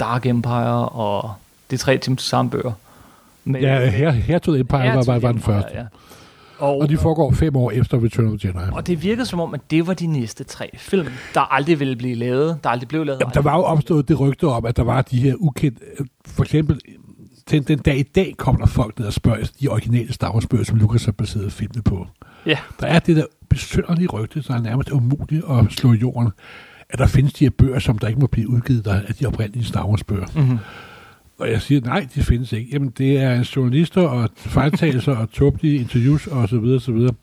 Dark 0.00 0.26
Empire 0.26 0.88
og 0.88 1.34
de 1.72 1.76
tre 1.76 1.98
Timothy 1.98 2.22
Zahn 2.22 2.50
bøger. 2.50 2.72
Ja, 3.46 3.90
her, 3.90 4.10
Hertog 4.10 4.58
Empire 4.60 4.78
var, 4.80 4.94
var, 4.94 5.04
var 5.04 5.18
den 5.18 5.28
Empire, 5.28 5.40
første. 5.54 5.70
Ja. 5.78 5.84
Og, 6.58 6.78
Og 6.78 6.88
de 6.88 6.96
foregår 6.98 7.32
fem 7.32 7.56
år 7.56 7.70
efter 7.70 8.04
Return 8.04 8.26
of 8.32 8.38
the 8.40 8.48
Jedi. 8.48 8.70
og 8.72 8.86
det 8.86 9.02
virkede 9.02 9.26
som 9.26 9.40
om, 9.40 9.54
at 9.54 9.60
det 9.70 9.86
var 9.86 9.94
de 9.94 10.06
næste 10.06 10.44
tre 10.44 10.70
film, 10.78 11.06
der 11.34 11.40
aldrig 11.40 11.80
ville 11.80 11.96
blive 11.96 12.14
lavet, 12.14 12.58
der 12.64 12.70
aldrig 12.70 12.88
blev 12.88 13.04
lavet. 13.04 13.20
Jamen, 13.20 13.34
der 13.34 13.40
var 13.40 13.56
jo 13.56 13.62
opstået 13.62 14.08
det 14.08 14.20
rygte 14.20 14.44
om, 14.48 14.66
at 14.66 14.76
der 14.76 14.82
var 14.82 15.02
de 15.02 15.20
her 15.20 15.34
ukendte... 15.38 15.80
For 16.26 16.42
eksempel, 16.42 16.80
til 17.46 17.68
den 17.68 17.78
dag 17.78 17.98
i 17.98 18.02
dag 18.02 18.34
kommer 18.38 18.58
der 18.60 18.66
folk 18.66 18.98
ned 18.98 19.06
og 19.06 19.12
spørger 19.12 19.50
de 19.60 19.68
originale 19.68 20.12
Star 20.12 20.32
Wars 20.32 20.46
bøger, 20.46 20.64
som 20.64 20.78
Lucas 20.78 21.04
har 21.04 21.12
baseret 21.12 21.52
filmene 21.52 21.82
på. 21.82 22.06
Ja, 22.46 22.58
Der 22.80 22.86
er 22.86 22.98
det 22.98 23.16
der 23.16 23.24
besynderlige 23.48 24.08
rygte, 24.08 24.42
der 24.48 24.54
er 24.54 24.60
nærmest 24.60 24.90
umuligt 24.90 25.44
at 25.50 25.64
slå 25.70 25.92
i 25.92 25.96
jorden, 25.96 26.28
at 26.90 26.98
der 26.98 27.06
findes 27.06 27.32
de 27.32 27.44
her 27.44 27.50
bøger, 27.50 27.78
som 27.78 27.98
der 27.98 28.08
ikke 28.08 28.20
må 28.20 28.26
blive 28.26 28.48
udgivet 28.50 28.84
der 28.84 28.94
af 29.08 29.14
de 29.14 29.26
oprindelige 29.26 29.64
Star 29.64 29.86
Wars 29.86 30.04
bøger. 30.04 30.26
mm-hmm. 30.34 30.58
Og 31.42 31.50
jeg 31.50 31.62
siger, 31.62 31.80
nej, 31.80 32.06
de 32.14 32.22
findes 32.22 32.52
ikke. 32.52 32.68
Jamen, 32.72 32.92
det 32.98 33.18
er 33.18 33.50
journalister 33.56 34.02
og 34.02 34.28
fejltagelser 34.36 35.16
og 35.16 35.30
tåbelige 35.32 35.76
interviews 35.78 36.26
og 36.26 36.48
så 36.48 36.58
videre, 36.58 36.80
så 36.80 36.92
videre. 36.92 37.14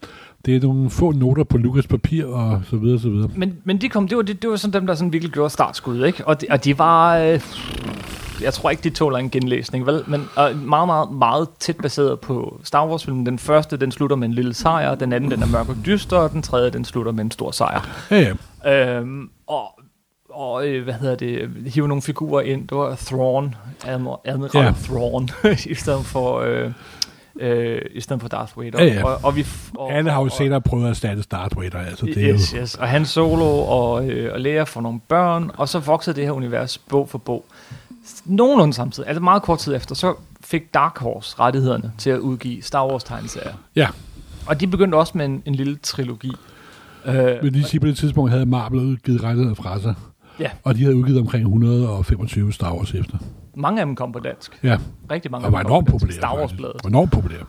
Det 0.45 0.55
er 0.55 0.61
nogle 0.61 0.89
få 0.89 1.11
noter 1.11 1.43
på 1.43 1.57
Lukas 1.57 1.87
papir 1.87 2.25
og 2.25 2.61
så 2.69 2.75
videre, 2.75 2.99
så 2.99 3.09
videre. 3.09 3.29
Men, 3.35 3.57
men 3.63 3.77
de 3.77 3.89
kom, 3.89 4.07
det 4.07 4.17
var, 4.17 4.23
det, 4.23 4.41
det 4.41 4.49
var 4.49 4.55
sådan 4.55 4.73
dem, 4.73 4.87
der 4.87 4.95
sådan 4.95 5.13
virkelig 5.13 5.33
gjorde 5.33 5.49
startskud, 5.49 6.05
ikke? 6.05 6.27
Og 6.27 6.41
de, 6.41 6.45
og 6.49 6.65
de 6.65 6.77
var... 6.77 7.17
Øh, 7.17 7.41
jeg 8.41 8.53
tror 8.53 8.69
ikke, 8.69 8.83
de 8.83 8.89
tåler 8.89 9.17
en 9.17 9.29
genlæsning, 9.29 9.85
vel? 9.85 10.03
Men 10.07 10.21
øh, 10.21 10.67
meget, 10.67 10.87
meget, 10.87 11.11
meget 11.11 11.47
tæt 11.59 11.77
baseret 11.77 12.19
på 12.19 12.59
Star 12.63 12.87
Wars-filmen. 12.87 13.25
Den 13.25 13.39
første, 13.39 13.77
den 13.77 13.91
slutter 13.91 14.15
med 14.15 14.27
en 14.27 14.33
lille 14.33 14.53
sejr. 14.53 14.95
Den 14.95 15.13
anden, 15.13 15.31
den 15.31 15.41
er 15.41 15.47
mørk 15.47 15.69
og 15.69 15.75
dyster. 15.85 16.17
Og 16.17 16.31
den 16.31 16.41
tredje, 16.41 16.69
den 16.69 16.85
slutter 16.85 17.11
med 17.11 17.23
en 17.23 17.31
stor 17.31 17.51
sejr. 17.51 18.05
Ja, 18.11 18.33
ja. 18.65 18.97
Øhm, 18.97 19.29
og 19.47 19.78
og 20.39 20.67
øh, 20.67 20.83
hvad 20.83 20.93
hedder 20.93 21.15
det, 21.15 21.49
hive 21.65 21.87
nogle 21.87 22.01
figurer 22.01 22.41
ind. 22.41 22.67
Det 22.67 22.77
var 22.77 22.95
Thrawn, 22.95 23.55
Admiral, 23.85 24.17
Admiral 24.25 24.65
Ja. 24.65 24.73
Thrawn, 24.83 25.29
i 25.73 25.75
stedet 25.75 26.05
for... 26.05 26.39
Øh, 26.39 26.71
øh, 27.39 27.81
i 27.91 28.01
stedet 28.01 28.21
for 28.21 28.29
Darth 28.29 28.57
Vader. 28.57 28.83
Ja, 28.83 28.93
ja. 28.93 29.03
Og, 29.03 29.19
og 29.23 29.35
vi, 29.35 29.45
og, 29.75 29.91
Alle 29.93 30.11
har 30.11 30.21
jo 30.21 30.29
senere 30.29 30.61
prøvet 30.61 30.83
at 30.83 30.89
erstatte 30.89 31.23
Darth 31.31 31.57
Vader, 31.57 31.79
altså 31.79 32.05
det 32.05 32.17
er 32.17 32.33
yes, 32.33 32.53
jo... 32.53 32.59
yes. 32.59 32.75
Og 32.75 32.87
Han 32.87 33.05
Solo 33.05 33.59
og, 33.59 34.09
øh, 34.09 34.33
og 34.33 34.39
Leia 34.39 34.63
får 34.63 34.81
nogle 34.81 34.99
børn, 35.07 35.51
og 35.57 35.69
så 35.69 35.79
voksede 35.79 36.15
det 36.15 36.23
her 36.23 36.31
univers 36.31 36.77
bog 36.77 37.09
for 37.09 37.17
bog. 37.17 37.45
Nogenlunde 38.25 38.73
samtidig, 38.73 39.09
altså 39.09 39.21
meget 39.21 39.41
kort 39.41 39.59
tid 39.59 39.75
efter, 39.75 39.95
så 39.95 40.15
fik 40.43 40.73
Dark 40.73 40.97
Horse 40.97 41.35
rettighederne 41.39 41.91
til 41.97 42.09
at 42.09 42.19
udgive 42.19 42.61
Star 42.61 42.87
Wars 42.87 43.03
tegneserier. 43.03 43.53
Ja, 43.75 43.87
Og 44.45 44.59
de 44.59 44.67
begyndte 44.67 44.95
også 44.95 45.17
med 45.17 45.25
en, 45.25 45.43
en 45.45 45.55
lille 45.55 45.77
trilogi. 45.83 46.31
Øh, 47.05 47.15
men 47.43 47.53
de 47.53 47.63
siger 47.63 47.81
på 47.81 47.87
det 47.87 47.97
tidspunkt 47.97 48.31
havde 48.31 48.45
Marvel 48.45 48.79
udgivet 48.79 49.23
rettigheder 49.23 49.55
fra 49.55 49.79
sig. 49.79 49.95
Ja. 50.39 50.49
Og 50.63 50.75
de 50.75 50.83
havde 50.83 50.95
udgivet 50.95 51.19
omkring 51.19 51.43
125 51.43 52.53
Star 52.53 52.73
Wars 52.75 52.93
efter. 52.93 53.17
mange 53.55 53.81
af 53.81 53.85
dem 53.85 53.95
kom 53.95 54.11
på 54.11 54.19
dansk. 54.19 54.59
Ja, 54.63 54.77
Rigtig 55.11 55.31
mange 55.31 55.47
og 55.47 55.51
var 55.51 55.59
af 55.59 55.63
dem 55.65 55.69
kom 55.69 55.73
enormt 55.75 55.87
populære. 55.87 56.15
Star 56.17 56.33
Wars 56.35 56.41
faktisk. 56.41 56.57
bladet. 56.57 56.75
Var 56.83 56.87
enormt 56.89 57.11
populære. 57.11 57.43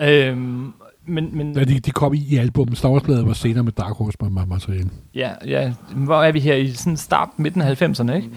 Øhm, 0.00 0.72
men, 1.08 1.28
men 1.36 1.56
Ja, 1.58 1.64
de, 1.64 1.80
de 1.80 1.90
kom 1.90 2.14
i, 2.14 2.18
i 2.30 2.36
albummet. 2.36 2.78
Star 2.78 2.88
Wars 2.90 3.02
bladet 3.02 3.26
var 3.26 3.32
senere 3.32 3.64
med 3.64 3.72
Dark 3.72 3.96
Horse 3.96 4.18
ma- 4.22 4.46
materiale. 4.46 4.90
ja, 5.14 5.30
ja, 5.46 5.72
hvor 5.96 6.22
er 6.22 6.32
vi 6.32 6.40
her 6.40 6.54
i 6.54 6.70
sådan 6.70 6.96
start 6.96 7.28
midten 7.36 7.62
af 7.62 7.82
90'erne, 7.82 8.12
ikke? 8.12 8.30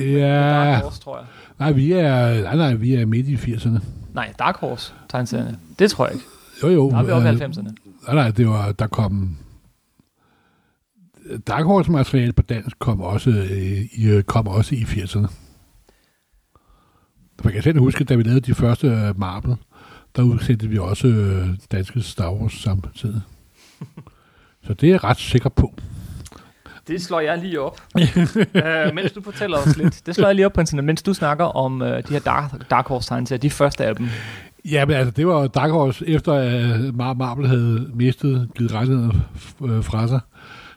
Ja, 0.00 0.28
Dark 0.28 0.82
Horse, 0.82 1.00
tror 1.00 1.16
jeg. 1.16 1.26
nej, 1.58 1.72
vi 1.72 1.92
er, 1.92 2.42
nej, 2.42 2.56
nej, 2.56 2.74
vi 2.74 2.94
er 2.94 3.06
midt 3.06 3.28
i 3.28 3.34
80'erne. 3.34 3.78
Nej, 4.14 4.32
Dark 4.38 4.56
Horse 4.56 4.92
tegneserierne. 5.08 5.58
Det 5.78 5.90
tror 5.90 6.06
jeg 6.06 6.14
ikke. 6.14 6.26
Jo, 6.62 6.68
jo. 6.68 6.90
Der 6.90 6.96
er 6.98 7.02
vi 7.02 7.10
oppe 7.10 7.28
i 7.28 7.32
øh, 7.32 7.40
90'erne. 7.40 7.72
Nej, 8.06 8.14
nej, 8.14 8.30
det 8.30 8.48
var, 8.48 8.72
der 8.72 8.86
kom... 8.86 9.36
Dark 11.46 11.64
Horse 11.64 11.90
materiale 11.90 12.32
på 12.32 12.42
dansk 12.42 12.78
kom 12.78 13.00
også, 13.00 13.30
øh, 13.30 13.86
i, 13.92 14.08
øh, 14.08 14.22
kom 14.22 14.48
også 14.48 14.74
i 14.74 14.82
80'erne. 14.82 15.28
For 17.40 17.48
jeg 17.48 17.52
kan 17.52 17.62
selv 17.62 17.78
huske, 17.78 18.04
da 18.04 18.14
vi 18.14 18.22
lavede 18.22 18.40
de 18.40 18.54
første 18.54 18.86
øh, 18.86 19.20
Marvel, 19.20 19.56
der 20.16 20.22
udsendte 20.22 20.68
vi 20.68 20.78
også 20.78 21.06
øh, 21.06 21.48
danske 21.72 22.00
Star 22.02 22.32
Wars 22.32 22.52
samtidig. 22.52 23.20
Så 24.62 24.74
det 24.74 24.86
er 24.86 24.90
jeg 24.90 25.04
ret 25.04 25.16
sikker 25.16 25.48
på. 25.48 25.74
Det 26.88 27.02
slår 27.02 27.20
jeg 27.20 27.38
lige 27.38 27.60
op. 27.60 27.80
uh, 27.94 28.94
mens 28.94 29.12
du 29.12 29.22
fortæller 29.22 29.58
os 29.58 29.76
lidt. 29.76 30.02
Det 30.06 30.14
slår 30.14 30.26
jeg 30.28 30.34
lige 30.34 30.46
op 30.46 30.52
på 30.52 30.60
internet, 30.60 30.84
mens 30.84 31.02
du 31.02 31.14
snakker 31.14 31.44
om 31.44 31.80
uh, 31.82 31.88
de 31.88 32.02
her 32.08 32.18
Dark, 32.18 32.70
Dark 32.70 32.86
Horse 32.88 33.08
tegneserier, 33.08 33.40
de 33.40 33.50
første 33.50 33.84
af 33.84 33.96
dem. 33.96 34.08
Ja, 34.64 34.86
men 34.86 34.96
altså, 34.96 35.10
det 35.10 35.26
var 35.26 35.46
Dark 35.46 35.70
Horse, 35.70 36.08
efter 36.08 36.32
at 36.32 36.80
Mar- 36.80 37.14
Marvel 37.14 37.46
havde 37.48 37.90
mistet, 37.94 38.50
givet 38.56 38.72
rettigheder 38.72 39.10
øh, 39.64 39.84
fra 39.84 40.08
sig, 40.08 40.20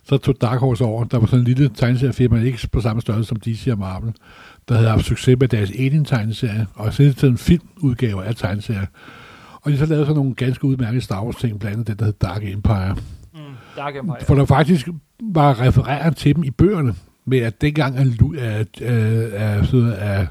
så 0.08 0.18
tog 0.18 0.42
Dark 0.42 0.60
Horse 0.60 0.84
over. 0.84 1.04
Der 1.04 1.20
var 1.20 1.26
sådan 1.26 1.40
en 1.40 1.46
lille 1.46 1.70
tegneseriefirma, 1.70 2.42
ikke 2.42 2.70
på 2.72 2.82
samme 2.82 3.02
størrelse 3.02 3.30
som 3.30 3.40
DC 3.40 3.68
og 3.72 3.78
Marvel, 3.78 4.14
der 4.70 4.76
havde 4.76 4.90
haft 4.90 5.06
succes 5.06 5.40
med 5.40 5.48
deres 5.48 5.72
Alien-tegneserie, 5.72 6.68
og 6.74 6.94
så 6.94 7.14
sådan 7.18 7.30
en 7.30 7.38
filmudgave 7.38 8.26
af 8.26 8.36
tegneserier. 8.36 8.86
Og 9.62 9.72
de 9.72 9.78
så 9.78 9.86
lavede 9.86 10.06
sådan 10.06 10.16
nogle 10.16 10.36
ganske 10.36 10.66
udmærkede 10.66 11.02
Star 11.02 11.24
Wars-ting, 11.24 11.60
blandt 11.60 11.74
andet 11.74 11.88
den, 11.88 11.98
der 11.98 12.06
hed 12.06 12.14
Dark 12.14 12.44
Empire. 12.44 12.96
Mm, 13.34 13.40
Dark 13.78 13.96
Empire. 13.96 14.18
For 14.28 14.36
der 14.36 14.46
faktisk 14.46 14.88
var 15.24 15.62
refereret 15.62 16.16
til 16.16 16.36
dem 16.36 16.44
i 16.44 16.52
bøgerne, 16.52 16.96
med 17.26 17.40
at 17.40 17.62
dengang, 17.62 17.98
at, 17.98 18.08
at, 18.40 18.82
at, 18.82 19.74
at, 19.74 19.94
at 19.94 20.28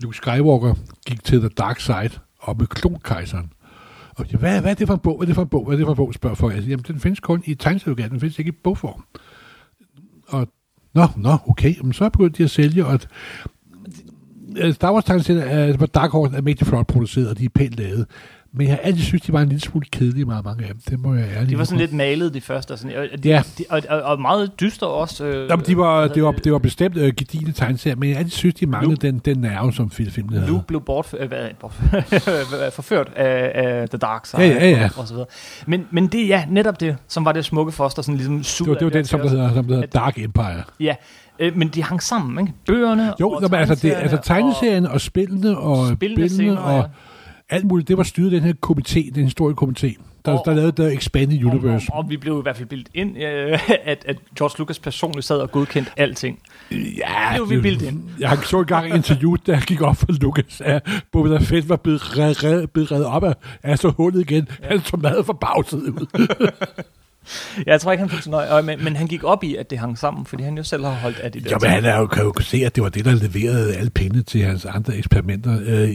Luke 0.00 0.16
Skywalker 0.16 0.74
gik 1.06 1.24
til 1.24 1.38
The 1.38 1.48
Dark 1.48 1.80
Side 1.80 2.10
og 2.38 2.56
med 2.58 2.66
klonkejseren. 2.66 3.50
Og 4.16 4.26
siger, 4.26 4.38
hvad, 4.38 4.60
hvad 4.60 4.70
er 4.70 4.74
det 4.74 4.86
for 4.86 4.94
en 4.94 5.00
bog? 5.00 5.16
Hvad 5.16 5.24
er 5.24 5.26
det 5.26 5.34
for 5.34 5.42
en 5.42 5.48
bog? 5.48 5.64
Hvad 5.64 5.74
er 5.74 5.76
det 5.76 5.86
for 5.86 5.92
en 5.92 5.96
bog? 5.96 6.14
Spørger 6.14 6.36
folk. 6.36 6.54
Jeg 6.54 6.62
siger, 6.62 6.70
jamen, 6.70 6.84
den 6.88 7.00
findes 7.00 7.20
kun 7.20 7.42
i 7.44 7.54
tegneserieudgaven. 7.54 8.10
Den 8.10 8.20
findes 8.20 8.38
ikke 8.38 8.48
i 8.48 8.58
bogform. 8.64 9.04
Og, 10.28 10.48
nå, 10.94 11.06
nå, 11.16 11.36
okay. 11.48 11.76
Jamen, 11.76 11.92
så 11.92 12.08
begyndte 12.08 12.38
de 12.38 12.44
at 12.44 12.50
sælge, 12.50 12.86
og 12.86 12.92
at, 12.92 13.08
øh, 14.56 14.74
Star 14.74 14.92
Wars 14.92 15.04
tegneserier 15.04 15.42
er, 15.44 15.64
altså, 15.64 15.86
Dark 15.86 16.10
Horse 16.10 16.36
er 16.36 16.40
mægtig 16.40 16.66
flot 16.66 16.86
produceret, 16.86 17.28
og 17.28 17.38
de 17.38 17.44
er 17.44 17.48
pænt 17.54 17.74
lavet. 17.74 18.06
Men 18.54 18.66
jeg 18.66 18.74
har 18.76 18.80
altid 18.82 19.02
synes, 19.04 19.22
de 19.22 19.32
var 19.32 19.40
en 19.40 19.48
lille 19.48 19.60
smule 19.60 19.86
kedelige, 19.92 20.24
meget 20.24 20.44
mange 20.44 20.64
af 20.64 20.70
dem. 20.72 20.80
Det 20.90 21.00
må 21.00 21.14
jeg 21.14 21.28
ærligt 21.34 21.50
De 21.50 21.58
var 21.58 21.64
sådan 21.64 21.78
lidt 21.78 21.92
malet, 21.92 22.34
de 22.34 22.40
første. 22.40 22.72
Og, 22.72 22.78
sådan, 22.78 22.96
og, 22.96 23.22
de, 23.22 23.28
Ja. 23.28 23.42
de, 23.58 23.64
og, 23.70 23.82
og, 23.88 24.02
og 24.02 24.20
meget 24.20 24.60
dyster 24.60 24.86
også. 24.86 25.24
Øh, 25.24 25.48
Nå, 25.48 25.56
men 25.56 25.66
de 25.66 25.76
var, 25.76 26.08
det, 26.08 26.22
var, 26.24 26.32
det 26.32 26.52
var 26.52 26.58
bestemt 26.58 26.96
øh, 26.96 27.12
gedigne 27.16 27.52
tegneserier, 27.52 27.96
men 27.96 28.08
jeg 28.10 28.18
altid 28.18 28.30
synes, 28.30 28.54
de 28.54 28.66
manglede 28.66 28.96
den, 29.06 29.18
den 29.18 29.38
nerve, 29.38 29.72
som 29.72 29.90
fil- 29.90 30.10
filmen 30.10 30.34
havde. 30.34 30.46
Luke 30.50 30.66
blev 30.66 30.80
bort, 30.80 31.14
øh, 31.18 31.28
hvad, 31.28 31.48
bort, 31.60 31.72
forført 32.74 33.08
af, 33.16 33.52
af 33.54 33.88
The 33.88 33.98
Dark 33.98 34.26
Side 34.26 34.42
Ja, 34.42 34.48
ja, 34.48 34.68
ja. 34.70 34.84
Og, 34.94 35.00
og 35.00 35.08
så 35.08 35.14
videre. 35.14 35.26
Men, 35.66 35.86
men 35.90 36.06
det 36.06 36.20
er 36.22 36.26
ja, 36.26 36.44
netop 36.50 36.80
det, 36.80 36.96
som 37.08 37.24
var 37.24 37.32
det 37.32 37.44
smukke 37.44 37.72
foster, 37.72 38.02
sådan 38.02 38.16
ligesom 38.16 38.38
Det 38.38 38.68
var, 38.68 38.74
det 38.74 38.84
var 38.84 38.90
den, 38.90 39.04
som 39.04 39.20
der 39.20 39.28
hedder, 39.28 39.54
som 39.54 39.64
der 39.66 39.74
hedder 39.74 39.86
Dark 39.88 40.18
Empire. 40.18 40.62
Ja, 40.80 40.94
øh, 41.38 41.56
men 41.56 41.68
de 41.68 41.82
hang 41.82 42.02
sammen, 42.02 42.46
ikke? 42.46 42.58
Bøgerne 42.66 43.12
Jo, 43.20 43.30
og 43.30 43.42
nå, 43.42 43.48
men 43.48 43.60
altså, 43.60 43.74
det, 43.74 43.94
altså 43.96 44.18
tegneserien 44.24 44.86
og, 44.86 44.92
og 44.92 45.00
spillene 45.00 45.58
og 45.58 45.86
spillene 45.96 46.28
scener, 46.28 46.56
og 46.56 46.76
ja. 46.76 46.82
Alt 47.52 47.64
muligt, 47.64 47.88
det 47.88 47.96
var 47.96 48.02
styret 48.02 48.32
den 48.32 48.42
her 48.42 48.52
komité, 48.66 49.10
den 49.14 49.26
historiekomité, 49.26 50.02
der, 50.24 50.32
Og- 50.32 50.42
der 50.44 50.54
lavede 50.54 50.82
The 50.82 50.92
Expanded 50.94 51.44
Universe. 51.44 51.86
Og, 51.92 51.98
og, 51.98 52.04
og 52.04 52.10
vi 52.10 52.16
blev 52.16 52.38
i 52.38 52.42
hvert 52.42 52.56
fald 52.56 52.68
bildt 52.68 52.88
ind, 52.94 53.16
øh, 53.22 53.70
at, 53.84 54.04
at 54.06 54.16
George 54.38 54.54
Lucas 54.58 54.78
personligt 54.78 55.26
sad 55.26 55.36
og 55.36 55.50
godkendte 55.52 55.90
alting. 55.96 56.38
Ja, 56.70 57.34
blev 57.34 57.50
vi 57.50 57.60
bildt 57.60 57.82
ind. 57.82 58.02
Jeg 58.18 58.38
så 58.44 58.58
engang 58.60 58.90
et 58.92 58.96
interview, 58.96 59.36
der 59.46 59.60
gik 59.60 59.80
op 59.80 59.96
for 59.96 60.06
Lucas, 60.20 60.60
at 60.64 60.88
Boba 61.12 61.38
Fett 61.38 61.68
var 61.68 61.76
blevet 61.76 62.18
reddet, 62.18 62.44
red, 62.44 62.66
blevet 62.66 62.92
reddet 62.92 63.06
op 63.06 63.24
af, 63.24 63.34
af 63.62 63.78
så 63.78 63.88
hullet 63.90 64.20
igen. 64.20 64.48
Ja. 64.62 64.68
Han 64.68 64.80
så 64.80 64.96
meget 64.96 65.26
forbavset 65.26 65.78
ud. 65.78 66.06
Jeg 67.66 67.80
tror 67.80 67.92
ikke, 67.92 68.00
han 68.02 68.10
fik 68.10 68.22
så 68.22 68.30
nøje, 68.30 68.48
øje 68.50 68.62
med, 68.62 68.76
men 68.76 68.96
han 68.96 69.06
gik 69.06 69.24
op 69.24 69.44
i, 69.44 69.56
at 69.56 69.70
det 69.70 69.78
hang 69.78 69.98
sammen, 69.98 70.26
fordi 70.26 70.42
han 70.42 70.56
jo 70.56 70.62
selv 70.62 70.84
har 70.84 70.92
holdt 70.92 71.18
af 71.18 71.32
de 71.32 71.40
der 71.40 71.50
Jamen, 71.50 71.70
han 71.70 71.84
er 71.84 71.98
jo, 71.98 72.06
kan 72.06 72.24
jo 72.24 72.32
se, 72.40 72.56
at 72.66 72.74
det 72.74 72.82
var 72.82 72.88
det, 72.88 73.04
der 73.04 73.14
leverede 73.14 73.76
alle 73.76 73.90
pengene 73.90 74.22
til 74.22 74.42
hans 74.42 74.64
andre 74.64 74.96
eksperimenter. 74.96 75.58
Øh, 75.66 75.90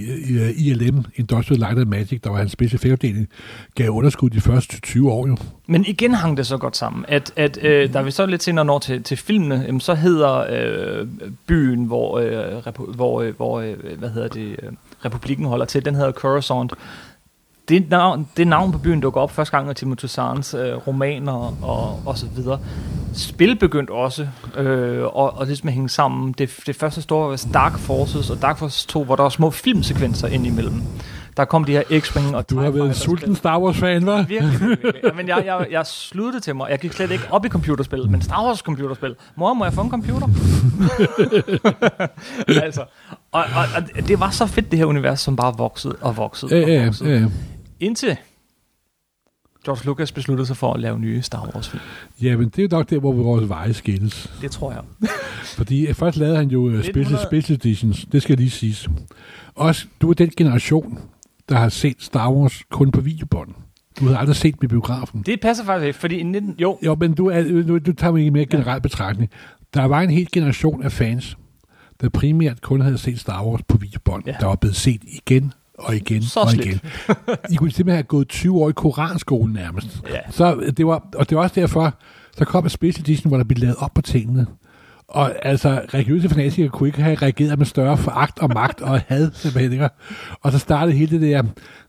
ILM, 0.57 1.05
Industrial 1.15 1.59
Light 1.59 1.79
and 1.79 1.87
Magic, 1.87 2.21
der 2.21 2.29
var 2.29 2.37
hans 2.37 2.51
specialeffektafdeling, 2.51 3.27
gav 3.75 3.89
underskud 3.89 4.29
de 4.29 4.41
første 4.41 4.81
20 4.81 5.11
år 5.11 5.27
jo. 5.27 5.37
Men 5.67 5.85
igen 5.85 6.13
hang 6.13 6.37
det 6.37 6.47
så 6.47 6.57
godt 6.57 6.77
sammen, 6.77 7.05
at, 7.07 7.33
at 7.35 7.59
øh, 7.61 7.93
da 7.93 8.01
vi 8.01 8.11
så 8.11 8.25
lidt 8.25 8.43
senere 8.43 8.65
når 8.65 8.79
til, 8.79 9.03
til 9.03 9.17
filmene, 9.17 9.63
jamen, 9.67 9.81
så 9.81 9.95
hedder 9.95 10.45
øh, 10.49 11.07
byen, 11.47 11.85
hvor, 11.85 12.19
øh, 12.19 12.57
repu- 12.57 12.95
hvor, 12.95 13.21
øh, 13.21 13.35
hvor 13.35 13.59
øh, 13.59 13.75
hvad 13.97 14.09
hedder 14.09 14.27
det, 14.27 14.55
øh, 14.63 14.71
republikken 15.05 15.45
holder 15.45 15.65
til, 15.65 15.85
den 15.85 15.95
hedder 15.95 16.11
Coruscant. 16.11 16.73
Det, 17.69 17.89
navn, 17.89 18.27
det 18.38 18.47
navn 18.47 18.71
på 18.71 18.77
byen 18.77 18.99
dukker 19.01 19.21
op 19.21 19.32
første 19.32 19.51
gang, 19.51 19.65
når 19.65 19.73
Timothy 19.73 20.06
Zahns 20.06 20.53
øh, 20.53 20.88
romaner 20.88 21.56
og, 21.62 22.01
og 22.06 22.17
så 22.17 22.25
videre. 22.36 22.60
Spil 23.13 23.56
begyndte 23.56 23.91
også, 23.91 24.27
øh, 24.58 25.03
og, 25.03 25.38
og 25.38 25.47
det 25.47 25.63
med 25.63 25.71
at 25.71 25.75
hænge 25.75 25.89
sammen. 25.89 26.32
Det, 26.38 26.60
det 26.67 26.75
første 26.75 27.01
store 27.01 27.30
var 27.30 27.47
Dark 27.53 27.77
Forces, 27.80 28.30
og 28.30 28.41
Dark 28.41 28.58
Forces 28.58 28.86
2, 28.86 29.03
hvor 29.03 29.15
der 29.15 29.23
var 29.23 29.30
små 29.30 29.51
filmsekvenser 29.51 30.27
ind 30.27 30.45
imellem. 30.47 30.82
Der 31.38 31.45
kom 31.45 31.63
de 31.63 31.71
her 31.71 31.82
X-Wing 31.82 32.36
og 32.36 32.49
Du 32.49 32.60
har 32.60 32.69
været 32.69 32.95
sulten. 32.95 33.36
Star 33.36 33.60
Wars-fan, 33.60 34.03
hva'? 34.03 34.27
Virkelig, 34.27 34.60
virkelig. 34.60 34.93
Ja, 35.03 35.10
men 35.15 35.27
jeg, 35.27 35.43
jeg, 35.45 35.67
jeg 35.71 35.86
sluttede 35.86 36.43
til 36.43 36.56
mig. 36.56 36.69
Jeg 36.69 36.80
gik 36.80 36.93
slet 36.93 37.12
ikke 37.12 37.23
op 37.30 37.45
i 37.45 37.49
computerspil, 37.49 38.10
men 38.10 38.21
Star 38.21 38.45
Wars 38.45 38.60
computerspil. 38.60 39.15
Mor, 39.36 39.53
må 39.53 39.65
jeg 39.65 39.73
få 39.73 39.82
en 39.82 39.89
computer? 39.89 40.27
altså, 42.63 42.82
og, 43.32 43.43
og, 43.56 43.65
og, 43.97 44.08
det 44.08 44.19
var 44.19 44.30
så 44.30 44.45
fedt, 44.45 44.71
det 44.71 44.80
her 44.80 44.86
univers, 44.86 45.19
som 45.19 45.36
bare 45.36 45.53
voksede 45.58 45.95
og 46.01 46.17
voksede 46.17 46.56
Ja, 46.56 46.63
og 46.63 46.69
ja, 46.69 46.86
voksede. 46.86 47.10
ja, 47.10 47.19
ja. 47.19 47.25
Indtil 47.79 48.17
George 49.65 49.85
Lucas 49.85 50.11
besluttede 50.11 50.47
sig 50.47 50.57
for 50.57 50.73
at 50.73 50.79
lave 50.79 50.99
nye 50.99 51.21
Star 51.21 51.51
Wars-film. 51.53 51.81
Ja, 52.21 52.37
men 52.37 52.49
det 52.49 52.59
er 52.59 52.63
jo 52.63 52.77
nok 52.77 52.89
der, 52.89 52.99
hvor 52.99 53.11
vores 53.11 53.49
veje 53.49 53.73
skilles. 53.73 54.33
Det 54.41 54.51
tror 54.51 54.71
jeg. 54.71 54.81
Fordi 55.57 55.87
øh, 55.87 55.93
først 55.93 56.17
lavede 56.17 56.37
han 56.37 56.47
jo 56.47 56.59
uh, 56.59 56.71
special, 56.71 56.89
1900 56.89 57.27
special 57.27 57.55
editions, 57.55 58.05
det 58.11 58.21
skal 58.21 58.37
lige 58.37 58.49
siges. 58.49 58.89
Også, 59.55 59.85
du 60.01 60.09
er 60.09 60.13
den 60.13 60.31
generation, 60.37 60.99
der 61.49 61.55
har 61.55 61.69
set 61.69 61.95
Star 61.99 62.31
Wars 62.31 62.63
kun 62.69 62.91
på 62.91 63.01
videobånd. 63.01 63.49
Du 63.99 64.05
har 64.05 64.17
aldrig 64.17 64.35
set 64.35 64.61
dem 64.61 64.65
i 64.65 64.67
biografen. 64.67 65.21
Det 65.21 65.39
passer 65.41 65.65
faktisk 65.65 65.87
ikke, 65.87 65.99
fordi 65.99 66.15
i 66.15 66.23
19... 66.23 66.55
Jo, 66.59 66.77
Jo, 66.85 66.95
men 66.95 67.13
du, 67.13 67.27
er, 67.27 67.63
nu, 67.63 67.77
du 67.77 67.93
tager 67.93 68.11
mig 68.11 68.23
i 68.23 68.27
en 68.27 68.33
mere 68.33 68.45
generel 68.45 68.81
betragtning. 68.81 69.31
Der 69.73 69.85
var 69.85 70.01
en 70.01 70.09
hel 70.09 70.27
generation 70.31 70.83
af 70.83 70.91
fans, 70.91 71.37
der 72.01 72.09
primært 72.09 72.61
kun 72.61 72.81
havde 72.81 72.97
set 72.97 73.19
Star 73.19 73.45
Wars 73.45 73.61
på 73.67 73.77
videobånd. 73.77 74.23
Ja. 74.27 74.35
Der 74.39 74.45
var 74.45 74.55
blevet 74.55 74.75
set 74.75 75.01
igen 75.03 75.53
og 75.77 75.95
igen 75.95 76.21
Så 76.23 76.39
og 76.39 76.53
igen. 76.53 76.79
I 77.51 77.55
kunne 77.55 77.71
simpelthen 77.71 77.95
have 77.97 78.03
gået 78.03 78.27
20 78.27 78.57
år 78.61 78.69
i 78.69 78.73
koranskolen 78.75 79.53
nærmest. 79.53 80.01
Ja. 80.09 80.31
Så 80.31 80.71
det 80.77 80.87
var, 80.87 81.07
og 81.15 81.29
det 81.29 81.37
var 81.37 81.43
også 81.43 81.59
derfor, 81.61 81.93
så 82.37 82.45
kom 82.45 82.65
et 82.65 82.71
special 82.71 83.01
edition, 83.01 83.29
hvor 83.29 83.37
der 83.37 83.43
blev 83.43 83.57
lavet 83.57 83.75
op 83.79 83.91
på 83.93 84.01
tingene. 84.01 84.45
Og 85.07 85.45
altså, 85.45 85.81
religiøse 85.93 86.29
fanatikere 86.29 86.69
kunne 86.69 86.89
ikke 86.89 87.01
have 87.01 87.15
reageret 87.15 87.57
med 87.57 87.65
større 87.65 87.97
foragt 87.97 88.39
og 88.39 88.49
magt 88.53 88.81
og 88.81 89.01
had, 89.07 89.31
simpelthen. 89.33 89.71
Ikke? 89.71 89.89
Og 90.41 90.51
så 90.51 90.59
startede 90.59 90.97
hele 90.97 91.19
det 91.19 91.21
der 91.21 91.43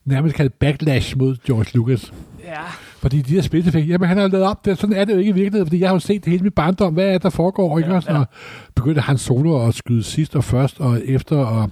nærmest 0.05 0.37
kaldt 0.37 0.59
backlash 0.59 1.19
mod 1.19 1.37
George 1.47 1.67
Lucas. 1.75 2.13
ja. 2.45 2.61
Fordi 2.99 3.23
de 3.23 3.35
her 3.35 3.43
spilseffekter, 3.43 3.89
jamen 3.89 4.09
han 4.09 4.17
har 4.17 4.25
jo 4.25 4.31
lavet 4.31 4.47
op, 4.47 4.65
det, 4.65 4.79
sådan 4.79 4.97
er 4.97 5.05
det 5.05 5.13
jo 5.15 5.19
ikke 5.19 5.29
i 5.29 5.33
virkeligheden, 5.33 5.67
fordi 5.67 5.81
jeg 5.81 5.89
har 5.89 5.95
jo 5.95 6.01
set 6.01 6.25
det 6.25 6.31
hele 6.31 6.43
mit 6.43 6.55
barndom, 6.55 6.95
hvad 6.95 7.05
er 7.05 7.19
der 7.19 7.31
foregår, 7.31 7.79
ikke 7.79 7.91
Ja, 7.91 8.01
ja. 8.09 8.19
Og 8.19 8.27
begyndte 8.75 9.01
han 9.01 9.19
solo 9.19 9.67
at 9.67 9.75
skyde 9.75 10.03
sidst 10.03 10.37
og 10.37 10.45
først 10.45 10.81
og 10.81 11.01
efter, 11.05 11.37
og 11.37 11.71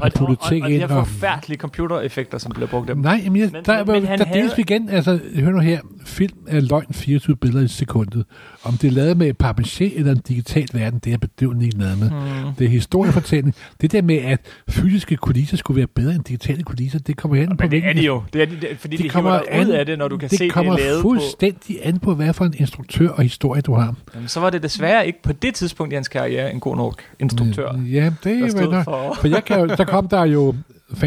Og, 0.00 0.10
og 0.16 0.22
og, 0.22 0.28
og, 0.40 0.48
ting 0.48 0.62
og 0.64 0.68
de 0.70 0.74
ind. 0.74 0.80
her 0.82 0.88
forfærdelige 0.88 1.58
computereffekter, 1.58 2.38
som 2.38 2.52
bliver 2.52 2.66
brugt 2.68 2.88
dem. 2.88 2.98
nej, 2.98 3.20
jamen, 3.24 3.40
jeg, 3.42 3.50
Men- 3.52 3.64
der, 3.64 3.76
men- 3.84 3.86
men, 3.92 3.94
men 4.02 4.06
han 4.08 4.18
der 4.18 4.24
havde- 4.24 4.40
deles 4.40 4.58
igen, 4.58 4.88
altså, 4.88 5.18
hør 5.34 5.50
nu 5.50 5.58
her, 5.60 5.80
film 6.06 6.32
er 6.48 6.60
løgn 6.60 6.86
24 6.92 7.36
billeder 7.36 7.64
i 7.64 7.68
sekundet. 7.68 8.24
Om 8.64 8.72
det 8.76 8.88
er 8.88 8.92
lavet 8.92 9.16
med 9.16 9.34
papier 9.34 9.90
eller 9.96 10.12
en 10.12 10.18
digital 10.28 10.66
verden, 10.72 10.98
det 11.04 11.12
er 11.12 11.18
bedøvende 11.18 11.64
ikke 11.64 11.78
lavet 11.78 11.98
med. 11.98 12.10
Hmm. 12.10 12.54
Det 12.58 12.64
er 12.64 12.68
historiefortælling. 12.68 13.54
Det 13.80 13.92
der 13.92 14.02
med, 14.02 14.16
at 14.16 14.40
fysiske 14.68 15.16
kulisser 15.16 15.56
skulle 15.56 15.76
være 15.78 15.86
bedre 15.86 16.14
end 16.14 16.24
digitale 16.24 16.62
kulisser, 16.62 16.98
det 16.98 17.16
kommer 17.16 17.36
hen 17.36 17.48
på 17.48 17.54
Men 17.60 17.70
det 17.70 17.84
er 17.84 17.92
de 17.92 18.00
jo. 18.00 18.22
Det 18.32 18.42
er 18.42 18.46
de, 18.46 18.56
det, 18.60 18.68
fordi 18.78 18.96
Det 18.96 19.04
de 19.04 19.08
kommer 19.08 19.30
dig 19.30 19.66
ud 19.66 19.70
an- 19.72 19.72
af 19.72 19.86
det, 19.86 19.98
når 19.98 20.08
du 20.08 20.16
kan 20.16 20.28
det 20.28 20.38
se, 20.38 20.44
det 20.44 20.52
kommer 20.52 20.78
lavet 20.78 21.02
på... 21.02 21.08
fuldstændig 21.08 21.78
an 21.82 21.98
på, 21.98 22.14
hvad 22.14 22.32
for 22.32 22.44
en 22.44 22.54
instruktør 22.58 23.08
og 23.08 23.22
historie 23.22 23.60
du 23.62 23.74
har. 23.74 23.94
Jamen, 24.14 24.28
så 24.28 24.40
var 24.40 24.50
det 24.50 24.62
desværre 24.62 25.06
ikke 25.06 25.22
på 25.22 25.32
det 25.32 25.54
tidspunkt 25.54 25.92
i 25.92 25.94
hans 25.94 26.08
karriere 26.08 26.52
en 26.52 26.60
god 26.60 26.76
nok 26.76 27.02
instruktør. 27.18 27.72
Ja, 27.92 28.04
det 28.24 28.54
der 28.56 28.72
er 28.78 28.82
for... 28.84 29.16
For 29.20 29.28
jeg 29.28 29.44
kan 29.44 29.60
jo, 29.60 29.66
kom 29.86 30.08
der 30.08 30.24
jo 30.24 30.54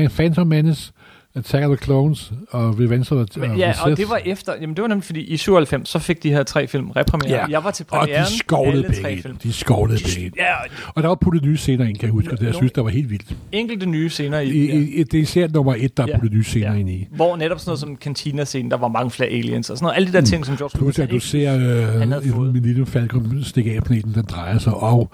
Phantom 0.10 0.48
Menace, 0.48 0.92
Attack 1.36 1.66
of 1.66 1.78
the 1.78 1.86
Clones 1.86 2.32
og 2.52 2.80
Revenge 2.80 3.16
of 3.16 3.28
the, 3.30 3.42
Men, 3.42 3.58
ja, 3.58 3.74
og 3.84 3.98
det 3.98 4.10
var 4.10 4.22
efter, 4.26 4.54
jamen 4.62 4.76
det 4.76 4.82
var 4.82 4.88
nemlig 4.88 5.04
fordi 5.04 5.20
i 5.22 5.38
97, 5.38 5.90
så 5.90 6.00
fik 6.00 6.24
de 6.24 6.30
her 6.30 6.44
tre 6.44 6.68
film 6.68 6.90
repremiere. 6.92 7.40
Ja, 7.40 7.46
Jeg 7.50 7.64
var 7.64 7.72
til 7.72 7.86
og 7.90 7.98
premieren, 8.00 8.26
de 8.26 8.38
skovlede 8.38 8.84
penge 9.04 9.22
film. 9.22 9.36
De 9.38 9.54
skovlede 9.54 10.22
ind. 10.26 10.34
Ja, 10.38 10.54
Og 10.96 11.04
der 11.04 11.08
var 11.10 11.16
puttet 11.16 11.44
nye 11.44 11.58
scener 11.58 11.86
ind, 11.86 11.98
kan 11.98 12.04
jeg 12.08 12.12
huske, 12.12 12.32
og 12.32 12.40
det 12.40 12.46
jeg 12.46 12.56
synes, 12.56 12.72
der 12.72 12.82
var 12.82 12.90
helt 12.90 13.10
vildt. 13.10 13.36
enkelte 13.52 13.86
nye 13.86 14.10
scener 14.10 14.40
i, 14.40 14.50
I, 14.50 15.00
i, 15.00 15.04
det 15.04 15.18
er 15.18 15.22
især 15.22 15.48
nummer 15.48 15.76
et, 15.78 15.98
der 15.98 16.04
er 16.04 16.08
Ja. 16.08 16.18
puttet 16.18 16.34
nye 16.38 16.44
scener 16.44 16.74
Ja. 16.74 16.80
ind 16.80 16.90
i. 16.90 17.08
hvor 17.12 17.36
netop 17.36 17.60
sådan 17.60 17.70
noget 17.70 17.80
som 17.80 17.98
Cantina-scenen, 18.04 18.72
der 18.72 18.78
var 18.78 18.88
mange 18.88 19.12
flere 19.12 19.30
aliens 19.30 19.70
og 19.70 19.78
sådan 19.78 19.86
noget. 19.86 19.96
Alle 19.96 20.08
de 20.08 20.14
der 20.14 20.22
ting, 20.22 20.46
som 20.46 20.58
George 20.58 20.72
Mm. 20.74 20.80
Plus 20.80 20.98
Lucas 20.98 21.00
at 21.00 21.12
du 21.12 21.20
ser 21.20 21.56
øh, 21.98 22.04
en 22.04 22.54
Millennium 22.54 22.88
Falcon 22.88 23.44
stikke 23.44 23.72
af 23.76 23.84
planeten, 23.84 24.14
den 24.14 24.26
drejer 24.26 24.58
sig, 24.58 24.74
og 24.74 25.12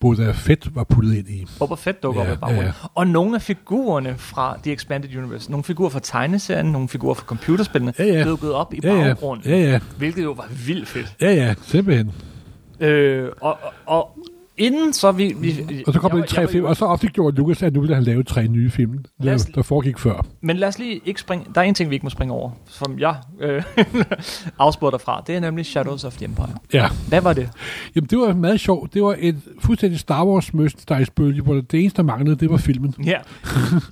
Boba 0.00 0.30
Fett 0.32 0.74
var 0.74 0.84
puttet 0.84 1.14
ind 1.14 1.28
i. 1.28 1.46
Boba 1.58 1.74
Fett 1.74 2.02
dukker 2.02 2.22
Ja, 2.24 2.30
op 2.30 2.36
i 2.36 2.40
baggrunden. 2.40 2.64
ja. 2.66 2.72
Og 2.94 3.06
nogle 3.06 3.34
af 3.34 3.42
figurerne 3.42 4.14
fra 4.18 4.58
The 4.62 4.72
Expanded 4.72 5.16
Universe, 5.16 5.50
nogle 5.50 5.64
figurer 5.64 5.90
fra 5.90 6.00
tegneserien, 6.02 6.66
nogle 6.66 6.88
figurer 6.88 7.14
fra 7.14 7.24
computerspillene, 7.26 7.92
Ja, 7.98 8.04
ja. 8.04 8.24
dukkede 8.24 8.54
op 8.54 8.74
i 8.74 8.80
Ja, 8.82 8.94
ja, 8.94 9.02
baggrunden. 9.08 9.50
ja, 9.50 9.56
ja, 9.58 9.80
Hvilket 9.98 10.24
jo 10.24 10.32
var 10.32 10.46
vildt 10.66 10.88
fedt. 10.88 11.14
ja, 11.20 11.32
ja, 11.34 11.54
simpelthen. 11.62 12.12
Øh, 12.80 13.30
og, 13.40 13.58
og, 13.62 13.72
og 13.86 14.18
inden 14.58 14.92
så 14.92 15.12
vi... 15.12 15.34
vi 15.38 15.84
Og 15.86 15.92
så 15.92 15.98
kom 16.00 16.10
der 16.10 16.20
de 16.20 16.26
tre 16.26 16.48
film, 16.48 16.64
og 16.64 16.76
så 16.76 16.84
offentliggjorde 16.84 17.36
Lucas, 17.36 17.62
at 17.62 17.72
nu 17.72 17.80
ville 17.80 17.94
han 17.94 18.04
lave 18.04 18.22
tre 18.22 18.48
nye 18.48 18.70
film, 18.70 19.04
Lad 19.20 19.34
os- 19.34 19.44
der, 19.44 19.52
der 19.52 19.62
foregik 19.62 19.98
før. 19.98 20.26
Men 20.40 20.56
lad 20.56 20.68
os 20.68 20.78
lige 20.78 21.00
ikke 21.04 21.20
springe... 21.20 21.46
Der 21.54 21.60
er 21.60 21.64
en 21.64 21.74
ting, 21.74 21.90
vi 21.90 21.94
ikke 21.94 22.06
må 22.06 22.10
springe 22.10 22.34
over, 22.34 22.50
som 22.66 22.98
jeg 22.98 23.14
øh, 23.40 23.62
afspurgte 24.58 24.96
dig 24.98 25.00
fra. 25.04 25.22
Det 25.26 25.36
er 25.36 25.40
nemlig 25.40 25.66
Shadows 25.66 26.04
of 26.04 26.16
the 26.16 26.24
Empire. 26.24 26.48
Ja. 26.72 26.88
Hvad 27.08 27.20
var 27.20 27.32
det? 27.32 27.48
Jamen, 27.96 28.08
det 28.10 28.18
var 28.18 28.34
meget 28.34 28.60
sjovt. 28.60 28.94
Det 28.94 29.02
var 29.02 29.16
et 29.18 29.36
fuldstændig 29.60 29.98
Star 30.00 30.24
Wars 30.26 30.54
merchandise-bølge, 30.54 31.42
hvor 31.42 31.54
det 31.54 31.80
eneste, 31.80 31.96
der 31.96 32.02
manglede, 32.02 32.36
det 32.36 32.50
var 32.50 32.56
filmen. 32.56 32.94
Ja. 33.04 33.16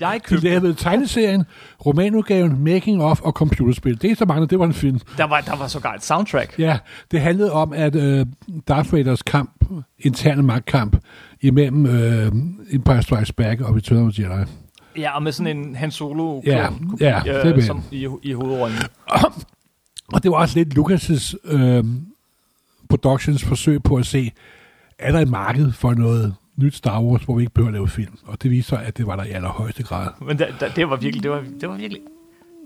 Jeg 0.00 0.14
De 0.14 0.20
købte... 0.20 0.44
lavede 0.44 0.74
tegneserien, 0.74 1.44
romanudgaven, 1.87 2.64
making 2.64 3.03
of 3.03 3.20
og 3.20 3.33
computerspil. 3.33 3.94
Det 3.94 4.05
eneste, 4.05 4.24
der 4.24 4.29
manglede, 4.29 4.50
det 4.50 4.59
var 4.59 4.64
en 4.66 4.72
film. 4.74 5.00
Der 5.16 5.24
var, 5.24 5.40
der 5.40 5.57
var 5.57 5.66
sågar 5.66 5.94
et 5.94 6.05
soundtrack. 6.05 6.59
Ja, 6.59 6.79
det 7.11 7.20
handlede 7.20 7.53
om, 7.53 7.72
at 7.72 7.94
øh, 7.96 8.27
Darth 8.68 8.92
Vaders 8.92 9.22
kamp, 9.22 9.50
interne 9.98 10.42
magtkamp, 10.42 10.96
imellem 11.40 11.87
øh, 11.87 12.33
Empire 12.70 13.03
Strikes 13.03 13.33
Back 13.33 13.61
og 13.61 13.74
Return 13.77 14.07
of 14.07 14.12
the 14.12 14.22
Jedi. 14.22 14.50
Ja, 14.98 15.16
og 15.16 15.22
med 15.22 15.33
sådan 15.33 15.57
en 15.57 15.74
Han 15.77 15.90
Solo 15.90 16.40
Ja, 16.46 16.68
ja, 17.00 17.20
det 17.24 17.46
øh, 17.46 17.55
det. 17.57 17.64
som 17.64 17.83
i, 17.90 18.09
i 18.22 18.33
hovedrollen. 18.33 18.79
Og 20.14 20.22
det 20.22 20.31
var 20.31 20.37
også 20.37 20.59
lidt 20.59 20.79
Lucas' 20.79 21.35
øh, 21.44 21.85
Productions 22.88 23.44
forsøg 23.44 23.83
på 23.83 23.96
at 23.96 24.07
se, 24.07 24.33
er 24.98 25.12
der 25.12 25.20
et 25.20 25.29
marked 25.29 25.72
for 25.72 25.94
noget 25.94 26.35
nyt 26.57 26.74
Star 26.74 27.03
Wars, 27.03 27.22
hvor 27.22 27.35
vi 27.37 27.42
ikke 27.42 27.55
behøver 27.55 27.68
at 27.68 27.72
lave 27.74 27.88
film? 27.88 28.18
Og 28.24 28.42
det 28.42 28.50
viser 28.50 28.68
sig, 28.77 28.87
at 28.87 28.96
det 28.98 29.07
var 29.07 29.16
der 29.16 29.24
i 29.24 29.31
allerhøjeste 29.31 29.83
grad. 29.83 30.09
Men 30.27 30.38
der, 30.38 30.46
der, 30.61 30.68
det 30.72 30.90
var 30.90 30.96
virkelig... 30.96 31.22
Det 31.22 31.31
var, 31.31 31.44
det 31.61 31.68
var 31.68 31.77
virkelig... 31.77 32.03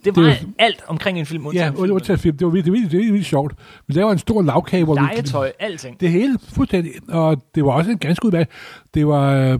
Det 0.04 0.14
Det 0.14 0.16
var 0.16 0.22
var- 0.22 0.36
alt 0.58 0.82
omkring 0.88 1.18
en 1.18 1.26
film. 1.26 1.46
Ja, 1.54 1.70
undtagen 1.76 2.18
film. 2.18 2.36
Det 2.36 2.44
var 2.46 2.50
virkelig, 2.52 2.72
virkelig, 2.72 2.92
virkelig, 2.92 3.12
virkelig 3.12 3.26
sjovt. 3.26 3.54
Vi 3.86 3.94
laver 3.94 4.12
en 4.12 4.18
stor 4.18 4.42
lavkage, 4.42 4.84
hvor 4.84 4.94
vi... 4.94 5.00
Legetøj, 5.00 5.52
alting. 5.58 6.00
Det 6.00 6.10
hele, 6.10 6.38
fuldstændig. 6.54 6.92
Og 7.08 7.42
det 7.54 7.64
var 7.64 7.72
også 7.72 7.90
en 7.90 7.98
ganske 7.98 8.26
udmærket. 8.26 8.48
Det 8.94 9.06
var 9.06 9.32
øh, 9.34 9.58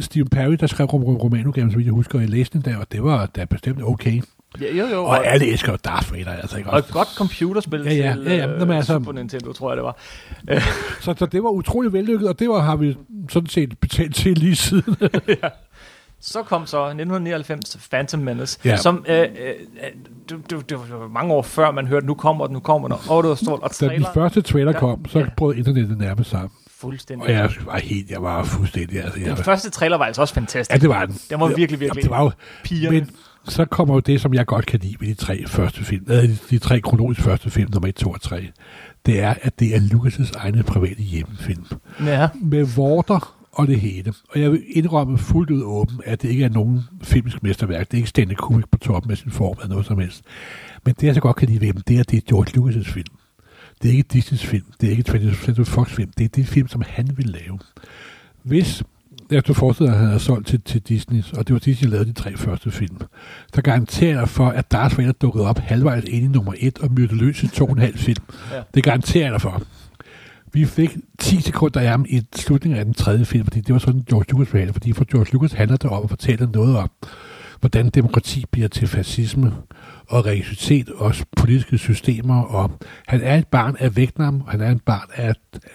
Stephen 0.00 0.28
Perry, 0.28 0.52
der 0.60 0.66
skrev 0.66 0.86
rom- 0.86 1.16
romanudgaven, 1.16 1.74
vidt 1.76 1.84
jeg 1.86 1.92
husker, 1.94 2.20
i 2.20 2.26
læsningen 2.26 2.72
der, 2.72 2.78
og 2.78 2.92
det 2.92 3.02
var 3.02 3.26
da 3.26 3.44
bestemt 3.44 3.82
okay. 3.82 4.22
Ja, 4.60 4.76
jo, 4.76 4.86
jo. 4.86 5.04
Og 5.04 5.26
alle 5.26 5.46
elsker 5.52 5.72
jo 5.72 5.78
Darth 5.84 6.12
Vader, 6.12 6.32
altså 6.32 6.56
ikke 6.58 6.70
og 6.70 6.78
et 6.78 6.88
godt 6.92 7.08
computerspil 7.16 7.80
Ja, 7.84 7.92
ja, 7.94 8.12
til 8.12 8.22
ja, 8.22 8.34
ja. 8.36 8.46
Nå, 8.46 8.58
men 8.58 8.70
øh, 8.70 8.76
altså- 8.76 8.92
Super 8.92 9.12
Nintendo, 9.12 9.52
tror 9.52 9.70
jeg 9.70 9.76
det 9.76 9.84
var. 9.84 9.96
Så, 11.00 11.14
så 11.18 11.26
det 11.26 11.42
var 11.42 11.50
utrolig 11.50 11.92
vellykket, 11.92 12.28
og 12.28 12.38
det 12.38 12.48
var, 12.48 12.60
har 12.60 12.76
vi 12.76 12.96
sådan 13.28 13.48
set 13.48 13.78
betalt 13.78 14.14
til 14.14 14.38
lige 14.38 14.56
siden. 14.56 14.96
Så 16.20 16.42
kom 16.42 16.66
så 16.66 16.84
1999 16.84 17.88
Phantom 17.90 18.20
Menace, 18.20 18.58
Ja. 18.64 18.76
som 18.76 19.04
øh, 19.08 19.18
øh, 19.20 19.26
det, 20.28 20.50
det, 20.50 20.68
det 20.70 20.78
var 20.78 21.08
mange 21.08 21.34
år 21.34 21.42
før 21.42 21.70
man 21.70 21.86
hørte, 21.86 22.06
nu 22.06 22.14
kommer 22.14 22.46
den, 22.46 22.54
nu 22.54 22.60
kommer 22.60 22.88
den, 22.88 22.96
og 23.10 23.22
det 23.22 23.28
var 23.28 23.34
stort, 23.34 23.60
og 23.62 23.70
Da 23.70 23.74
den 23.80 23.88
trailer 23.88 24.12
første 24.14 24.40
trailer 24.42 24.72
Ja, 24.72 24.78
kom, 24.78 25.04
så 25.08 25.18
ja. 25.18 25.26
brød 25.36 25.54
internettet 25.54 25.98
nærmest 25.98 26.30
sammen. 26.30 26.50
fuldstændig. 26.80 27.26
Og 27.26 27.32
jeg 27.32 27.50
var 27.66 27.78
helt, 27.78 28.10
jeg 28.10 28.22
var 28.22 28.44
fuldstændig, 28.44 29.04
altså, 29.04 29.20
jeg, 29.20 29.28
Den 29.36 29.44
første 29.44 29.70
trailer 29.70 29.98
var 29.98 30.04
altså 30.04 30.22
også 30.22 30.34
fantastisk. 30.34 30.72
ja, 30.72 30.78
det 30.78 30.88
var 30.88 31.04
den. 31.06 31.14
Den 31.30 31.40
var 31.40 31.46
virkelig, 31.48 31.80
virkelig 31.80 32.02
Det 32.02 32.10
var 32.10 32.22
jo, 32.22 32.30
pigerne. 32.64 32.98
men 33.00 33.10
så 33.44 33.64
kommer 33.64 33.94
jo 33.94 34.00
det, 34.00 34.20
som 34.20 34.34
jeg 34.34 34.46
godt 34.46 34.66
kan 34.66 34.80
lide 34.80 34.96
ved 35.00 35.08
de 35.08 35.14
tre 35.14 35.44
første 35.46 35.84
film, 35.84 36.04
øh, 36.08 36.22
de, 36.22 36.38
de 36.50 36.58
tre 36.58 36.80
kronologisk 36.80 37.20
første 37.20 37.50
film, 37.50 37.70
nummer 37.72 37.88
1, 37.88 37.94
2 37.94 38.10
og 38.10 38.20
3. 38.20 38.48
Det 39.06 39.20
er, 39.22 39.34
at 39.42 39.60
det 39.60 39.74
er 39.74 39.78
Lucas' 39.78 40.32
egne 40.38 40.62
private 40.62 41.02
hjemmefilm. 41.02 41.64
Ja. 42.06 42.28
med 42.42 42.64
vorter 42.64 43.34
og 43.58 43.66
det 43.66 43.80
hele. 43.80 44.12
Og 44.28 44.40
jeg 44.40 44.52
vil 44.52 44.62
indrømme 44.66 45.18
fuldt 45.18 45.50
ud 45.50 45.62
åben, 45.62 46.00
at 46.04 46.22
det 46.22 46.28
ikke 46.28 46.44
er 46.44 46.48
nogen 46.48 46.80
filmisk 47.02 47.42
mesterværk. 47.42 47.90
Det 47.90 47.94
er 47.94 47.98
ikke 47.98 48.08
Stanley 48.08 48.34
Kubrick 48.34 48.70
på 48.70 48.78
toppen 48.78 49.10
af 49.10 49.18
sin 49.18 49.30
form 49.30 49.56
eller 49.60 49.68
noget 49.68 49.86
som 49.86 49.98
helst. 49.98 50.22
Men 50.84 50.94
det, 51.00 51.06
jeg 51.06 51.14
så 51.14 51.20
godt 51.20 51.36
kan 51.36 51.48
lide 51.48 51.60
ved 51.60 51.72
dem, 51.72 51.82
det 51.82 51.96
er, 51.96 52.00
at 52.00 52.10
det 52.10 52.16
er 52.16 52.20
George 52.28 52.50
Lucas' 52.58 52.92
film. 52.92 53.14
Det 53.82 53.88
er 53.88 53.92
ikke 53.92 54.08
Disneys 54.12 54.46
film. 54.46 54.64
Det 54.80 54.86
er 54.86 54.90
ikke 54.90 55.10
20th 55.10 55.44
Century 55.44 55.64
Fox 55.64 55.90
film. 55.90 56.10
Det 56.18 56.24
er 56.24 56.28
det 56.28 56.46
film, 56.46 56.68
som 56.68 56.82
han 56.86 57.08
vil 57.16 57.26
lave. 57.26 57.58
Hvis 58.42 58.82
jeg 59.30 59.44
tror 59.44 59.54
forestiller, 59.54 59.92
at 59.92 59.98
han 59.98 60.06
havde 60.06 60.20
solgt 60.20 60.46
til, 60.46 60.60
til 60.60 60.80
Disney, 60.80 61.22
og 61.36 61.46
det 61.46 61.52
var 61.52 61.58
Disney, 61.58 61.86
der 61.86 61.92
lavede 61.92 62.08
de 62.08 62.14
tre 62.14 62.36
første 62.36 62.70
film, 62.70 62.96
så 63.54 63.62
garanterer 63.62 64.18
jeg 64.18 64.28
for, 64.28 64.48
at 64.48 64.72
Darth 64.72 64.98
Vader 64.98 65.12
dukkede 65.12 65.46
op 65.46 65.58
halvvejs 65.58 66.04
ind 66.04 66.24
i 66.24 66.28
nummer 66.28 66.52
et 66.58 66.78
og 66.78 66.92
myrde 66.92 67.14
løs 67.14 67.42
i 67.42 67.48
to 67.48 67.64
og 67.64 67.72
en 67.72 67.78
halv 67.78 67.98
film. 67.98 68.24
Ja. 68.52 68.62
Det 68.74 68.84
garanterer 68.84 69.24
jeg 69.24 69.32
dig 69.32 69.40
for. 69.40 69.62
Vi 70.52 70.64
fik 70.64 70.96
10 71.18 71.40
sekunder 71.40 71.80
af 71.80 71.88
ham 71.88 72.04
i 72.08 72.22
slutningen 72.36 72.78
af 72.78 72.84
den 72.84 72.94
tredje 72.94 73.24
film, 73.24 73.44
fordi 73.44 73.60
det 73.60 73.72
var 73.72 73.78
sådan, 73.78 74.04
George 74.08 74.24
Lucas 74.30 74.48
det, 74.52 74.72
fordi 74.72 74.92
for 74.92 75.04
George 75.10 75.32
Lucas 75.32 75.52
handler 75.52 75.76
det 75.76 75.90
om 75.90 76.02
at 76.02 76.10
fortælle 76.10 76.50
noget 76.52 76.76
om 76.76 76.90
hvordan 77.60 77.90
demokrati 77.90 78.44
bliver 78.50 78.68
til 78.68 78.88
fascisme 78.88 79.52
og 80.08 80.26
religiøsitet 80.26 80.88
og 80.88 81.14
politiske 81.36 81.78
systemer. 81.78 82.42
Og 82.42 82.70
han 83.06 83.20
er 83.20 83.36
et 83.36 83.46
barn 83.46 83.76
af 83.78 83.96
Vietnam, 83.96 84.40
og 84.40 84.50
han 84.50 84.60
er 84.60 84.70
et 84.70 84.82
barn 84.82 85.08
af, 85.14 85.34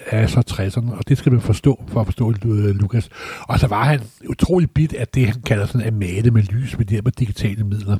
af 0.09 0.29
så 0.29 0.43
60'erne, 0.51 0.97
og 0.97 1.07
det 1.07 1.17
skal 1.17 1.31
man 1.31 1.41
forstå 1.41 1.83
for 1.87 1.99
at 2.01 2.07
forstå 2.07 2.33
øh, 2.45 2.75
Lukas. 2.75 3.09
Og 3.41 3.59
så 3.59 3.67
var 3.67 3.83
han 3.83 4.01
utrolig 4.29 4.71
bit 4.71 4.93
af 4.93 5.07
det, 5.07 5.25
han 5.25 5.41
kalder 5.41 5.65
sådan 5.65 5.87
at 5.87 5.93
male 5.93 6.31
med 6.31 6.43
lys 6.43 6.77
med 6.77 6.85
de 6.85 6.95
her 6.95 7.01
digitale 7.01 7.63
midler. 7.63 7.97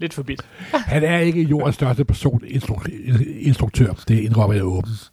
Lidt 0.00 0.14
for 0.14 0.22
bit. 0.22 0.42
han 0.72 1.04
er 1.04 1.18
ikke 1.18 1.42
jordens 1.42 1.74
største 1.74 2.04
person 2.04 2.42
instru- 2.44 3.18
instruktør, 3.40 3.92
det 4.08 4.18
indrømmer 4.18 4.54
jeg 4.54 4.64
åbent. 4.64 5.10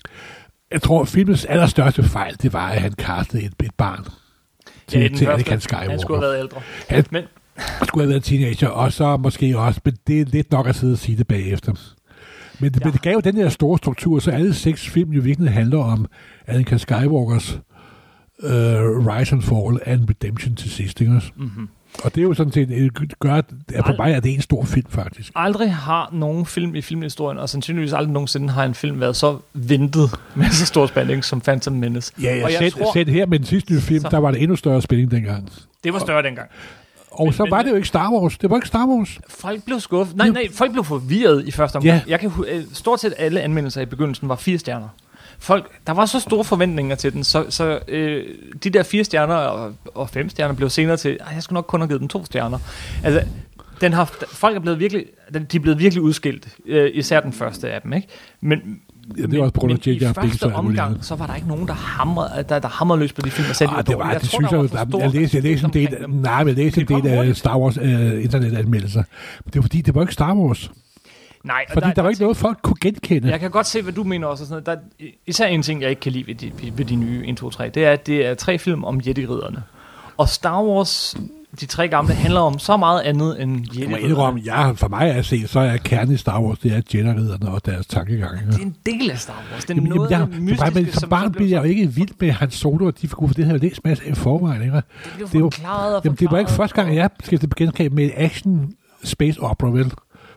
Jeg 0.72 0.82
tror, 0.82 1.04
filmens 1.06 1.46
allerstørste 1.46 2.04
fejl, 2.04 2.36
det 2.42 2.54
var, 2.54 2.68
at 2.70 2.82
han 2.82 2.92
kastede 2.92 3.44
et, 3.44 3.54
et 3.64 3.72
barn 3.78 4.06
til, 4.88 5.02
Ja, 5.02 5.08
til 5.08 5.18
første. 5.18 5.32
Anakin 5.34 5.60
Skywalker. 5.60 5.90
Han 5.90 6.00
skulle 6.00 6.20
have 6.20 6.32
været 6.32 6.40
ældre. 6.40 6.62
Han 6.90 7.06
Men 7.12 7.24
skulle 7.84 8.04
have 8.04 8.10
været 8.10 8.24
teenager, 8.24 8.68
og 8.68 8.94
så 8.94 9.18
måske 9.18 9.58
også, 9.58 9.82
men 9.86 9.96
det 10.08 10.22
er 10.22 10.26
lidt 10.26 10.52
nok 10.52 10.68
at 10.68 10.76
sidde 10.76 10.94
og 10.94 10.98
sige 10.98 11.18
det 11.18 11.28
bagefter. 11.28 11.74
Men 12.60 12.74
det, 12.74 12.82
Ja. 12.82 12.88
ja. 12.88 12.92
det 12.92 13.02
gav 13.02 13.14
jo 13.14 13.20
den 13.20 13.36
der 13.38 13.50
store 13.50 13.78
struktur, 13.78 14.20
så 14.20 14.32
alle 14.32 14.54
seks 14.54 14.90
film 14.90 15.12
jo 15.12 15.22
virkelig 15.22 15.52
handler 15.52 15.80
om 15.84 16.06
Anakin 16.48 16.80
Skywalkers 16.80 17.60
uh, 18.44 18.50
rise 19.08 19.36
and 19.36 19.42
fall 19.42 19.80
and 19.86 20.10
redemption 20.10 20.56
til 20.56 20.72
sidst, 20.72 21.02
ikke 21.02 21.14
også? 21.14 21.32
mm-hmm. 21.36 21.70
Og 22.04 22.16
det 22.16 22.22
er 22.22 22.26
jo 22.26 22.34
sådan 22.34 22.54
set, 22.54 22.68
det 22.70 23.20
gør, 23.20 23.34
at 23.34 23.46
for 23.86 23.96
mig 23.98 24.12
er 24.14 24.20
det 24.20 24.34
en 24.34 24.42
stor 24.42 24.66
film, 24.66 24.86
faktisk. 24.90 25.32
aldrig 25.36 25.74
har 25.74 26.10
nogen 26.14 26.46
film 26.46 26.76
i 26.76 26.82
filmhistorien, 26.82 27.38
og 27.40 27.50
sandsynligvis 27.50 27.94
aldrig 27.94 28.14
nogensinde 28.14 28.50
har 28.50 28.64
en 28.64 28.74
film 28.74 29.00
været 29.00 29.16
så 29.16 29.38
ventet 29.54 30.10
med 30.36 30.46
så 30.50 30.66
stor 30.66 30.86
spænding 30.88 31.24
som 31.26 31.42
Phantom 31.42 31.74
Menace. 31.74 32.14
Ja, 32.22 32.36
jeg 32.36 32.44
og 32.44 32.52
jeg 32.52 32.60
selv, 32.60 32.72
tror, 32.74 32.94
selv 32.94 33.10
her 33.10 33.26
med 33.26 33.40
den 33.40 33.46
sidste 33.48 33.74
nye 33.74 33.82
film, 33.82 34.02
Så- 34.02 34.10
der 34.10 34.18
var 34.18 34.32
det 34.32 34.42
endnu 34.42 34.56
større 34.56 34.82
spænding 34.82 35.12
dengang. 35.12 35.50
det 35.84 35.94
var 35.94 36.00
større 36.00 36.24
dengang. 36.24 36.48
Og 37.12 37.26
Men- 37.26 37.34
så 37.34 37.44
men- 37.44 37.52
var 37.52 37.62
det 37.62 37.70
jo 37.70 37.76
ikke 37.76 37.88
Star 37.88 38.12
Wars. 38.12 38.38
Det 38.38 38.50
var 38.50 38.56
ikke 38.56 38.68
Star 38.68 38.86
Wars. 38.88 39.20
Folk 39.30 39.64
blev 39.66 39.80
skuffet. 39.80 40.16
Nej, 40.18 40.30
nej, 40.30 40.48
folk 40.54 40.72
blev 40.72 40.84
forvirret 40.84 41.48
i 41.48 41.52
første 41.52 41.76
omgang. 41.76 41.98
Ja. 41.98 42.02
Jeg 42.08 42.20
kan 42.20 42.32
øh, 42.52 42.64
stort 42.74 43.00
set 43.00 43.14
alle 43.18 43.42
anmeldelser 43.42 43.82
i 43.82 43.86
begyndelsen 43.86 44.30
var 44.30 44.36
fire 44.36 44.58
stjerner. 44.58 44.88
Folk, 45.40 45.72
der 45.88 45.94
var 45.94 46.06
så 46.06 46.20
store 46.20 46.44
forventninger 46.44 46.96
til 46.96 47.14
den, 47.14 47.24
så, 47.24 47.46
så 47.50 47.80
øh, 47.88 48.26
de 48.64 48.70
der 48.70 48.84
fire 48.84 49.04
stjerner 49.04 49.36
og, 49.36 49.74
og 49.96 50.10
fem 50.10 50.30
stjerner 50.30 50.56
blev 50.56 50.70
senere 50.70 50.98
til, 50.98 51.18
"Ej, 51.28 51.34
jeg 51.34 51.44
skulle 51.44 51.58
nok 51.58 51.66
kun 51.68 51.80
have 51.82 51.88
givet 51.88 52.02
den 52.02 52.10
to 52.10 52.26
stjerner. 52.26 52.60
Altså, 53.04 53.24
den 53.82 53.94
har, 53.94 54.14
folk 54.28 54.56
er 54.56 54.60
blevet 54.60 54.80
virkelig, 54.80 55.06
de 55.52 55.58
er 55.58 55.62
blevet 55.62 55.80
virkelig 55.80 56.02
udskilt, 56.04 56.48
øh, 56.66 56.92
især 56.94 57.20
den 57.20 57.34
første 57.34 57.70
af 57.72 57.82
dem, 57.82 57.94
ikke? 57.94 58.08
Men, 58.42 58.60
Ja, 59.18 59.22
det 59.24 59.38
var 59.38 59.44
også 59.44 59.54
på 59.54 59.60
grund 59.60 59.72
af 59.74 59.80
men 59.86 59.94
J.J. 59.96 59.96
i 59.96 60.00
Binks 60.00 60.20
første 60.20 60.44
og 60.44 60.52
alt 60.54 60.64
muligt 60.64 60.82
omgang, 60.82 61.06
så 61.06 61.16
var 61.16 61.28
der 61.28 61.36
ikke 61.36 61.48
nogen, 61.48 61.68
der 61.68 61.74
hamrede, 61.74 62.46
der, 62.50 62.60
der 62.60 62.68
hamrede 62.68 63.00
løs 63.00 63.14
på 63.14 63.22
de 63.22 63.32
film, 63.32 63.50
og 63.50 63.56
sagde, 63.56 63.72
Ah, 63.74 63.78
de 63.78 63.84
det 63.92 63.98
var 63.98 64.04
dårlige. 64.04 64.20
det 64.20 64.30
tror, 64.30 64.40
synes 64.40 64.50
der 64.50 64.58
jeg, 64.80 64.88
for 64.92 64.98
jeg, 64.98 65.14
jeg, 65.14 65.22
læste, 65.22 65.38
jeg 65.38 65.44
læste 65.44 65.66
en 65.66 65.74
del, 65.74 65.96
nej, 66.10 66.44
men 66.44 66.48
jeg 66.58 66.66
læste 66.66 66.82
en 66.82 66.88
del 66.88 67.08
af. 67.08 67.36
Star 67.36 67.58
Wars 67.58 67.78
uh, 67.78 68.24
internetanmeldelser. 68.24 69.04
Men 69.46 69.52
det 69.54 69.56
var 69.56 69.62
fordi, 69.62 69.82
det 69.82 69.96
var 69.96 70.02
ikke 70.02 70.14
Star 70.14 70.34
Wars. 70.36 70.72
Nej, 71.44 71.66
og 71.68 71.74
Fordi 71.74 71.88
der, 71.96 72.02
var 72.02 72.10
ikke 72.10 72.22
noget, 72.22 72.38
folk 72.38 72.58
kunne 72.62 72.76
genkende. 72.82 73.30
Jeg 73.30 73.40
kan 73.40 73.52
godt 73.52 73.68
se, 73.68 73.82
hvad 73.82 73.94
du 73.94 74.04
mener 74.04 74.28
også. 74.28 74.44
og 74.44 74.48
Sådan 74.48 74.64
noget. 74.66 74.80
Der 75.00 75.06
er 75.06 75.10
især 75.28 75.46
en 75.48 75.62
ting, 75.62 75.82
jeg 75.82 75.90
ikke 75.90 76.00
kan 76.00 76.12
lide 76.12 76.28
ved 76.28 76.36
de, 76.36 76.52
ved 76.78 76.86
de 76.86 76.96
nye 76.96 77.24
1, 77.28 77.38
2, 77.38 77.50
3, 77.50 77.70
det 77.70 77.86
er, 77.86 77.92
at 77.92 78.08
det 78.08 78.26
er 78.26 78.34
tre 78.34 78.58
film 78.58 78.84
om 78.84 79.02
Jedi-ridderne. 79.08 79.64
Og 80.18 80.30
Star 80.30 80.64
Wars, 80.64 81.16
de 81.60 81.66
tre 81.66 81.88
gamle, 81.88 82.14
handler 82.14 82.40
om 82.40 82.60
så 82.60 82.78
meget 82.78 83.02
andet 83.02 83.42
end 83.42 83.80
Jeg 83.80 83.90
må 83.90 83.96
indrømme, 83.96 84.42
jeg, 84.46 84.74
for 84.78 84.88
mig 84.88 85.02
at 85.16 85.26
se, 85.26 85.48
så 85.48 85.60
er 85.60 85.78
kernen 85.78 86.14
i 86.14 86.18
Star 86.18 86.42
Wars, 86.42 86.60
det 86.60 86.72
er 86.72 86.82
Jedi-ridderne 86.94 87.50
og 87.52 87.66
deres 87.66 87.88
tankegang. 87.88 88.40
Det 88.48 88.56
er 88.56 88.62
en 88.62 88.76
del 88.86 89.12
af 89.12 89.20
Star 89.20 89.44
Wars. 89.52 89.66
Det 89.66 89.72
er 89.72 89.76
Jamen, 89.76 89.90
noget 89.90 90.12
jamen, 90.12 90.48
jeg, 90.50 90.54
er 90.56 90.58
bare, 90.58 90.72
men 90.72 90.84
mystiske, 90.84 91.00
som 91.00 91.10
barn 91.10 91.32
blev 91.32 91.48
jeg 91.48 91.58
jo 91.58 91.64
ikke 91.70 91.88
vild 91.94 92.10
med 92.20 92.32
hans 92.32 92.54
solo 92.54 92.86
og 92.86 93.02
de 93.02 93.08
figurer, 93.08 93.28
for 93.28 93.34
det 93.34 93.46
havde 93.46 93.60
jeg 93.62 93.70
læst 93.70 93.86
masser 93.86 94.06
af 94.10 94.18
forvejen. 94.18 94.62
Ikke? 94.62 94.76
det 94.76 94.84
blev 95.16 95.28
det 95.28 95.36
er 95.36 95.40
jo- 95.40 95.50
forklaret 95.54 95.96
og 95.96 96.02
Jamen, 96.06 96.18
det 96.18 96.32
var 96.32 96.38
ikke 96.38 96.50
forklaret, 96.52 96.70
første 96.70 96.76
gang, 96.76 96.90
og- 96.90 96.96
jeg 96.96 97.10
til 97.40 97.48
bekendtskab 97.48 97.94
med 97.94 98.10
action 98.16 98.74
space 99.04 99.42
opera, 99.42 99.70
vel? 99.70 99.92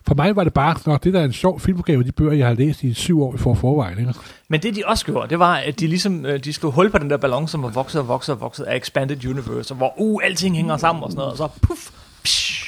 For 0.07 0.15
mig 0.15 0.37
var 0.37 0.45
det 0.45 0.53
bare, 0.53 0.77
nok 0.87 1.05
det 1.05 1.15
der 1.15 1.21
er 1.21 1.25
en 1.25 1.33
sjov 1.33 1.61
filmopgave, 1.61 2.03
de 2.03 2.13
bøger, 2.13 2.33
jeg 2.33 2.47
har 2.47 2.55
læst 2.55 2.83
i 2.83 2.95
syv 2.95 3.23
år 3.23 3.37
for 3.37 3.55
forvejen. 3.55 3.99
Ikke? 3.99 4.15
Men 4.49 4.63
det 4.63 4.77
de 4.77 4.83
også 4.87 5.05
gjorde, 5.07 5.29
det 5.29 5.39
var, 5.39 5.55
at 5.55 5.81
de 5.81 5.87
ligesom 5.87 6.27
øh, 6.27 6.45
de 6.45 6.53
slog 6.53 6.73
hul 6.73 6.91
på 6.91 6.99
den 6.99 7.11
der 7.11 7.17
ballon, 7.17 7.49
som 7.49 7.63
var 7.63 7.69
vokset 7.69 8.01
og 8.01 8.09
vokset 8.09 8.35
og 8.35 8.41
vokset 8.41 8.65
af 8.65 8.77
Expanded 8.77 9.27
Universe, 9.27 9.75
hvor 9.75 9.95
uh, 9.97 10.21
alting 10.25 10.57
hænger 10.57 10.77
sammen 10.77 11.05
og 11.05 11.11
sådan 11.11 11.19
noget, 11.19 11.33
og 11.33 11.37
så 11.39 11.49
puff, 11.63 11.91
psh, 12.25 12.63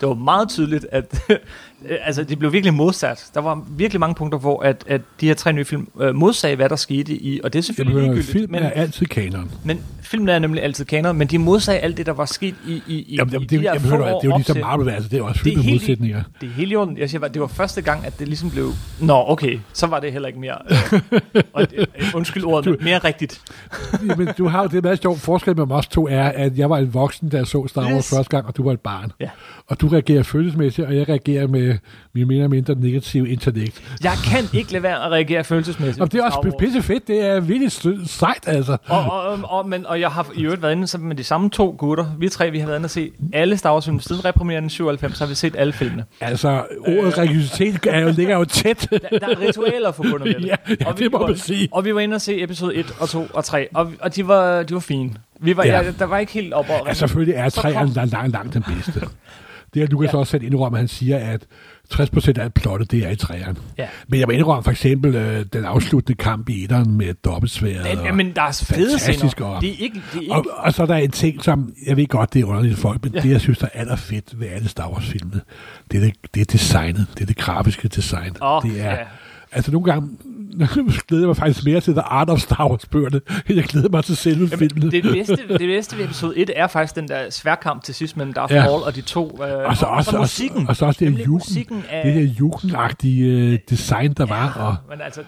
det 0.00 0.08
var 0.08 0.14
meget 0.14 0.48
tydeligt, 0.48 0.86
at 0.92 1.22
altså, 2.04 2.24
det 2.24 2.38
blev 2.38 2.52
virkelig 2.52 2.74
modsat. 2.74 3.26
Der 3.34 3.40
var 3.40 3.62
virkelig 3.68 4.00
mange 4.00 4.14
punkter, 4.14 4.38
hvor 4.38 4.62
at, 4.62 4.84
at 4.86 5.00
de 5.20 5.26
her 5.26 5.34
tre 5.34 5.52
nye 5.52 5.64
film 5.64 5.88
øh, 6.00 6.14
modsagde, 6.14 6.56
hvad 6.56 6.68
der 6.68 6.76
skete 6.76 7.12
i, 7.14 7.40
og 7.44 7.52
det 7.52 7.58
er 7.58 7.62
selvfølgelig 7.62 7.96
Jamen, 7.96 8.14
ligegyldigt, 8.14 8.32
film 8.32 8.52
men, 8.52 8.62
er 8.62 8.70
altid 8.70 9.06
kanon. 9.06 9.50
men 9.64 9.80
filmen 10.02 10.28
er 10.28 10.38
nemlig 10.38 10.62
altid 10.62 10.84
kanon, 10.84 11.16
men 11.16 11.28
de 11.28 11.38
modsagde 11.38 11.80
alt 11.80 11.96
det, 11.96 12.06
der 12.06 12.12
var 12.12 12.24
sket 12.24 12.54
i, 12.66 12.72
i, 12.86 12.94
i, 12.94 13.14
Jamen, 13.16 13.30
i 13.30 13.32
jamen, 13.32 13.48
de 13.48 13.54
det, 13.54 13.60
her 13.60 13.72
jamen, 13.74 13.90
hør 13.90 13.98
det 13.98 14.06
er 14.06 14.20
jo 14.24 14.36
ligesom 14.36 14.56
Marvel, 14.58 14.88
altså 14.88 15.08
det 15.08 15.18
er 15.18 15.22
også 15.22 15.40
Det 15.44 15.52
fyldt 15.54 15.64
med 15.66 15.72
modsætninger. 15.74 16.22
Det 16.40 16.46
er 16.48 16.52
helt 16.52 16.72
i 16.72 16.76
orden. 16.76 16.98
Jeg 16.98 17.10
siger 17.10 17.20
bare, 17.20 17.30
det 17.30 17.40
var 17.40 17.46
første 17.46 17.82
gang, 17.82 18.06
at 18.06 18.18
det 18.18 18.28
ligesom 18.28 18.50
blev... 18.50 18.72
Nå, 19.00 19.24
okay, 19.28 19.58
så 19.72 19.86
var 19.86 20.00
det 20.00 20.12
heller 20.12 20.28
ikke 20.28 20.40
mere... 20.40 20.56
Øh, 20.70 21.42
og, 21.52 21.66
øh, 21.74 21.86
undskyld 22.14 22.44
ordet, 22.44 22.70
men 22.70 22.84
mere 22.84 22.98
rigtigt. 22.98 23.40
Jamen, 24.08 24.28
du 24.38 24.48
har 24.48 24.62
jo 24.62 24.68
det 24.68 24.82
meget 24.82 25.02
sjovt 25.02 25.20
forskel 25.20 25.56
mellem 25.56 25.70
os 25.70 25.86
to 25.86 26.08
er, 26.08 26.24
at 26.24 26.58
jeg 26.58 26.70
var 26.70 26.78
en 26.78 26.94
voksen, 26.94 27.28
da 27.28 27.36
jeg 27.36 27.46
så 27.46 27.66
Star 27.68 27.82
Wars 27.82 27.94
Yes. 27.94 28.10
første 28.16 28.30
gang, 28.30 28.46
og 28.46 28.56
du 28.56 28.64
var 28.64 28.72
et 28.72 28.80
barn. 28.80 29.12
Ja. 29.20 29.28
Og 29.68 29.80
du 29.80 29.88
reagerer 29.88 30.22
følelsesmæssigt, 30.22 30.86
og 30.86 30.96
jeg 30.96 31.08
reagerer 31.08 31.46
med 31.46 31.74
mere 32.14 32.24
eller 32.34 32.48
mindre 32.48 32.74
negative 32.74 33.28
intellekt. 33.28 33.82
Jeg 34.02 34.12
kan 34.26 34.44
ikke 34.58 34.72
lade 34.72 34.82
være 34.82 35.04
at 35.04 35.10
reagere 35.10 35.44
følelsesmæssigt. 35.44 36.00
Og 36.02 36.12
det 36.12 36.20
er 36.20 36.24
også 36.24 36.56
pisse 36.58 36.82
fedt, 36.82 37.08
det 37.08 37.20
er 37.26 37.40
virkelig 37.40 37.72
sejt, 38.06 38.44
altså. 38.46 38.76
Og, 38.86 38.98
og, 39.12 39.38
og, 39.44 39.68
men, 39.68 39.86
og 39.86 40.00
jeg 40.00 40.10
har 40.10 40.26
i 40.36 40.42
øvrigt 40.44 40.62
været 40.62 40.72
inde 40.72 40.86
sammen 40.86 41.08
med 41.08 41.16
de 41.16 41.24
samme 41.24 41.50
to 41.50 41.74
gutter. 41.78 42.06
Vi 42.18 42.28
tre, 42.28 42.50
vi 42.50 42.58
har 42.58 42.66
været 42.66 42.78
inde 42.78 42.86
og 42.86 42.90
se 42.90 43.10
alle 43.32 43.56
Star 43.56 43.72
Wars 43.72 43.84
film. 43.84 44.00
Siden 44.00 44.24
repremieren 44.24 44.66
i 44.66 44.68
97 44.68 45.18
har 45.18 45.26
vi 45.26 45.34
set 45.34 45.54
alle 45.58 45.72
filmene. 45.72 46.04
Altså, 46.20 46.48
ordet 46.86 47.18
religiøsitet 47.18 47.78
er 47.86 48.00
jo, 48.00 48.10
ligger 48.16 48.38
jo 48.38 48.44
tæt. 48.44 48.86
Der, 48.90 49.18
der 49.18 49.26
er 49.28 49.40
ritualer 49.40 49.92
forbundet 49.92 50.20
med 50.26 50.34
det. 50.34 50.46
Ja, 50.46 50.56
ja, 50.80 50.86
Og 50.86 50.98
vi 50.98 51.04
det 51.04 51.12
må 51.12 51.18
var- 51.18 51.26
man 51.26 51.36
sige. 51.36 51.68
Og 51.72 51.84
vi 51.84 51.94
var 51.94 52.00
inde 52.00 52.14
og 52.14 52.20
se 52.20 52.42
episode 52.42 52.74
1 52.74 52.94
og 53.00 53.08
2 53.08 53.26
og 53.34 53.44
3. 53.44 53.68
Og, 53.74 53.92
og 54.00 54.16
de, 54.16 54.28
var, 54.28 54.62
de 54.62 54.74
var 54.74 54.80
fine. 54.80 55.10
Vi 55.44 55.56
var, 55.56 55.64
Ja. 55.64 55.80
ja. 55.82 55.90
der 55.98 56.04
var 56.04 56.18
ikke 56.18 56.32
helt 56.32 56.52
op 56.52 56.66
og 56.68 56.86
Ja, 56.88 56.94
selvfølgelig 56.94 57.34
er 57.34 57.48
træerne 57.48 57.92
langt, 57.92 58.12
langt, 58.12 58.32
langt 58.32 58.54
den 58.54 58.62
bedste. 58.62 58.92
Det 59.74 59.82
er 59.82 59.86
Lukas 59.86 60.06
Ja. 60.12 60.16
ja. 60.16 60.20
også 60.20 60.30
selv 60.30 60.42
indrømme, 60.44 60.78
at 60.78 60.80
han 60.80 60.88
siger, 60.88 61.18
at 61.18 61.46
60% 61.94 62.38
af 62.40 62.54
plottet, 62.54 62.90
det 62.90 63.06
er 63.06 63.10
i 63.10 63.16
træerne. 63.16 63.56
Ja. 63.78 63.86
Men 64.08 64.20
jeg 64.20 64.26
må 64.28 64.32
indrømme 64.32 64.62
for 64.64 64.70
eksempel 64.70 65.14
øh, 65.14 65.44
den 65.52 65.64
afsluttende 65.64 66.16
kamp 66.16 66.48
i 66.48 66.62
etteren 66.64 66.96
med 66.96 67.14
dobbeltsværet. 67.24 67.98
Men, 67.98 68.06
og- 68.08 68.14
men 68.16 68.32
der 68.36 68.42
er 68.42 68.52
fede 68.68 68.90
fantastisk 68.90 69.36
scener. 69.36 69.46
og- 69.50 69.60
Det 69.62 69.70
er 69.70 69.74
ikke... 69.78 69.94
Det 70.12 70.16
er 70.16 70.20
ikke 70.20 70.32
Og, 70.34 70.44
og 70.56 70.72
så 70.74 70.82
er 70.82 70.86
der 70.86 70.94
en 70.94 71.10
ting, 71.10 71.44
som, 71.44 71.72
jeg 71.86 71.96
ved 71.96 72.06
godt, 72.06 72.34
det 72.34 72.40
er 72.40 72.44
underligt 72.44 72.74
for 72.78 72.88
folk, 72.88 73.02
men 73.02 73.12
Ja. 73.12 73.18
ja. 73.18 73.22
det, 73.22 73.30
jeg 73.30 73.40
synes, 73.40 73.58
der 73.58 73.66
er 73.74 73.80
allerfedt 73.80 74.40
ved 74.40 74.48
alle 74.48 74.68
Star 74.68 74.90
Wars-filmene, 74.90 75.40
det 75.90 75.96
er, 75.96 76.00
det, 76.04 76.14
det 76.34 76.40
er 76.40 76.44
designet, 76.44 77.06
det 77.14 77.22
er 77.22 77.26
det 77.26 77.36
grafiske 77.36 77.88
design. 77.88 78.36
Åh, 78.42 78.62
det 78.62 78.80
er, 78.80 78.90
ja. 78.90 78.96
Altså 79.52 79.72
nogle 79.72 79.92
gange 79.92 80.08
glæder 81.08 81.26
mig 81.26 81.36
faktisk 81.36 81.64
mere 81.64 81.80
til 81.80 81.92
The 81.94 82.02
Art 82.02 82.30
of 82.30 82.38
Star 82.40 82.68
Wars-bøgerne, 82.70 83.20
end 83.48 83.56
jeg 83.56 83.64
glæder 83.64 83.88
mig 83.88 84.04
til 84.04 84.16
selve 84.16 84.48
Jamen, 84.52 84.58
filmen. 84.70 84.90
det, 84.90 85.02
bedste, 85.02 85.36
det 85.58 85.58
bedste 85.58 85.98
ved 85.98 86.04
episode 86.04 86.38
1 86.38 86.50
er 86.56 86.66
faktisk 86.66 86.96
den 86.96 87.08
der 87.08 87.30
sværkamp 87.30 87.82
til 87.84 87.94
sidst 87.94 88.16
mellem 88.16 88.32
Darth 88.32 88.52
Ja. 88.54 88.64
Maul 88.64 88.82
og 88.82 88.94
de 88.96 89.00
to. 89.00 89.38
Øh, 89.44 89.68
og 89.68 89.76
så 89.76 89.86
også, 89.86 89.86
og 89.86 89.92
også, 89.96 90.16
musikken. 90.18 90.68
og 90.68 90.76
så 90.76 90.86
også 90.86 91.04
det 91.04 91.16
her 91.16 91.24
jugen, 91.24 91.82
af- 91.90 92.04
det 92.04 92.14
der 92.14 92.34
jugenagtige 92.40 93.24
øh, 93.52 93.58
design, 93.70 94.12
der 94.12 94.26
var. 94.26 94.52
Og, 94.52 94.76
Men 94.96 95.00
altså, 95.04 95.20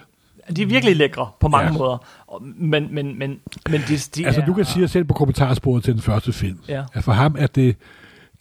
de 0.55 0.61
er 0.61 0.65
virkelig 0.65 0.95
lækre 0.95 1.27
på 1.39 1.47
mange 1.47 1.71
Ja. 1.71 1.77
måder. 1.77 2.05
Og- 2.27 2.43
Men, 2.57 2.87
men, 2.91 3.19
men, 3.19 3.35
men 3.69 3.81
de, 3.87 3.97
de 3.97 4.25
altså, 4.25 4.41
er, 4.41 4.45
du 4.45 4.53
kan 4.53 4.65
sige 4.65 4.87
selv 4.87 5.03
på 5.05 5.13
kommentarsporet 5.13 5.83
til 5.83 5.93
den 5.93 6.01
første 6.01 6.33
film, 6.33 6.59
Ja. 6.67 6.83
at 6.93 7.03
for 7.03 7.11
ham 7.11 7.35
er 7.39 7.47
det 7.47 7.75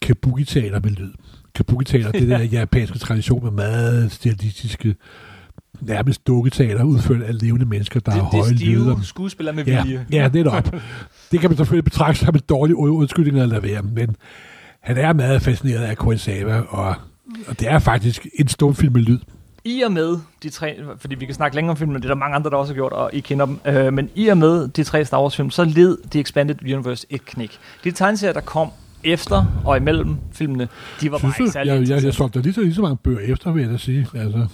kabuki-taler 0.02 0.80
med 0.80 0.90
lyd. 0.90 1.12
Kabuki-taler, 1.54 2.12
det 2.12 2.28
der 2.28 2.38
japanske 2.60 2.98
tradition 2.98 3.44
med 3.44 3.50
meget 3.52 4.12
stilistiske, 4.12 4.94
nærmest 5.80 6.26
dukketaler, 6.26 6.84
udført 6.84 7.22
af 7.22 7.42
levende 7.42 7.66
mennesker, 7.66 8.00
der 8.00 8.12
det, 8.12 8.20
har 8.22 8.30
det 8.30 8.38
høje 8.40 8.52
er 8.52 8.56
stive 8.56 8.84
lyder. 8.84 8.96
skuespillere 9.02 9.54
med 9.56 9.64
Ja, 9.64 9.82
vilje. 9.82 10.06
ja, 10.12 10.28
netop. 10.28 10.74
Det 11.32 11.40
kan 11.40 11.50
man 11.50 11.56
selvfølgelig 11.56 11.84
betragte 11.84 12.20
som 12.24 12.34
en 12.34 12.40
dårlig 12.48 12.76
undskyldning 12.76 13.40
at 13.40 13.48
lade 13.48 13.62
være, 13.62 13.82
men 13.82 14.16
han 14.80 14.96
er 14.96 15.12
meget 15.12 15.42
fascineret 15.42 15.82
af 15.84 15.96
Kurosawa, 15.96 16.60
og, 16.68 16.94
og 17.48 17.60
det 17.60 17.70
er 17.70 17.78
faktisk 17.78 18.26
en 18.38 18.48
stumfilm 18.48 18.92
med 18.92 19.00
lyd. 19.02 19.18
I 19.64 19.82
og 19.82 19.92
med 19.92 20.16
de 20.42 20.50
tre, 20.50 20.76
fordi 20.98 21.14
vi 21.14 21.26
kan 21.26 21.34
snakke 21.34 21.54
længere 21.56 21.70
om 21.70 21.76
filmen, 21.76 21.96
det 21.96 22.04
er 22.04 22.08
der 22.08 22.14
mange 22.14 22.36
andre, 22.36 22.50
der 22.50 22.56
også 22.56 22.72
har 22.72 22.74
gjort, 22.76 22.92
og 22.92 23.10
I 23.12 23.20
kender 23.20 23.46
dem, 23.46 23.58
øh, 23.66 23.92
men 23.92 24.10
i 24.14 24.28
og 24.28 24.38
med 24.38 24.68
de 24.68 24.84
tre 24.84 25.04
Star 25.04 25.20
Wars 25.22 25.36
film, 25.36 25.50
så 25.50 25.64
led 25.64 25.98
The 26.10 26.20
Expanded 26.20 26.62
Universe 26.74 27.06
et 27.10 27.24
knæk. 27.24 27.50
De 27.84 27.90
tegneserier, 27.90 28.32
der 28.32 28.40
kom 28.40 28.68
efter 29.04 29.44
og 29.64 29.76
imellem 29.76 30.16
filmene, 30.32 30.68
de 31.00 31.10
var 31.12 31.18
Synes 31.18 31.34
bare 31.34 31.42
ikke 31.44 31.52
særlig 31.52 31.70
Jeg, 31.70 31.80
jeg, 31.80 31.88
jeg 31.88 31.96
interessante. 31.96 32.16
solgte 32.16 32.40
lige 32.42 32.52
så, 32.54 32.60
lige 32.60 32.74
så 32.74 32.82
mange 32.82 32.96
bøger 32.96 33.20
efter, 33.32 33.52
vil 33.52 33.62
jeg 33.62 33.72
da 33.72 33.76
sige. 33.76 34.06
Altså, 34.14 34.46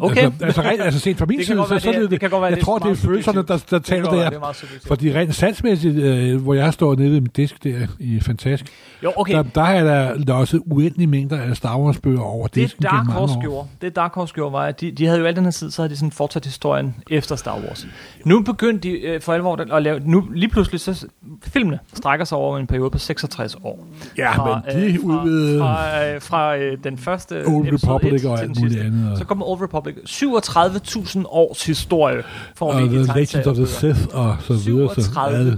Okay. 0.00 0.24
Altså, 0.24 0.44
altså, 0.44 0.62
rent, 0.62 0.82
altså 0.82 1.00
set 1.00 1.16
fra 1.18 1.26
min 1.26 1.38
Det 1.38 1.46
kan 1.46 1.52
side, 1.52 1.58
godt 1.58 1.68
så, 1.68 1.74
være, 1.74 1.80
så 1.80 1.88
er 1.88 1.92
det 1.92 2.02
det, 2.02 2.10
det 2.10 2.20
kan 2.20 2.30
godt 2.30 2.40
være, 2.40 2.48
jeg 2.48 2.56
det 2.56 2.64
tror, 2.64 2.78
det 2.78 2.90
er 2.90 2.94
følelserne, 2.94 3.42
der, 3.48 3.64
der 3.70 3.78
Det 3.78 3.84
taler 3.84 4.10
der. 4.10 4.30
det. 4.30 4.82
Fordi 4.86 5.14
rent 5.14 5.34
satsmæssigt, 5.34 5.96
øh, 5.96 6.42
hvor 6.42 6.54
jeg 6.54 6.72
står 6.72 6.94
nede 6.94 7.10
ved 7.10 7.20
min 7.20 7.30
disk 7.36 7.64
der 7.64 7.86
i 7.98 8.20
Fantastisk, 8.20 8.72
Jo, 9.02 9.12
okay. 9.16 9.34
der, 9.34 9.42
der 9.42 9.62
er 9.62 9.84
der, 9.84 10.24
der 10.24 10.34
er 10.34 10.38
også 10.38 10.60
uendelige 10.66 11.06
mængder 11.06 11.40
af 11.40 11.56
Star 11.56 11.78
Wars 11.78 11.98
bøger 11.98 12.20
over 12.20 12.46
Det 12.46 12.54
disken 12.54 12.82
Dark 12.82 13.06
Horse 13.06 13.34
gjorde, 13.40 13.68
det 13.82 13.96
Dark 13.96 14.14
Horse 14.14 14.34
gjorde, 14.34 14.52
var, 14.52 14.60
at 14.66 14.80
de, 14.80 14.90
de 14.90 15.06
havde 15.06 15.18
jo 15.18 15.26
al 15.26 15.36
den 15.36 15.44
her 15.44 15.50
tid, 15.50 15.70
så 15.70 15.82
havde 15.82 15.90
de 15.90 15.96
sådan 15.96 16.12
fortsat 16.12 16.44
historien 16.44 16.94
efter 17.10 17.36
Star 17.36 17.58
Wars. 17.66 17.86
Nu 18.24 18.42
begyndte 18.42 18.88
de 18.88 19.00
øh, 19.00 19.20
for 19.20 19.32
alvor 19.32 19.74
at 19.76 19.82
lave, 19.82 20.00
nu 20.04 20.28
lige 20.34 20.48
pludselig, 20.50 20.80
så 20.80 21.06
filmene 21.42 21.78
strækker 21.94 22.24
sig 22.24 22.38
over 22.38 22.58
en 22.58 22.66
periode 22.66 22.90
på 22.90 22.98
66 22.98 23.56
år. 23.64 23.86
Ja, 24.18 24.30
men 24.44 24.76
de 24.76 24.94
øh, 24.94 24.98
fra, 25.00 25.24
fra, 25.60 26.06
øh, 26.14 26.20
fra 26.20 26.56
øh, 26.56 26.78
den 26.84 26.98
første 26.98 27.44
Old 27.46 27.68
episode 27.68 27.94
Republic 27.94 28.24
1 28.24 28.30
og 28.30 28.38
til 28.38 28.44
alt 28.44 28.60
muligt 28.60 28.80
andet. 28.80 29.18
Så 29.18 29.24
kommer 29.24 29.46
Old 29.46 29.62
Republic. 29.62 29.89
37.000 29.90 31.22
års 31.26 31.66
historie 31.66 32.22
får 32.56 32.72
og 32.72 32.78
vi 32.78 32.84
i 32.84 32.88
The 33.04 33.14
Legend 33.20 33.46
of 33.46 33.56
the. 33.56 33.66
Sith 33.66 34.00
og 34.12 34.36
så 34.40 34.54
videre. 34.54 34.94
Så, 34.94 35.10
ja, 35.16 35.54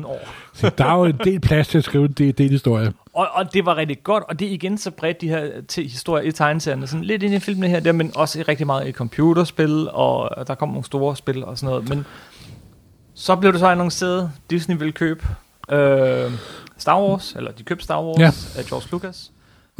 37.000 0.00 0.06
år. 0.06 0.28
så 0.54 0.70
der 0.78 0.84
er 0.84 0.94
jo 0.98 1.04
en 1.04 1.20
del 1.24 1.40
plads 1.40 1.68
til 1.68 1.78
at 1.78 1.84
skrive 1.84 2.04
en 2.04 2.12
del, 2.12 2.38
del 2.38 2.50
historie. 2.50 2.92
Og, 3.14 3.28
og 3.32 3.52
det 3.54 3.66
var 3.66 3.76
rigtig 3.76 4.02
godt, 4.04 4.24
og 4.28 4.38
det 4.40 4.48
er 4.48 4.52
igen 4.52 4.78
så 4.78 4.90
bredt, 4.90 5.20
de 5.20 5.28
her 5.28 5.46
til 5.68 5.84
historier 5.88 6.24
i 6.28 6.32
tegneserierne, 6.32 6.86
sådan 6.86 7.04
lidt 7.04 7.22
ind 7.22 7.34
i 7.34 7.38
filmene 7.38 7.68
her, 7.68 7.80
der, 7.80 7.92
men 7.92 8.12
også 8.14 8.44
rigtig 8.48 8.66
meget 8.66 8.88
i 8.88 8.92
computerspil, 8.92 9.88
og 9.92 10.46
der 10.46 10.54
kom 10.54 10.68
nogle 10.68 10.84
store 10.84 11.16
spil 11.16 11.44
og 11.44 11.58
sådan 11.58 11.72
noget. 11.72 11.88
Men 11.88 12.06
så 13.14 13.36
blev 13.36 13.52
det 13.52 13.60
så 13.60 13.66
annonceret, 13.66 14.30
Disney 14.50 14.76
ville 14.76 14.92
købe 14.92 15.26
øh, 15.70 16.30
Star 16.78 17.00
Wars, 17.00 17.32
eller 17.36 17.52
de 17.52 17.62
købte 17.62 17.84
Star 17.84 18.02
Wars 18.02 18.18
Ja. 18.56 18.60
af 18.60 18.64
George 18.66 18.86
Lucas. 18.92 19.31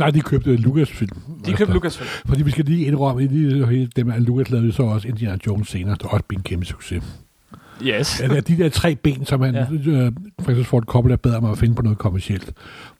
Nej, 0.02 0.10
de 0.10 0.20
købte 0.20 0.56
Lucasfilm. 0.56 1.16
De 1.46 1.52
købte 1.52 1.74
Lucasfilm. 1.74 2.08
Fordi 2.26 2.42
vi 2.42 2.50
skal 2.50 2.64
lige 2.64 2.84
indrømme, 2.86 3.26
lige 3.26 3.88
dem 3.96 4.10
af 4.10 4.26
Lucas 4.26 4.50
lavede 4.50 4.72
så 4.72 4.82
også 4.82 5.08
Indiana 5.08 5.38
Jones 5.46 5.68
senere, 5.68 5.96
der 6.02 6.08
også 6.08 6.24
blev 6.28 6.36
en 6.38 6.42
kæmpe 6.42 6.64
succes. 6.66 7.02
Yes. 7.86 8.20
Ja, 8.20 8.40
de 8.40 8.56
der 8.58 8.68
tre 8.68 8.96
ben, 8.96 9.26
som 9.26 9.40
han, 9.40 9.54
Ja. 9.54 9.66
øh, 9.90 10.12
Francis 10.44 10.66
Ford 10.66 10.82
Coppola 10.82 11.16
bad 11.16 11.34
om 11.34 11.44
at 11.44 11.58
finde 11.58 11.74
på 11.74 11.82
noget 11.82 11.98
kommercielt. 11.98 12.52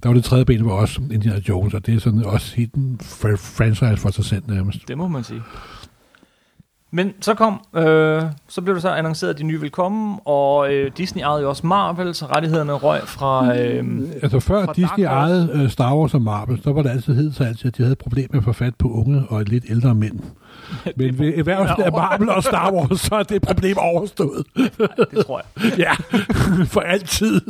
Der 0.03 0.09
var 0.09 0.15
det 0.15 0.25
tredje 0.25 0.45
ben, 0.45 0.65
var 0.65 0.73
også 0.73 1.01
Indiana 1.13 1.41
Jones, 1.49 1.75
og 1.75 1.87
det 1.87 1.95
er 1.95 1.99
sådan 1.99 2.25
også 2.25 2.57
helt 2.57 2.75
en 2.75 3.01
fr- 3.03 3.37
franchise 3.37 3.97
for 3.97 4.11
sig 4.11 4.25
selv 4.25 4.43
nærmest. 4.49 4.89
Det 4.89 4.99
må 4.99 5.09
man 5.09 5.25
sige. 5.25 5.41
Men 6.95 7.13
så 7.21 7.35
kom, 7.35 7.61
øh, 7.77 8.23
så 8.49 8.61
blev 8.61 8.75
det 8.75 8.83
så 8.83 8.89
annonceret, 8.91 9.31
at 9.31 9.39
de 9.39 9.43
nye 9.43 9.61
ville 9.61 9.71
komme, 9.71 10.19
og 10.27 10.73
øh, 10.73 10.91
Disney 10.97 11.23
ejede 11.23 11.43
jo 11.43 11.49
også 11.49 11.67
Marvel, 11.67 12.15
så 12.15 12.27
rettighederne 12.27 12.73
røg 12.73 13.01
fra... 13.05 13.59
Øh, 13.59 13.85
Altså 14.23 14.41
før 14.41 14.65
Fra 14.65 14.73
Disney 14.73 15.05
ejede 15.05 15.51
øh, 15.55 15.71
Star 15.71 15.97
Wars 15.97 16.15
og 16.15 16.23
Marvel, 16.23 16.63
så 16.63 16.73
var 16.73 16.83
det 16.83 16.91
altid 16.91 17.15
hed 17.15 17.33
sig 17.33 17.47
altid, 17.47 17.67
at 17.67 17.77
de 17.77 17.83
havde 17.83 17.93
et 17.93 17.99
problem 17.99 18.29
med 18.31 18.39
at 18.39 18.45
få 18.45 18.53
fat 18.53 18.75
på 18.79 18.89
unge 18.89 19.23
og 19.29 19.43
lidt 19.43 19.65
ældre 19.71 19.95
mænd. 19.95 20.21
Men 20.97 21.19
ved 21.19 21.39
erhvervelsen 21.39 21.83
af 21.83 21.93
Marvel 21.93 22.29
og 22.31 22.43
Star 22.43 22.73
Wars, 22.73 23.01
så 23.01 23.15
er 23.15 23.23
det 23.23 23.43
problem 23.43 23.77
overstået. 23.79 24.47
det 25.11 25.27
tror 25.27 25.43
jeg. 25.57 25.79
ja, 25.87 25.93
for 26.65 26.81
altid. 26.81 27.41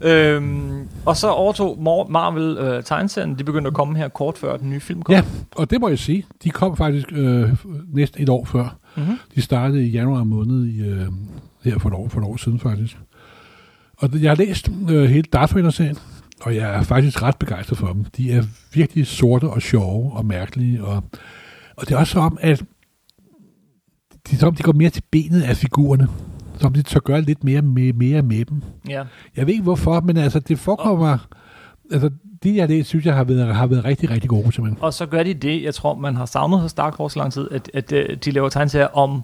Øhm, 0.00 0.88
og 1.06 1.16
så 1.16 1.28
overtog 1.30 1.76
Mar- 1.78 2.10
Marvel 2.10 2.58
øh, 2.58 2.82
tegneserien. 2.82 3.38
De 3.38 3.44
begyndte 3.44 3.68
at 3.68 3.74
komme 3.74 3.96
her 3.96 4.08
kort 4.08 4.38
før 4.38 4.56
den 4.56 4.70
nye 4.70 4.80
film 4.80 5.02
kom. 5.02 5.14
Ja, 5.14 5.22
og 5.56 5.70
det 5.70 5.80
må 5.80 5.88
jeg 5.88 5.98
sige. 5.98 6.26
De 6.44 6.50
kom 6.50 6.76
faktisk 6.76 7.12
øh, 7.12 7.50
næsten 7.92 8.22
et 8.22 8.28
år 8.28 8.44
før. 8.44 8.76
Mm-hmm. 8.96 9.18
De 9.34 9.42
startede 9.42 9.86
i 9.86 9.90
januar 9.90 10.24
måned 10.24 10.66
i, 10.66 10.80
øh, 10.80 11.06
her 11.64 11.78
for 11.78 11.88
et, 11.88 11.94
år, 11.94 12.08
for 12.08 12.20
et 12.20 12.26
år 12.26 12.36
siden 12.36 12.58
faktisk. 12.60 12.98
Og 13.96 14.22
jeg 14.22 14.30
har 14.30 14.36
læst 14.36 14.70
øh, 14.90 15.04
hele 15.04 15.22
Darth 15.22 15.56
Vader-serien, 15.56 15.96
og 16.40 16.56
jeg 16.56 16.74
er 16.74 16.82
faktisk 16.82 17.22
ret 17.22 17.36
begejstret 17.36 17.78
for 17.78 17.92
dem. 17.92 18.04
De 18.04 18.32
er 18.32 18.42
virkelig 18.72 19.06
sorte 19.06 19.44
og 19.44 19.62
sjove 19.62 20.12
og 20.12 20.26
mærkelige, 20.26 20.84
og, 20.84 21.04
og 21.76 21.88
det 21.88 21.94
er 21.94 21.98
også 21.98 22.12
som, 22.12 22.38
at 22.40 22.64
de, 24.30 24.36
som 24.36 24.54
de 24.54 24.62
går 24.62 24.72
mere 24.72 24.90
til 24.90 25.02
benet 25.10 25.42
af 25.42 25.56
figurerne. 25.56 26.08
Som 26.58 26.72
de 26.72 26.82
tør 26.82 27.00
gøre 27.00 27.20
lidt 27.20 27.44
mere 27.44 27.62
med, 27.62 27.92
mere 27.92 28.22
med 28.22 28.44
dem. 28.44 28.62
Ja. 28.88 29.02
Jeg 29.36 29.46
ved 29.46 29.52
ikke 29.54 29.62
hvorfor, 29.62 30.00
men 30.00 30.16
altså 30.16 30.38
det 30.40 30.58
forekommer... 30.58 31.18
Altså, 31.92 32.10
de 32.42 32.56
jeg 32.56 32.68
læst, 32.68 32.88
synes 32.88 33.06
jeg 33.06 33.14
har 33.14 33.24
været, 33.24 33.54
har 33.54 33.66
været 33.66 33.84
rigtig, 33.84 34.10
rigtig 34.10 34.30
gode 34.30 34.52
simpelthen. 34.52 34.78
Og 34.82 34.94
så 34.94 35.06
gør 35.06 35.22
de 35.22 35.34
det, 35.34 35.62
jeg 35.62 35.74
tror, 35.74 35.94
man 35.94 36.16
har 36.16 36.26
savnet 36.26 36.60
hos 36.60 36.72
Dark 36.74 36.94
Horse 36.94 37.18
lang 37.18 37.32
tid, 37.32 37.48
at, 37.50 37.70
at, 37.74 37.92
at 37.92 38.24
de 38.24 38.30
laver 38.30 38.48
tegneserier 38.48 38.86
om 38.86 39.22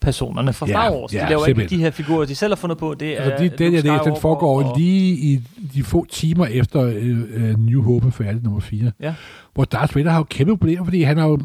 personerne 0.00 0.52
fra 0.52 0.66
Ja, 0.66 0.72
Star 0.72 0.92
Wars. 0.92 1.10
De 1.10 1.16
ja, 1.16 1.28
laver 1.28 1.46
ikke 1.46 1.60
simpelthen. 1.60 1.78
de 1.78 1.84
her 1.84 1.90
figurer, 1.90 2.24
de 2.24 2.34
selv 2.34 2.50
har 2.50 2.56
fundet 2.56 2.78
på. 2.78 2.94
Det 3.00 3.18
er 3.18 3.22
Altså, 3.22 3.44
de, 3.44 3.48
den, 3.64 3.74
jeg 3.74 3.82
læste, 3.84 4.04
den 4.10 4.16
foregår 4.20 4.62
og- 4.62 4.78
lige 4.78 5.12
i 5.16 5.40
de 5.74 5.82
få 5.82 6.06
timer 6.10 6.46
efter 6.46 6.82
øh, 6.82 7.18
øh, 7.34 7.58
New 7.66 7.82
Hope 7.82 8.06
er 8.06 8.10
færdig, 8.10 8.42
nummer 8.42 8.60
4. 8.60 8.92
Ja. 9.00 9.14
Hvor 9.54 9.64
Darth 9.64 9.96
Vader 9.96 10.10
har 10.10 10.18
jo 10.18 10.24
kæmpe 10.30 10.56
problemer, 10.56 10.84
fordi 10.84 11.02
han 11.02 11.18
har 11.18 11.26
jo 11.26 11.38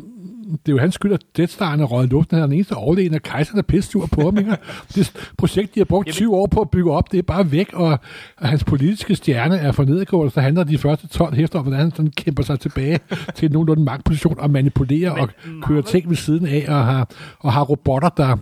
det 0.51 0.71
er 0.71 0.75
jo 0.75 0.77
hans 0.77 0.95
skyld, 0.95 1.13
at 1.13 1.21
Death 1.37 1.53
Star'en 1.53 1.81
er 1.81 1.83
røget 1.83 2.09
luften. 2.09 2.35
Han 2.35 2.43
er 2.43 2.47
den 2.47 2.55
eneste 2.55 2.75
overlegen, 2.75 3.13
og 3.13 3.21
kejseren 3.21 3.59
er 3.59 3.63
pissur 3.63 4.05
på 4.05 4.21
ham. 4.21 4.37
Ikke? 4.37 4.57
Det 4.95 5.31
projekt, 5.37 5.75
de 5.75 5.79
har 5.79 5.85
brugt 5.85 6.07
Jamen- 6.07 6.13
20 6.13 6.35
år 6.35 6.47
på 6.47 6.61
at 6.61 6.69
bygge 6.69 6.91
op, 6.91 7.11
det 7.11 7.17
er 7.17 7.21
bare 7.21 7.51
væk, 7.51 7.73
og, 7.73 7.99
og 8.37 8.47
hans 8.47 8.63
politiske 8.63 9.15
stjerne 9.15 9.57
er 9.57 9.71
for 9.71 9.83
nedgående, 9.83 10.33
så 10.33 10.41
handler 10.41 10.63
de 10.63 10.77
første 10.77 11.07
12 11.07 11.35
hæfter 11.35 11.59
om, 11.59 11.65
hvordan 11.65 11.79
han 11.79 11.91
sådan 11.91 12.11
kæmper 12.17 12.43
sig 12.43 12.59
tilbage 12.59 12.99
til 13.35 13.45
en 13.45 13.51
nogenlunde 13.51 13.83
magtposition 13.83 14.39
og 14.39 14.49
manipulerer 14.49 15.13
Men 15.13 15.21
og 15.21 15.29
kører 15.61 15.81
ting 15.81 16.09
ved 16.09 16.15
siden 16.15 16.45
af, 16.45 16.65
og 16.67 16.85
har, 16.85 17.09
og 17.39 17.53
har 17.53 17.63
robotter, 17.63 18.09
der 18.09 18.37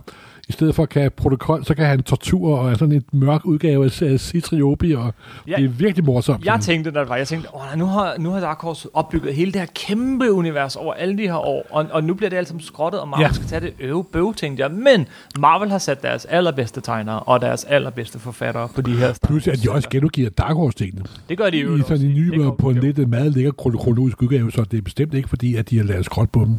i 0.50 0.52
stedet 0.52 0.74
for 0.74 0.82
at 0.82 0.88
kan 0.88 1.02
have 1.02 1.10
protokol, 1.10 1.64
så 1.64 1.74
kan 1.74 1.86
han 1.86 2.02
tortur 2.02 2.56
og 2.58 2.76
sådan 2.76 2.94
et 2.94 3.04
mørk 3.14 3.44
udgave 3.44 3.84
af 3.84 4.20
Citriopi, 4.20 4.92
og 4.92 5.14
Ja. 5.48 5.56
det 5.56 5.64
er 5.64 5.68
virkelig 5.68 6.04
morsomt. 6.04 6.44
Jeg 6.44 6.58
tænkte, 6.60 6.90
det 6.90 7.08
var, 7.08 7.16
jeg 7.16 7.28
tænkte, 7.28 7.48
åh, 7.54 7.78
nu 7.78 7.86
har, 7.86 8.14
nu 8.18 8.30
har 8.30 8.40
Dark 8.40 8.58
Horse 8.60 8.88
opbygget 8.94 9.34
hele 9.34 9.52
det 9.52 9.60
her 9.60 9.68
kæmpe 9.74 10.32
univers 10.32 10.76
over 10.76 10.94
alle 10.94 11.18
de 11.18 11.22
her 11.22 11.34
år, 11.34 11.66
og, 11.70 11.86
og 11.90 12.04
nu 12.04 12.14
bliver 12.14 12.30
det 12.30 12.36
alt 12.36 12.48
sammen 12.48 12.62
skrottet, 12.62 13.00
og 13.00 13.08
Marvel 13.08 13.22
Ja. 13.26 13.32
skal 13.32 13.46
tage 13.46 13.60
det 13.60 13.72
øve 13.80 14.04
bøv, 14.04 14.34
tænkte 14.34 14.62
jeg. 14.62 14.70
Men 14.70 15.06
Marvel 15.38 15.70
har 15.70 15.78
sat 15.78 16.02
deres 16.02 16.24
allerbedste 16.24 16.80
tegnere 16.80 17.20
og 17.20 17.40
deres 17.40 17.64
allerbedste 17.64 18.18
forfattere 18.18 18.68
på 18.74 18.80
de 18.80 18.92
her 18.92 19.18
Plus 19.26 19.48
at 19.48 19.58
de 19.62 19.70
også 19.70 19.88
genudgiver 19.88 20.30
Dark 20.30 20.56
Horse-tingene. 20.56 21.04
Det 21.28 21.38
gør 21.38 21.50
de 21.50 21.58
jo. 21.58 21.76
I 21.76 21.80
sådan 21.88 22.06
en 22.06 22.14
ny 22.14 22.38
på 22.58 22.70
en 22.70 22.76
lidt 22.80 23.08
meget 23.08 23.32
lækker 23.32 23.52
kron- 23.52 23.78
kronologisk 23.78 24.22
udgave, 24.22 24.50
så 24.52 24.64
det 24.70 24.78
er 24.78 24.82
bestemt 24.82 25.14
ikke 25.14 25.28
fordi, 25.28 25.54
at 25.56 25.70
de 25.70 25.76
har 25.76 25.84
lavet 25.84 26.04
skråt 26.04 26.30
på 26.30 26.44
dem. 26.44 26.54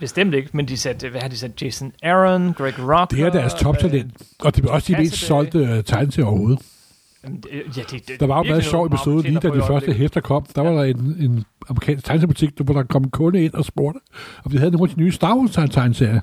Bestemt 0.00 0.34
ikke, 0.34 0.50
men 0.52 0.68
de 0.68 0.76
satte, 0.76 1.08
hvad 1.08 1.20
har 1.20 1.28
de 1.28 1.36
sat? 1.36 1.62
Jason 1.62 1.92
Aaron, 2.02 2.52
Greg 2.52 2.74
Rock. 2.78 3.10
Det 3.10 3.20
er 3.20 3.30
deres 3.30 3.54
toptalent, 3.54 4.14
og 4.38 4.56
det 4.56 4.64
er 4.64 4.70
også 4.70 4.92
de 4.92 4.98
mest 4.98 5.16
solgte 5.16 5.58
uh, 5.58 5.84
tegneserier 5.84 6.26
overhovedet. 6.26 6.58
Ja, 7.76 7.82
det, 7.90 8.08
det, 8.08 8.20
Der 8.20 8.26
var 8.26 8.36
jo 8.36 8.42
meget 8.42 8.64
sjov 8.64 8.86
episode, 8.86 9.22
lige 9.22 9.40
da 9.40 9.48
de 9.48 9.62
første 9.66 9.92
hæfter 9.92 10.20
kom. 10.20 10.46
Der 10.54 10.62
var 10.62 10.70
der 10.70 10.82
en, 10.82 11.16
en 11.20 11.44
amerikansk 11.68 12.04
tegneseriebutik, 12.04 12.50
hvor 12.60 12.74
der 12.74 12.82
kom 12.82 13.02
en 13.02 13.10
kunde 13.10 13.44
ind 13.44 13.54
og 13.54 13.64
spurgte, 13.64 14.00
om 14.44 14.50
de 14.50 14.58
havde 14.58 14.70
nogle 14.70 14.90
af 14.90 14.94
de 14.94 15.00
nye 15.00 15.12
Star 15.12 15.36
Wars 15.36 15.70
tegneserier. 15.70 16.20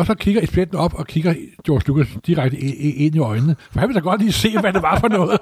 Og 0.00 0.06
så 0.06 0.14
kigger 0.14 0.42
ekspedienten 0.42 0.76
op 0.78 0.94
og 0.94 1.06
kigger 1.06 1.34
George 1.66 1.82
Lucas 1.86 2.08
direkte 2.26 2.58
ind 2.58 3.14
i 3.14 3.18
øjnene. 3.18 3.56
For 3.72 3.80
han 3.80 3.88
vil 3.88 3.94
da 3.94 4.00
godt 4.00 4.20
lige 4.20 4.32
se, 4.32 4.58
hvad 4.60 4.72
det 4.72 4.82
var 4.82 4.98
for 5.00 5.08
noget. 5.08 5.38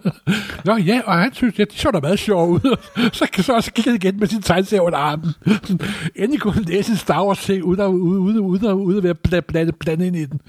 Nå 0.66 0.76
ja, 0.76 1.00
og 1.06 1.14
han 1.18 1.34
synes, 1.34 1.58
ja, 1.58 1.64
de 1.64 1.78
så 1.78 1.90
da 1.90 2.00
meget 2.00 2.18
sjove 2.18 2.48
ud. 2.48 2.76
så, 3.12 3.26
så, 3.36 3.60
så 3.60 3.72
kigger 3.72 3.90
han 3.90 3.96
igen 4.02 4.20
med 4.20 4.26
sin 4.28 4.42
tegneserie 4.42 4.82
under 4.82 4.98
armen. 4.98 5.30
Endelig 6.16 6.40
kunne 6.40 6.54
han 6.54 6.62
læse 6.62 6.90
en 6.90 6.96
Star 6.96 7.24
Wars 7.26 7.44
ting, 7.44 7.64
uden 7.64 7.80
at, 7.80 7.86
uden, 7.86 8.38
uden, 8.40 8.64
uden, 8.72 8.98
at- 8.98 9.10
at 9.10 9.22
være 9.30 9.42
blande, 9.42 9.72
blande, 9.72 10.06
ind 10.06 10.16
i 10.16 10.24
den. 10.24 10.40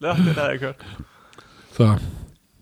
Nå, 0.00 0.08
det 0.08 0.34
har 0.36 0.48
jeg 0.50 0.58
hørt. 0.60 0.86
Så 1.72 1.98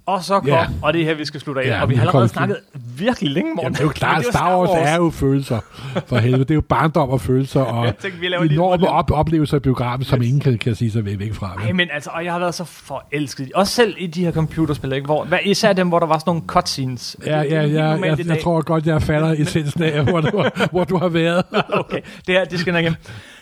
Og 0.07 0.25
så 0.25 0.35
kom, 0.41 0.49
Ja. 0.49 0.67
og 0.83 0.93
det 0.93 1.01
er 1.01 1.05
her, 1.05 1.15
vi 1.15 1.25
skal 1.25 1.41
slutte 1.41 1.63
af. 1.63 1.67
Ja, 1.67 1.83
og 1.83 1.89
vi 1.91 1.95
har 1.95 2.03
allerede 2.07 2.29
snakket 2.29 2.57
virkelig 2.99 3.31
længe, 3.31 3.55
Morten. 3.55 3.63
Jamen, 3.63 3.73
det 3.75 3.81
er 3.81 3.85
jo 3.85 3.91
klart, 3.91 4.25
jo 4.27 4.31
Star 4.31 4.59
Wars 4.59 4.71
er 4.89 4.97
jo 4.97 5.11
følelser. 5.11 5.59
For 6.07 6.19
helvede, 6.19 6.43
det 6.45 6.51
er 6.51 6.55
jo 6.55 6.61
barndom 6.61 7.09
og 7.09 7.21
følelser, 7.21 7.61
og 7.75 7.85
Jeg 7.87 7.97
tænkte, 7.97 8.21
vi 8.21 8.27
enorme 8.55 8.89
op- 8.89 9.11
oplevelser 9.11 9.57
i 9.57 9.61
biografen, 9.61 10.05
som 10.05 10.23
ingen 10.23 10.41
kan, 10.41 10.59
kan 10.59 10.75
sige 10.75 10.91
sig 10.91 11.05
væk 11.05 11.35
fra. 11.35 11.55
Nej, 11.59 11.73
men 11.73 11.89
altså, 11.93 12.11
og 12.15 12.25
jeg 12.25 12.33
har 12.33 12.39
været 12.39 12.55
så 12.55 12.65
forelsket. 12.65 13.53
Også 13.55 13.73
selv 13.73 13.95
i 13.99 14.07
de 14.07 14.25
her 14.25 14.33
computerspil, 14.33 14.93
ikke? 14.93 15.05
Hvor, 15.07 15.25
hvad, 15.25 15.39
især 15.45 15.73
dem, 15.73 15.89
hvor 15.89 15.99
der 15.99 16.07
var 16.07 16.19
sådan 16.19 16.31
nogle 16.31 16.43
cutscenes. 16.47 17.17
Ja, 17.27 17.39
Det- 17.43 17.51
det 17.51 17.57
er 17.59 17.63
ja, 17.63 17.69
ja, 17.69 18.05
jeg, 18.07 18.27
jeg 18.27 18.39
tror 18.43 18.63
godt, 18.63 18.87
jeg 18.87 19.03
falder 19.03 19.33
i 19.33 19.41
essensen 19.41 19.83
af, 19.83 20.03
hvor 20.05 20.21
du, 20.21 20.45
hvor 20.71 20.85
du 20.85 20.97
har 20.99 21.09
været. 21.09 21.43
okay, 21.81 22.01
det 22.27 22.35
her, 22.35 22.45
det 22.45 22.61
skal 22.61 22.73
nok 22.73 22.83
hjem. 22.83 22.95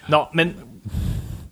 Nå, 0.08 0.24
men 0.34 0.54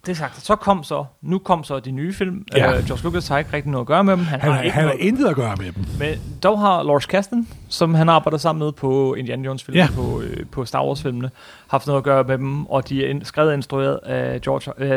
det 0.07 0.16
sagt, 0.16 0.40
så 0.42 0.57
kom 0.57 0.84
så, 0.84 1.05
nu 1.22 1.38
kom 1.38 1.64
så 1.64 1.80
de 1.80 1.90
nye 1.90 2.12
film. 2.12 2.44
Ja. 2.57 2.76
Øh, 2.78 2.84
George 2.86 3.05
Lucas 3.05 3.28
har 3.28 3.38
ikke 3.38 3.53
rigtig 3.53 3.70
noget 3.70 3.82
at 3.84 3.86
gøre 3.86 4.05
med 4.05 4.16
dem. 4.16 4.24
Han, 4.24 4.40
Han, 4.40 4.53
har 4.53 4.62
ikke 4.62 4.74
han 4.74 4.84
har 4.84 4.90
noget, 4.90 5.07
intet 5.07 5.26
at 5.28 5.36
gøre 5.36 5.57
med 5.57 5.72
dem. 5.72 5.84
men 5.98 6.18
dog 6.42 6.61
har 6.61 6.82
Lawrence 6.82 7.09
Kasdan, 7.09 7.48
som 7.68 7.94
han 7.94 8.09
arbejder 8.09 8.38
sammen 8.38 8.59
med 8.64 8.72
på 8.72 9.14
Indiana 9.14 9.42
Jones 9.46 9.64
filmen, 9.64 9.76
Ja. 9.78 9.88
på, 9.94 10.20
øh, 10.20 10.46
på 10.53 10.64
Star 10.64 10.84
Wars 10.86 11.03
filmene, 11.03 11.30
haft 11.68 11.86
noget 11.86 11.98
at 11.98 12.05
gøre 12.05 12.24
med 12.24 12.38
dem, 12.38 12.66
og 12.66 12.88
de 12.88 13.05
er 13.05 13.11
ind, 13.11 13.24
skrevet 13.24 13.48
og 13.48 13.55
instrueret 13.55 13.98
af 14.07 14.40
George, 14.40 14.72
øh, 14.78 14.88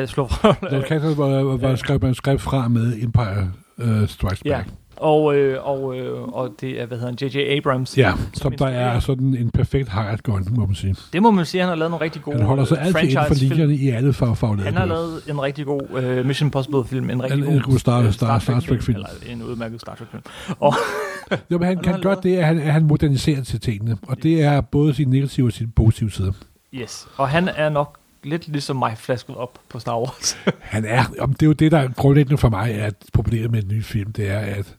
Der 0.72 0.82
kan 0.88 1.02
var, 1.02 1.58
var 1.68 1.76
skrevet 1.76 2.02
manuskript 2.02 2.42
fra 2.42 2.68
med 2.68 2.94
Empire 3.02 3.52
uh, 3.78 4.08
Strikes 4.08 4.42
ja, 4.46 4.56
Back. 4.58 4.68
Og, 4.96 5.36
øh, 5.36 5.68
og, 5.68 5.98
øh, 6.00 6.22
og 6.22 6.56
det 6.62 6.82
er, 6.82 6.86
hvad 6.86 6.98
hedder 6.98 7.26
han, 7.26 7.30
J.J. 7.30 7.58
Abrams. 7.58 7.98
Ja, 7.98 8.14
som 8.34 8.52
der 8.58 8.68
er 8.68 9.00
sådan 9.00 9.36
en 9.36 9.50
perfekt 9.52 9.92
hired 9.94 10.18
gun, 10.24 10.48
må 10.52 10.66
man 10.66 10.76
sige. 10.76 10.96
Det 11.14 11.22
må 11.22 11.32
man 11.32 11.46
sige, 11.46 11.62
han 11.62 11.70
har 11.70 11.76
lavet 11.76 11.92
nogle 11.92 12.06
rigtig 12.06 12.22
gode 12.22 12.38
Han 12.38 12.46
holder 12.46 12.66
sig 12.66 12.82
altid 12.82 13.02
inden 13.10 13.26
for 13.28 13.34
linjerne 13.36 13.76
i 13.76 13.90
alle 13.90 14.14
fag 14.14 14.38
faglige 14.38 14.66
Han 14.66 14.76
har 14.78 14.86
lavet 14.86 15.22
en 15.30 15.42
rigtig 15.42 15.66
god 15.66 15.82
uh, 16.20 16.26
Mission 16.26 16.48
Impossible 16.48 16.86
film, 16.86 17.10
en 17.10 17.24
rigtig 17.24 17.40
En- 17.40 17.46
god 17.46 17.54
en 17.54 17.62
god 17.62 17.80
Star- 17.80 18.00
øh, 18.00 18.10
Star- 18.14 18.40
Star 18.40 18.60
Trek-film. 18.60 18.96
Eller 18.96 19.10
en 19.30 19.44
udmærket 19.44 19.82
Star 19.82 19.96
Trek 19.96 20.08
film. 20.12 20.24
Og, 20.60 20.74
Jo, 21.52 21.58
men 21.58 21.68
han 21.68 21.76
Han 21.76 21.84
kan 21.84 22.02
godt 22.02 22.24
det, 22.24 22.38
at 22.38 22.46
han, 22.46 22.60
at 22.60 22.74
han 22.74 22.84
moderniserer 22.84 23.44
til 23.44 23.60
tingene, 23.60 23.98
og 24.08 24.24
det 24.24 24.42
er 24.44 24.62
både 24.62 24.94
sin 24.94 25.10
negative 25.10 25.48
og 25.48 25.54
sin 25.54 25.72
positive 25.76 26.12
side. 26.12 26.34
Yes, 26.74 27.08
og 27.18 27.30
han 27.30 27.50
er 27.56 27.70
nok 27.70 27.98
lidt 28.24 28.48
ligesom 28.48 28.76
mig 28.76 28.94
flasket 28.98 29.36
op 29.36 29.60
på 29.70 29.80
Star 29.80 29.98
Wars. 30.00 30.38
Han 30.60 30.86
er, 30.86 31.04
om 31.20 31.34
det 31.34 31.42
er 31.42 31.48
jo 31.48 31.54
det, 31.54 31.72
der 31.72 31.78
er 31.80 31.88
grundlæggende 31.88 32.38
for 32.38 32.50
mig, 32.50 32.72
at 32.74 32.94
problemet 33.14 33.52
med 33.52 33.64
en 33.64 33.70
ny 33.70 33.84
film, 33.84 34.12
det 34.12 34.30
er, 34.32 34.40
at 34.40 34.76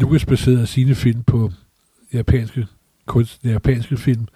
Lucas 0.00 0.24
baserer 0.24 0.64
sine 0.64 0.94
film 0.94 1.22
på 1.22 1.52
japanske, 2.12 2.66
kunst, 3.06 3.44
japanske 3.44 3.96
film, 3.96 4.28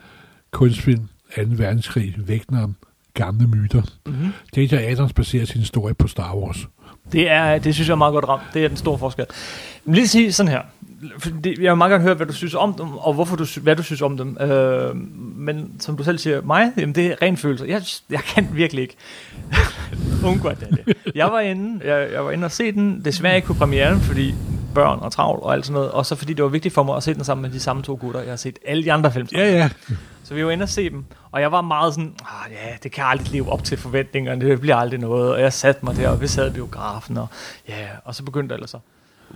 kunstfilm, 0.50 1.08
2. 1.36 1.42
verdenskrig, 1.48 2.16
om 2.62 2.76
gamle 3.14 3.46
myter. 3.46 3.82
mm-hmm. 4.06 4.32
J.J. 4.56 4.74
Abrams 4.74 5.12
baserer 5.12 5.44
sin 5.44 5.60
historie 5.60 5.94
på 5.94 6.08
Star 6.08 6.36
Wars. 6.36 6.68
Det, 7.12 7.30
er, 7.30 7.58
det 7.58 7.74
synes 7.74 7.88
jeg 7.88 7.94
er 7.94 7.98
meget 7.98 8.12
godt 8.12 8.28
ramt. 8.28 8.42
Det 8.54 8.64
er 8.64 8.68
den 8.68 8.76
store 8.76 8.98
forskel. 8.98 9.26
Men 9.84 9.94
lige 9.94 10.08
sige 10.08 10.32
sådan 10.32 10.52
her. 10.52 10.60
Jeg 11.44 11.70
vil 11.70 11.76
meget 11.76 11.90
gerne 11.90 12.04
høre, 12.04 12.14
hvad 12.14 12.26
du 12.26 12.32
synes 12.32 12.54
om 12.54 12.74
dem, 12.74 12.96
og 12.96 13.14
hvorfor 13.14 13.36
du, 13.36 13.46
hvad 13.62 13.76
du 13.76 13.82
synes 13.82 14.02
om 14.02 14.16
dem. 14.16 14.36
Øh, 14.40 14.96
men 15.36 15.72
som 15.80 15.96
du 15.96 16.04
selv 16.04 16.18
siger, 16.18 16.42
mig, 16.42 16.72
jamen 16.76 16.94
det 16.94 17.06
er 17.06 17.22
ren 17.22 17.36
følelse. 17.36 17.64
Jeg, 17.68 17.82
jeg 18.10 18.20
kan 18.20 18.48
virkelig 18.52 18.82
ikke 18.82 18.96
undgå 20.28 20.50
det. 20.50 20.96
Jeg 21.14 21.26
var 21.26 21.40
inde, 21.40 21.88
jeg, 21.88 22.12
jeg 22.12 22.24
var 22.24 22.30
inde 22.30 22.44
og 22.44 22.50
se 22.50 22.72
den, 22.72 23.04
desværre 23.04 23.36
ikke 23.36 23.46
på 23.46 23.54
premieren, 23.54 24.00
fordi 24.00 24.34
børn 24.74 24.98
og 24.98 25.12
travl 25.12 25.42
og 25.42 25.52
alt 25.52 25.66
sådan 25.66 25.74
noget, 25.74 25.90
og 25.90 26.06
så 26.06 26.14
fordi 26.14 26.32
det 26.32 26.42
var 26.42 26.48
vigtigt 26.48 26.74
for 26.74 26.82
mig 26.82 26.96
at 26.96 27.02
se 27.02 27.14
den 27.14 27.24
sammen 27.24 27.42
med 27.42 27.50
de 27.50 27.60
samme 27.60 27.82
to 27.82 27.98
gutter. 28.00 28.20
Jeg 28.20 28.30
har 28.30 28.36
set 28.36 28.58
alle 28.66 28.84
de 28.84 28.92
andre 28.92 29.12
film 29.12 29.28
sammen. 29.28 29.46
Ja, 29.46 29.56
ja. 29.56 29.70
Så 30.24 30.34
vi 30.34 30.44
var 30.44 30.50
inde 30.50 30.62
og 30.62 30.68
se 30.68 30.90
dem, 30.90 31.04
og 31.30 31.40
jeg 31.40 31.52
var 31.52 31.60
meget 31.60 31.94
sådan, 31.94 32.14
ah, 32.20 32.52
ja, 32.52 32.76
det 32.82 32.92
kan 32.92 33.04
aldrig 33.04 33.32
leve 33.32 33.52
op 33.52 33.64
til 33.64 33.78
forventningerne, 33.78 34.46
det 34.46 34.60
bliver 34.60 34.76
aldrig 34.76 35.00
noget, 35.00 35.32
og 35.32 35.40
jeg 35.40 35.52
satte 35.52 35.84
mig 35.84 35.96
der, 35.96 36.08
og 36.08 36.20
vi 36.20 36.26
sad 36.26 36.50
i 36.50 36.52
biografen, 36.52 37.16
og 37.16 37.26
ja, 37.68 37.88
og 38.04 38.14
så 38.14 38.22
begyndte 38.22 38.48
det 38.48 38.54
ellers 38.54 38.70
så, 38.70 38.78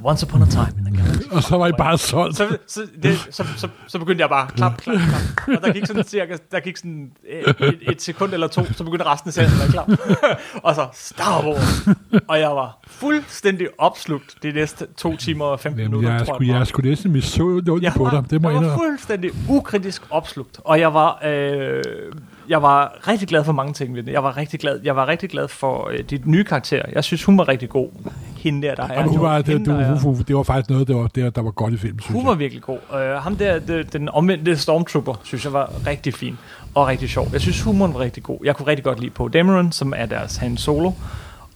Once 0.05 0.27
Upon 0.27 0.43
a 0.43 0.47
Time 0.47 0.89
in 0.89 0.95
Galaxy. 0.95 1.29
Og 1.31 1.43
så 1.43 1.57
var 1.57 1.67
I 1.67 1.73
bare 1.79 1.99
solgt. 1.99 2.37
Så, 2.37 2.57
så, 2.67 2.81
det, 3.03 3.29
så, 3.31 3.45
så, 3.57 3.69
så 3.87 3.99
begyndte 3.99 4.23
jeg 4.23 4.29
bare, 4.29 4.49
klap, 4.57 4.77
klap, 4.77 4.97
klap. 5.47 5.57
Og 5.57 5.67
der 5.67 5.73
gik 5.73 5.87
sådan 5.87 6.05
cirka, 6.05 6.37
der 6.51 6.61
gik 6.61 6.77
sådan 6.77 7.11
et, 7.29 7.57
et, 7.61 7.79
et 7.91 8.03
sekund 8.03 8.33
eller 8.33 8.47
to, 8.47 8.65
så 8.73 8.85
begyndte 8.85 9.05
resten 9.05 9.29
af 9.29 9.35
serien 9.35 9.53
at 9.53 9.59
være 9.59 9.69
klar. 9.69 9.87
og 10.69 10.75
så 10.75 10.87
Star 10.93 11.47
Wars. 11.47 11.89
Og 12.29 12.41
jeg 12.41 12.51
var 12.51 12.79
fuldstændig 12.87 13.69
opslugt 13.79 14.37
de 14.43 14.53
næste 14.53 14.87
to 14.97 15.17
timer 15.17 15.45
og 15.45 15.61
15 15.61 15.81
Jamen, 15.81 15.91
minutter, 15.91 16.17
jeg, 16.17 16.27
tror 16.27 16.43
jeg 16.43 16.61
er 16.61 16.65
sgu 16.65 16.83
næsten 16.83 17.13
misundelig 17.13 17.83
jeg 17.83 17.93
på 17.97 18.05
var, 18.05 18.11
dig. 18.11 18.31
Det 18.31 18.43
må 18.43 18.51
jeg 18.51 18.61
jeg 18.61 18.69
var 18.71 18.77
fuldstændig 18.77 19.31
ukritisk 19.49 20.03
opslugt, 20.11 20.61
og 20.65 20.81
jeg 20.81 20.95
var, 20.95 21.21
øh, 21.25 21.83
jeg 22.49 22.63
var 22.63 23.09
rigtig 23.09 23.29
glad 23.29 23.45
for 23.45 23.53
mange 23.53 23.73
ting 23.73 23.95
ved 23.95 24.03
det. 24.03 24.13
Jeg 24.13 24.23
var 24.23 24.37
rigtig 24.37 24.61
glad, 24.61 24.81
jeg 24.85 24.97
var 24.97 25.09
rigtig 25.09 25.31
glad 25.31 25.49
for 25.49 25.89
øh, 25.93 25.99
de 26.11 26.21
nye 26.25 26.45
karakterer. 26.45 26.87
Jeg 26.93 27.05
synes, 27.05 27.25
hun 27.25 27.39
var 27.39 27.49
rigtig 27.49 27.69
god. 27.69 27.89
Hende 28.45 28.67
der, 28.67 28.75
der 28.75 28.83
er. 28.89 29.03
Hun 29.07 29.21
var, 29.21 29.37
hende, 29.37 29.53
det, 29.59 29.67
der 29.67 29.77
det, 29.77 29.87
er- 29.87 29.99
hun, 30.01 30.25
det 30.29 30.37
var 30.37 30.43
faktisk 30.43 30.71
noget, 30.71 30.89
der 30.89 30.95
var, 30.97 31.07
der, 31.07 31.31
der 31.31 31.43
var 31.43 31.51
godt 31.51 31.75
i 31.75 31.77
filmen, 31.77 32.01
synes 32.01 32.15
hun 32.17 32.25
var 32.27 32.33
jeg. 32.33 32.39
virkelig 32.39 32.63
god. 32.63 32.79
Uh, 32.93 33.23
ham 33.23 33.37
der, 33.37 33.59
det, 33.59 33.93
den 33.93 34.09
omvendte 34.09 34.57
Stormtrooper, 34.57 35.21
synes 35.25 35.45
jeg 35.45 35.53
var 35.53 35.73
rigtig 35.87 36.15
fin 36.15 36.39
og 36.75 36.87
rigtig 36.87 37.09
sjov. 37.09 37.29
Jeg 37.33 37.41
synes, 37.41 37.61
humoren 37.63 37.95
var 37.95 38.01
rigtig 38.01 38.23
god. 38.23 38.39
Jeg 38.45 38.57
kunne 38.57 38.69
rigtig 38.69 38.85
godt 38.85 39.01
lide 39.01 39.11
Poe 39.11 39.31
Dameron, 39.31 39.73
som 39.73 39.93
er 39.97 40.07
deres 40.07 40.37
Han 40.37 40.57
Solo. 40.57 40.93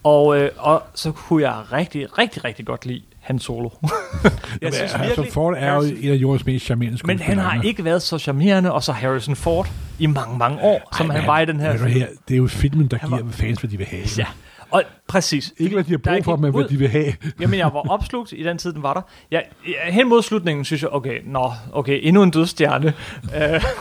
Og, 0.03 0.37
øh, 0.41 0.49
og 0.57 0.83
så 0.95 1.11
kunne 1.11 1.43
jeg 1.43 1.53
rigtig, 1.73 2.17
rigtig, 2.17 2.43
rigtig 2.45 2.65
godt 2.65 2.85
lide 2.85 3.01
Han 3.19 3.39
Solo. 3.39 3.69
jeg 4.61 4.73
synes 4.73 4.91
Harrison 4.91 5.25
Ford 5.31 5.55
er 5.57 5.73
jo 5.75 5.81
en 5.81 6.11
af 6.11 6.15
jordens 6.15 6.45
mest 6.45 6.65
charmerende 6.65 6.97
men 7.05 7.19
han 7.19 7.37
har 7.37 7.61
ikke 7.61 7.85
været 7.85 8.01
så 8.01 8.17
charmerende, 8.17 8.71
og 8.71 8.83
så 8.83 8.91
Harrison 8.91 9.35
Ford 9.35 9.71
i 9.99 10.05
mange, 10.05 10.37
mange 10.37 10.59
år, 10.61 10.89
som 10.97 11.09
Ej, 11.09 11.17
han 11.17 11.27
var 11.27 11.39
i 11.39 11.45
den 11.45 11.59
her 11.59 11.87
her, 11.87 12.05
Det 12.27 12.33
er 12.33 12.37
jo 12.37 12.47
filmen, 12.47 12.87
der 12.87 12.97
Han 12.97 13.09
giver 13.09 13.23
var- 13.23 13.31
fans, 13.31 13.59
hvad 13.59 13.69
de 13.69 13.77
vil 13.77 13.85
have. 13.87 14.03
Ja, 14.17 14.25
og 14.71 14.83
præcis. 15.07 15.53
Ikke 15.57 15.75
hvad 15.75 15.83
de 15.83 15.91
har 15.91 15.97
brug 15.97 16.23
for, 16.23 16.35
men 16.35 16.51
hvad 16.51 16.63
de 16.63 16.77
vil 16.77 16.89
have. 16.89 17.13
Jamen, 17.41 17.59
jeg 17.59 17.65
var 17.65 17.89
opslugt 17.89 18.31
i 18.31 18.43
den 18.43 18.57
tid, 18.57 18.73
den 18.73 18.83
var 18.83 18.93
der. 18.93 19.01
Jeg, 19.31 19.43
jeg, 19.67 19.93
hen 19.93 20.09
mod 20.09 20.21
slutningen 20.21 20.65
synes 20.65 20.81
jeg, 20.81 20.93
okay, 20.93 21.21
nå, 21.25 21.51
okay, 21.71 21.99
endnu 22.03 22.23
en 22.23 22.31
dødstjerne. 22.31 22.93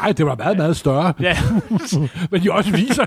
Nej, 0.02 0.12
det 0.12 0.26
var 0.26 0.34
meget, 0.34 0.56
meget 0.56 0.76
større. 0.76 1.12
ja, 1.20 1.36
Men 2.30 2.42
de 2.42 2.52
også 2.52 2.70
viser. 2.70 3.04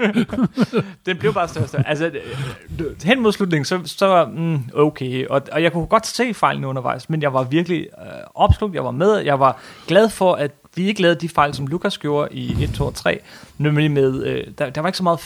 den 1.05 1.17
blev 1.17 1.33
bare 1.33 1.47
større 1.47 1.67
større. 1.67 1.87
Altså, 1.87 2.05
øh, 2.05 3.03
hen 3.03 3.19
mod 3.19 3.31
slutningen, 3.31 3.65
så, 3.65 3.81
så 3.85 4.05
var 4.05 4.25
mm, 4.25 4.63
okay. 4.73 5.27
Og, 5.27 5.41
og 5.51 5.63
jeg 5.63 5.71
kunne 5.71 5.85
godt 5.85 6.07
se 6.07 6.33
fejlene 6.33 6.67
undervejs, 6.67 7.09
men 7.09 7.21
jeg 7.21 7.33
var 7.33 7.43
virkelig 7.43 7.87
øh, 8.01 8.05
opslugt, 8.35 8.75
jeg 8.75 8.83
var 8.83 8.91
med. 8.91 9.17
Jeg 9.17 9.39
var 9.39 9.61
glad 9.87 10.09
for, 10.09 10.33
at 10.33 10.51
vi 10.75 10.87
ikke 10.87 11.01
lavede 11.01 11.19
de 11.19 11.29
fejl, 11.29 11.53
som 11.53 11.67
Lukas 11.67 11.97
gjorde 11.97 12.33
i 12.33 12.63
1, 12.63 12.73
2 12.73 12.85
og 12.85 12.95
3. 12.95 13.19
Nemlig 13.57 13.91
med, 13.91 14.23
øh, 14.23 14.47
der, 14.57 14.69
der 14.69 14.81
var 14.81 14.89
ikke 14.89 14.97
så 14.97 15.03
meget... 15.03 15.19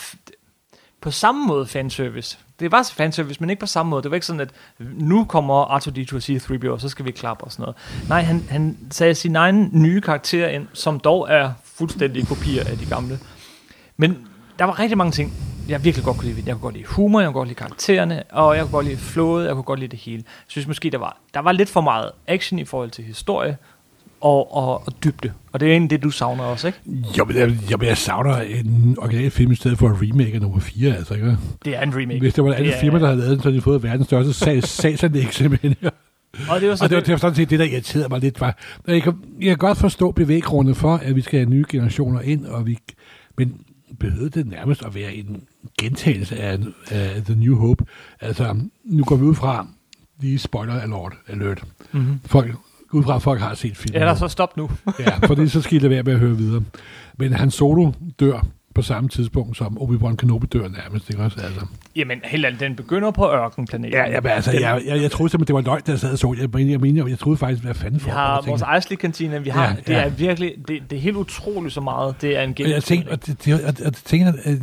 På 1.02 1.12
samme 1.12 1.48
måde 1.48 1.66
fanservice. 1.66 2.38
Det 2.60 2.72
var 2.72 2.92
fanservice, 2.94 3.40
men 3.40 3.50
ikke 3.50 3.60
på 3.60 3.66
samme 3.66 3.90
måde. 3.90 4.04
Det 4.04 4.12
var 4.12 4.16
ikke 4.16 4.26
sådan, 4.26 4.40
at 4.40 4.50
nu 4.80 5.26
kommer 5.26 5.66
R2-D2 5.66 6.16
og 6.16 6.22
C-3PO, 6.22 6.70
og 6.70 6.82
så 6.82 6.90
skal 6.90 7.06
vi 7.06 7.12
klappe 7.12 7.44
og 7.44 7.52
sådan 7.52 7.62
noget. 7.62 7.76
Nej, 8.10 8.22
han, 8.22 8.44
han 8.50 8.78
sagde 8.92 9.16
sin 9.16 9.36
egen 9.36 9.70
nye 9.74 10.02
karakter 10.02 10.48
ind, 10.48 10.68
som 10.74 11.00
dog 11.00 11.28
er 11.30 11.52
fuldstændig 11.64 12.28
kopier 12.28 12.64
af 12.64 12.78
de 12.78 12.86
gamle. 12.86 13.20
Men 13.98 14.28
der 14.60 14.66
var 14.66 14.80
rigtig 14.80 14.98
mange 14.98 15.12
ting, 15.12 15.34
jeg 15.68 15.84
virkelig 15.84 16.06
godt 16.06 16.18
kunne 16.18 16.34
lide. 16.34 16.44
Jeg 16.46 16.56
kunne 16.56 16.62
godt 16.62 16.76
lide 16.76 16.86
humor, 16.86 17.20
jeg 17.20 17.28
kunne 17.28 17.34
godt 17.34 17.48
lide 17.48 17.58
karaktererne, 17.58 18.24
og 18.32 18.56
jeg 18.56 18.64
kunne 18.64 18.72
godt 18.72 18.86
lide 18.86 18.98
flowet, 18.98 19.46
jeg 19.46 19.54
kunne 19.54 19.64
godt 19.64 19.80
lide 19.80 19.92
det 19.92 20.00
hele. 20.00 20.24
Jeg 20.26 20.46
synes 20.48 20.68
måske, 20.68 20.90
der 20.90 20.98
var, 20.98 21.18
der 21.34 21.40
var 21.40 21.52
lidt 21.52 21.70
for 21.70 21.82
meget 21.82 22.12
action 22.28 22.60
i 22.60 22.66
forhold 22.66 22.92
til 22.92 23.04
historie 23.04 23.58
og, 24.26 24.56
og, 24.56 24.88
og 24.88 25.04
dybde. 25.04 25.32
Og 25.52 25.60
det 25.60 25.68
er 25.68 25.72
egentlig 25.72 25.90
det, 25.90 26.04
du 26.04 26.10
savner 26.10 26.44
også, 26.44 26.68
ikke? 26.68 26.80
Jo, 27.18 27.26
men 27.26 27.38
jeg, 27.38 27.58
jeg, 27.70 27.84
jeg 27.84 27.98
savner 27.98 28.36
en 28.38 28.96
original 29.02 29.32
film 29.32 29.52
i 29.52 29.56
stedet 29.56 29.78
for 29.78 29.90
en 29.90 29.96
remake 30.02 30.34
af 30.34 30.42
nummer 30.42 30.60
4, 30.60 30.96
altså 30.96 31.14
ikke? 31.14 31.38
Det 31.66 31.76
er 31.76 31.82
en 31.82 31.96
remake. 31.96 32.20
Hvis 32.20 32.34
det 32.34 32.44
var 32.44 32.50
et 32.50 32.54
andet 32.54 32.74
firma, 32.82 33.00
der 33.00 33.06
havde 33.06 33.20
lavet 33.20 33.32
den, 33.32 33.40
så 33.40 33.44
havde 33.44 33.58
de 33.58 33.62
fået 33.62 33.84
verdens 33.84 34.08
største 34.08 34.34
sag, 34.34 34.64
sagsanlæg 34.82 35.34
simpelthen. 35.34 35.76
Og 36.50 36.62
det 36.62 36.70
var 36.70 36.78
Og 36.82 36.90
det 36.90 36.96
var, 36.96 37.02
det, 37.02 37.12
var 37.12 37.18
sådan 37.18 37.36
set 37.36 37.50
det, 37.50 37.60
der 37.60 37.66
irriterede 37.66 38.10
mig 38.10 38.20
lidt. 38.20 38.42
Var, 38.42 38.58
jeg, 38.88 39.04
kan, 39.04 39.14
jeg 39.40 39.48
kan 39.48 39.58
godt 39.58 39.78
forstå 39.78 40.12
bevæggrundet 40.12 40.78
for, 40.78 40.96
at 40.96 41.16
vi 41.16 41.22
skal 41.22 41.40
have 41.40 41.50
nye 41.50 41.66
generationer 41.70 42.22
ind, 42.22 42.46
og 42.46 42.66
vi, 42.68 42.78
men 43.38 43.54
behøvede 44.00 44.30
det 44.30 44.48
nærmest 44.48 44.86
at 44.86 44.96
være 44.96 45.16
en 45.16 45.44
gentagelse 45.80 46.40
af, 46.40 46.60
af 46.92 47.24
The 47.26 47.36
New 47.36 47.56
Hope? 47.56 47.86
Altså, 48.22 48.56
nu 48.84 49.04
går 49.04 49.16
vi 49.16 49.24
ud 49.24 49.36
fra, 49.36 49.68
lige 50.22 50.40
spoiler 50.40 50.74
alert, 50.82 51.14
alert. 51.28 51.64
mm-hmm. 51.92 52.20
Folk, 52.26 52.56
ud 52.96 53.04
fra, 53.04 53.16
at 53.16 53.22
folk 53.22 53.42
har 53.42 53.56
set 53.56 53.78
filmen. 53.78 54.02
Eller 54.02 54.16
så 54.16 54.28
stop 54.28 54.58
nu. 54.58 54.70
Ja, 55.00 55.18
fordi 55.28 55.48
så 55.48 55.62
skal 55.62 55.76
I 55.76 55.80
lade 55.80 55.90
være 55.90 56.04
med 56.04 56.14
at 56.14 56.20
høre 56.20 56.38
videre. 56.38 56.64
Men 57.18 57.34
han 57.34 57.52
Solo 57.52 57.92
dør 58.20 58.46
på 58.76 58.82
samme 58.82 59.10
tidspunkt, 59.10 59.58
som 59.58 59.78
Obi-Wan 59.78 60.16
Kenobi 60.16 60.48
dør 60.48 60.68
nærmest, 60.68 61.10
ikke 61.10 61.24
også? 61.24 61.40
Altså. 61.44 61.66
Jamen, 61.96 62.18
helt 62.24 62.46
ærligt, 62.46 62.60
den 62.62 62.76
begynder 62.76 63.12
på 63.12 63.32
ørkenplaneten. 63.32 63.94
Ja, 63.94 64.10
ja, 64.12 64.22
men 64.22 64.32
altså, 64.32 64.52
Den- 64.52 64.62
jeg, 64.62 64.82
jeg, 64.88 65.02
jeg 65.02 65.12
troede 65.12 65.30
simpelthen, 65.32 65.56
det 65.58 65.66
var 65.66 65.72
løgn, 65.72 65.82
der 65.88 65.96
sad 65.96 66.12
og 66.12 66.18
så. 66.18 66.36
Jeg, 66.40 66.50
mener, 66.54 66.72
jeg, 66.72 66.80
mener, 66.80 67.08
jeg 67.08 67.20
troede 67.20 67.38
faktisk, 67.38 67.64
hvad 67.64 67.74
fanden 67.74 68.00
for. 68.00 68.08
Vi 68.08 68.12
har 68.12 68.44
vores 68.48 68.62
Eisley-kantine, 68.76 69.44
vi 69.44 69.50
har, 69.50 69.66
Ja, 69.68 69.76
det 69.88 69.90
ja. 69.94 70.02
er 70.06 70.10
virkelig, 70.10 70.54
det, 70.68 70.80
det 70.90 70.96
er 70.96 71.02
helt 71.02 71.18
utroligt 71.18 71.74
så 71.74 71.82
meget, 71.82 72.16
det 72.22 72.38
er 72.38 72.42
en 72.42 72.56
Og 72.64 72.70
jeg 72.70 72.84
tænkte, 72.84 73.10
og 73.10 73.26
det, 73.26 73.46
det, 73.46 73.54
og, 73.54 73.74
og 73.86 73.96
det 73.96 74.02
tænker, 74.06 74.28
at 74.44 74.52
øh, 74.52 74.58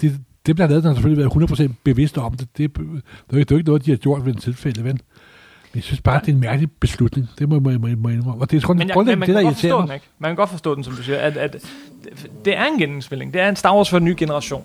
det, 0.00 0.18
det 0.46 0.54
bliver 0.56 0.68
lavet, 0.68 0.82
der 0.84 0.88
har 0.90 0.94
selvfølgelig 0.94 1.24
været 1.36 1.68
100% 1.68 1.72
bevidst 1.84 2.18
om 2.18 2.32
det. 2.36 2.48
Det, 2.58 2.76
det, 2.76 2.82
er 2.82 2.84
jo 3.32 3.38
ikke- 3.38 3.44
det 3.44 3.50
er 3.50 3.54
jo 3.54 3.56
ikke 3.58 3.66
noget, 3.68 3.86
de 3.86 3.90
har 3.90 3.96
gjort 3.98 4.26
ved 4.26 4.34
en 4.34 4.40
tilfælde, 4.40 4.84
ven. 4.84 5.00
Men 5.74 5.78
jeg 5.78 5.84
synes 5.84 6.00
bare, 6.00 6.20
det 6.20 6.28
er 6.28 6.32
en 6.32 6.40
mærkelig 6.40 6.70
beslutning. 6.80 7.28
Det 7.38 7.48
må 7.48 7.54
jeg 7.54 7.62
må, 7.62 7.70
må, 7.70 7.88
må 7.96 8.08
indrømme. 8.08 8.42
Og 8.42 8.50
det 8.50 8.56
er 8.64 8.68
Men, 8.68 8.88
grundlæggende 8.88 9.10
jeg, 9.10 9.18
men 9.18 9.28
det, 9.28 9.34
der 9.34 9.40
irriterer 9.40 9.76
den, 9.78 9.86
mig. 9.86 9.94
ikke? 9.94 10.06
man 10.18 10.28
kan 10.28 10.36
godt 10.36 10.50
forstå 10.50 10.74
den, 10.74 10.84
som 10.84 10.94
du 10.94 11.02
siger, 11.02 11.18
at, 11.18 11.36
at 11.36 11.56
det- 12.44 12.58
er 12.58 12.64
en 12.64 12.78
genindspilning. 12.78 13.32
Det 13.32 13.40
er 13.40 13.48
en 13.48 13.56
Star 13.56 13.74
Wars 13.76 13.90
for 13.90 13.96
en 13.96 14.04
ny 14.04 14.14
generation. 14.18 14.62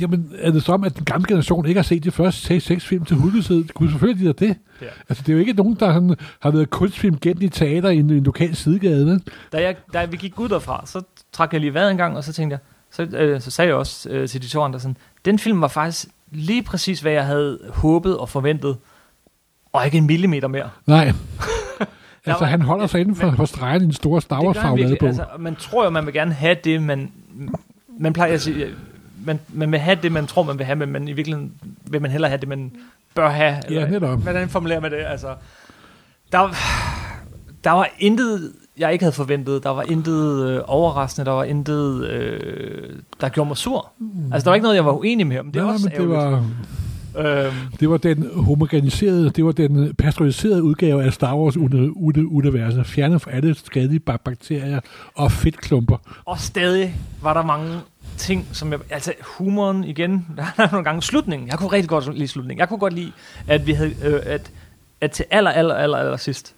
Jamen, 0.00 0.32
er 0.38 0.50
det 0.50 0.62
som, 0.62 0.84
at 0.84 0.96
den 0.96 1.04
gamle 1.04 1.26
generation 1.28 1.66
ikke 1.66 1.78
har 1.78 1.82
set 1.82 2.04
de 2.04 2.10
første 2.10 2.60
6 2.60 2.86
film 2.86 3.04
til 3.04 3.16
hudløshed? 3.16 3.64
Kunne 3.74 3.90
selvfølgelig 3.90 4.38
de 4.38 4.46
det. 4.46 4.56
Ja. 4.82 4.86
Altså, 5.08 5.22
det 5.26 5.28
er 5.28 5.32
jo 5.32 5.38
ikke 5.40 5.52
nogen, 5.52 5.74
der 5.80 5.92
sådan, 5.92 6.16
har 6.40 6.50
været 6.50 6.70
kunstfilm 6.70 7.18
gennem 7.18 7.42
i 7.42 7.48
teater 7.48 7.88
i 7.88 7.96
en, 7.96 8.10
en 8.10 8.24
lokal 8.24 8.56
sidegade, 8.56 9.06
vel? 9.06 9.22
Da, 9.52 9.62
jeg, 9.62 9.76
da 9.92 10.04
vi 10.04 10.16
gik 10.16 10.40
ud 10.40 10.48
derfra, 10.48 10.82
så 10.86 11.02
trak 11.32 11.52
jeg 11.52 11.60
lige 11.60 11.74
vejret 11.74 11.90
en 11.90 11.96
gang, 11.96 12.16
og 12.16 12.24
så 12.24 12.32
tænkte 12.32 12.52
jeg, 12.54 12.60
så, 12.90 13.16
øh, 13.16 13.40
så 13.40 13.50
sagde 13.50 13.68
jeg 13.68 13.76
også 13.76 14.08
øh, 14.10 14.28
til 14.28 14.42
de 14.42 14.46
to 14.48 14.62
andre 14.62 14.80
sådan, 14.80 14.96
den 15.24 15.38
film 15.38 15.60
var 15.60 15.68
faktisk 15.68 16.08
lige 16.32 16.62
præcis, 16.62 17.00
hvad 17.00 17.12
jeg 17.12 17.26
havde 17.26 17.58
håbet 17.68 18.18
og 18.18 18.28
forventet, 18.28 18.76
og 19.72 19.84
ikke 19.84 19.98
en 19.98 20.06
millimeter 20.06 20.48
mere. 20.48 20.68
Nej. 20.86 21.12
altså, 22.26 22.44
han 22.44 22.62
holder 22.62 22.86
sig 22.86 23.00
inden 23.00 23.16
for, 23.16 23.26
men- 23.26 23.36
for 23.36 23.44
stregen 23.44 23.82
i 23.82 23.84
en 23.84 23.92
stor 23.92 24.20
Star 24.20 24.42
Wars 24.44 24.56
på. 25.00 25.06
Altså, 25.06 25.24
man 25.38 25.56
tror 25.56 25.84
jo, 25.84 25.90
man 25.90 26.06
vil 26.06 26.14
gerne 26.14 26.32
have 26.32 26.56
det, 26.64 26.82
man, 26.82 27.10
man 27.98 28.12
plejer 28.12 28.34
at 28.34 28.40
sige, 28.40 28.66
man, 29.24 29.40
man 29.48 29.72
vil 29.72 29.80
have 29.80 29.98
det, 30.02 30.12
man 30.12 30.26
tror, 30.26 30.42
man 30.42 30.58
vil 30.58 30.66
have, 30.66 30.76
men 30.76 30.92
man, 30.92 31.08
i 31.08 31.12
virkeligheden 31.12 31.52
vil 31.90 32.02
man 32.02 32.10
hellere 32.10 32.28
have 32.30 32.40
det, 32.40 32.48
man 32.48 32.72
bør 33.14 33.28
have. 33.30 33.56
Ja, 33.70 33.88
netop. 33.88 34.22
Hvordan 34.22 34.48
formulerer 34.48 34.80
man 34.80 34.90
det? 34.90 34.98
Altså, 35.06 35.34
der, 36.32 36.48
der 37.64 37.70
var 37.70 37.88
intet, 37.98 38.52
jeg 38.78 38.92
ikke 38.92 39.04
havde 39.04 39.14
forventet. 39.14 39.62
Der 39.64 39.70
var 39.70 39.82
intet 39.82 40.46
øh, 40.48 40.60
overraskende. 40.66 41.26
Der 41.26 41.32
var 41.32 41.44
intet, 41.44 42.04
øh, 42.08 42.90
der 43.20 43.28
gjorde 43.28 43.48
mig 43.48 43.56
sur. 43.56 43.88
Altså, 44.32 44.44
der 44.44 44.50
var 44.50 44.54
ikke 44.54 44.62
noget, 44.62 44.76
jeg 44.76 44.84
var 44.84 44.92
uenig 44.92 45.26
med 45.26 45.36
ham. 45.36 45.52
Det 45.52 45.62
Nej, 45.62 45.72
også 45.72 45.88
men 45.88 45.98
det 46.00 46.08
var, 46.08 46.44
Øhm, 47.18 47.52
det 47.80 47.90
var 47.90 47.96
den 47.96 48.30
homogeniserede, 48.44 49.30
det 49.30 49.44
var 49.44 49.52
den 49.52 49.94
pasteuriserede 49.94 50.62
udgave 50.62 51.04
af 51.04 51.12
Star 51.12 51.36
Wars 51.36 51.56
uni- 51.56 51.92
uni- 51.96 52.34
universet, 52.36 52.86
fjernet 52.86 53.22
fra 53.22 53.30
alle 53.30 53.54
skadelige 53.54 54.00
bak- 54.00 54.20
bakterier 54.24 54.80
og 55.14 55.32
fedtklumper. 55.32 55.96
Og 56.24 56.38
stadig 56.38 56.94
var 57.22 57.34
der 57.34 57.42
mange 57.42 57.78
ting, 58.16 58.46
som 58.52 58.72
jeg... 58.72 58.80
Altså, 58.90 59.12
humoren 59.38 59.84
igen. 59.84 60.26
Der 60.36 60.44
er 60.58 60.68
nogle 60.72 60.84
gange 60.84 61.02
slutningen. 61.02 61.48
Jeg 61.48 61.58
kunne 61.58 61.72
rigtig 61.72 61.88
godt 61.88 62.14
lide 62.18 62.28
slutningen. 62.28 62.58
Jeg 62.60 62.68
kunne 62.68 62.78
godt 62.78 62.92
lide, 62.94 63.12
at 63.48 63.66
vi 63.66 63.72
havde... 63.72 63.94
Øh, 64.04 64.20
at, 64.26 64.50
at 65.00 65.10
til 65.10 65.24
aller, 65.30 65.50
aller, 65.50 65.74
aller, 65.74 65.98
aller 65.98 66.16
sidst, 66.16 66.54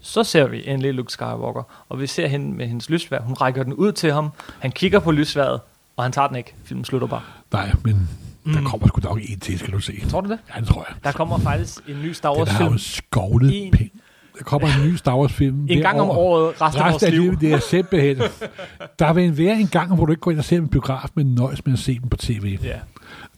så 0.00 0.24
ser 0.24 0.46
vi 0.46 0.62
endelig 0.66 0.94
Luke 0.94 1.12
Skywalker, 1.12 1.84
og 1.88 2.00
vi 2.00 2.06
ser 2.06 2.26
hende 2.26 2.56
med 2.56 2.66
hendes 2.66 2.90
lysvær. 2.90 3.20
Hun 3.20 3.34
rækker 3.34 3.62
den 3.62 3.72
ud 3.74 3.92
til 3.92 4.12
ham. 4.12 4.30
Han 4.58 4.72
kigger 4.72 4.98
på 4.98 5.10
lysværet, 5.10 5.60
Og 5.96 6.04
han 6.04 6.12
tager 6.12 6.28
den 6.28 6.36
ikke. 6.36 6.54
Filmen 6.64 6.84
slutter 6.84 7.08
bare. 7.08 7.22
Nej, 7.52 7.72
men 7.84 8.08
mm. 8.44 8.52
der 8.52 8.62
kommer 8.62 8.86
sgu 8.88 9.00
nok 9.00 9.18
en 9.28 9.40
til, 9.40 9.58
skal 9.58 9.72
du 9.72 9.80
se. 9.80 10.08
Tror 10.08 10.20
du 10.20 10.28
det? 10.30 10.38
Ja, 10.54 10.60
det 10.60 10.68
tror 10.68 10.86
jeg. 10.88 10.96
Der 11.04 11.12
kommer 11.12 11.38
faktisk 11.38 11.78
en 11.88 12.02
ny 12.02 12.12
Star 12.12 12.30
Den 12.30 12.38
Wars 12.38 12.48
har 12.50 12.64
jo 12.70 12.78
skovlet 12.78 13.64
En- 13.66 13.70
penge. 13.72 13.90
Der 14.38 14.44
kommer 14.44 14.68
en 14.68 14.88
ny 14.90 14.94
Star 14.96 15.16
Wars 15.18 15.32
film. 15.32 15.66
En 15.68 15.78
gang 15.80 16.00
om 16.00 16.10
året, 16.10 16.60
resten 16.60 16.82
af 16.82 16.90
vores 16.92 17.10
liv. 17.10 17.40
det 17.40 17.52
er 17.52 17.58
simpelthen. 17.58 18.16
Der 18.98 19.12
vil 19.12 19.38
være 19.38 19.60
en 19.60 19.66
gang, 19.68 19.94
hvor 19.94 20.06
du 20.06 20.12
ikke 20.12 20.20
går 20.20 20.30
ind 20.30 20.38
og 20.38 20.44
ser 20.44 20.56
en 20.56 20.68
biograf, 20.68 21.08
men 21.14 21.34
nøjes 21.34 21.66
med 21.66 21.72
at 21.72 21.78
se 21.78 21.98
den 22.00 22.08
på 22.08 22.16
tv. 22.16 22.58
Ja. 22.62 22.78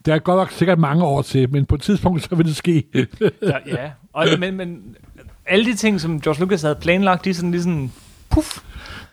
Der 0.07 0.14
er 0.14 0.18
godt 0.18 0.36
nok 0.38 0.50
sikkert 0.52 0.78
mange 0.78 1.04
år 1.04 1.22
til, 1.22 1.50
men 1.52 1.64
på 1.66 1.74
et 1.74 1.80
tidspunkt, 1.82 2.22
så 2.22 2.34
vil 2.34 2.46
det 2.46 2.57
ske. 2.57 2.84
Der, 3.40 3.59
ja. 3.66 3.90
Og, 4.12 4.26
men, 4.38 4.57
men 4.57 4.82
alle 5.46 5.64
de 5.64 5.74
ting, 5.74 6.00
som 6.00 6.20
George 6.20 6.40
Lucas 6.40 6.62
havde 6.62 6.74
planlagt, 6.74 7.24
de 7.24 7.30
er 7.30 7.34
sådan 7.34 7.50
lige 7.50 7.62
sådan, 7.62 7.92
puff. 8.30 8.59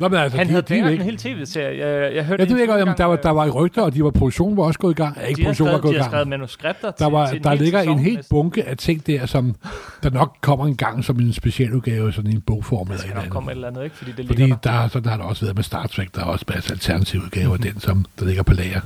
Nå, 0.04 0.10
men 0.10 0.20
altså, 0.20 0.38
Han 0.38 0.48
de, 0.48 0.52
havde 0.52 0.62
de, 0.68 0.76
ikke, 0.76 0.94
en 0.94 1.02
hel 1.02 1.18
tv-serie. 1.18 1.88
Jeg, 1.88 2.16
jeg 2.16 2.26
hørte 2.26 2.44
det 2.46 2.52
ved 2.54 2.60
jeg 2.60 2.68
godt, 2.68 2.80
jamen, 2.80 2.96
der, 2.98 3.04
var, 3.06 3.14
engang, 3.14 3.24
der 3.24 3.30
var 3.30 3.50
rygter, 3.50 3.82
og 3.82 3.94
de 3.94 4.04
var, 4.04 4.12
produktionen 4.12 4.58
var 4.58 4.64
også 4.64 4.80
gået 4.80 4.92
i 4.92 4.96
gang. 4.96 5.18
Ja, 5.18 5.22
ikke 5.22 5.38
de 5.38 5.42
har, 5.42 5.48
produktionen 5.48 5.72
var 5.74 5.78
skrevet, 5.80 5.82
gået 5.82 5.94
de 5.94 5.96
i 5.96 5.98
har 5.98 6.04
gang. 6.04 6.12
skrevet 6.12 6.28
manuskripter 6.28 6.92
Der, 6.92 7.06
til, 7.06 7.12
var, 7.12 7.28
til 7.28 7.38
en 7.38 7.44
der 7.44 7.54
ligger 7.54 7.82
en 7.82 8.00
hel 8.00 8.20
bunke 8.30 8.64
af 8.64 8.78
ting 8.78 9.08
der, 9.08 9.26
som 9.26 9.56
der 10.04 10.10
nok 10.10 10.38
kommer 10.42 10.66
en 10.66 10.76
gang 10.78 11.04
som 11.06 11.20
en 11.20 11.34
specialudgave, 11.34 12.14
sådan 12.14 12.32
en 12.32 12.42
bogform 12.42 12.88
eller 12.88 13.04
et 13.04 13.10
eller 13.10 13.22
nok 13.22 13.30
komme 13.30 13.52
andet. 13.52 13.52
et 13.52 13.56
eller 13.56 13.68
andet, 13.68 13.84
ikke? 13.84 13.96
Fordi 13.96 14.12
det 14.12 14.28
Fordi 14.28 14.50
der. 14.50 14.56
der, 14.56 14.88
sådan 14.88 15.10
har 15.10 15.18
der 15.18 15.24
også 15.24 15.46
været 15.46 15.56
med 15.56 15.64
Star 15.64 15.88
Trek, 15.88 16.16
der 16.16 16.22
er 16.22 16.26
også 16.26 16.46
masser 16.54 16.72
af 16.72 16.76
alternative 16.76 17.22
udgaver 17.24 17.58
den, 17.58 17.80
som 17.80 18.06
der 18.20 18.26
ligger 18.26 18.44
på 18.44 18.54
lager. 18.54 18.82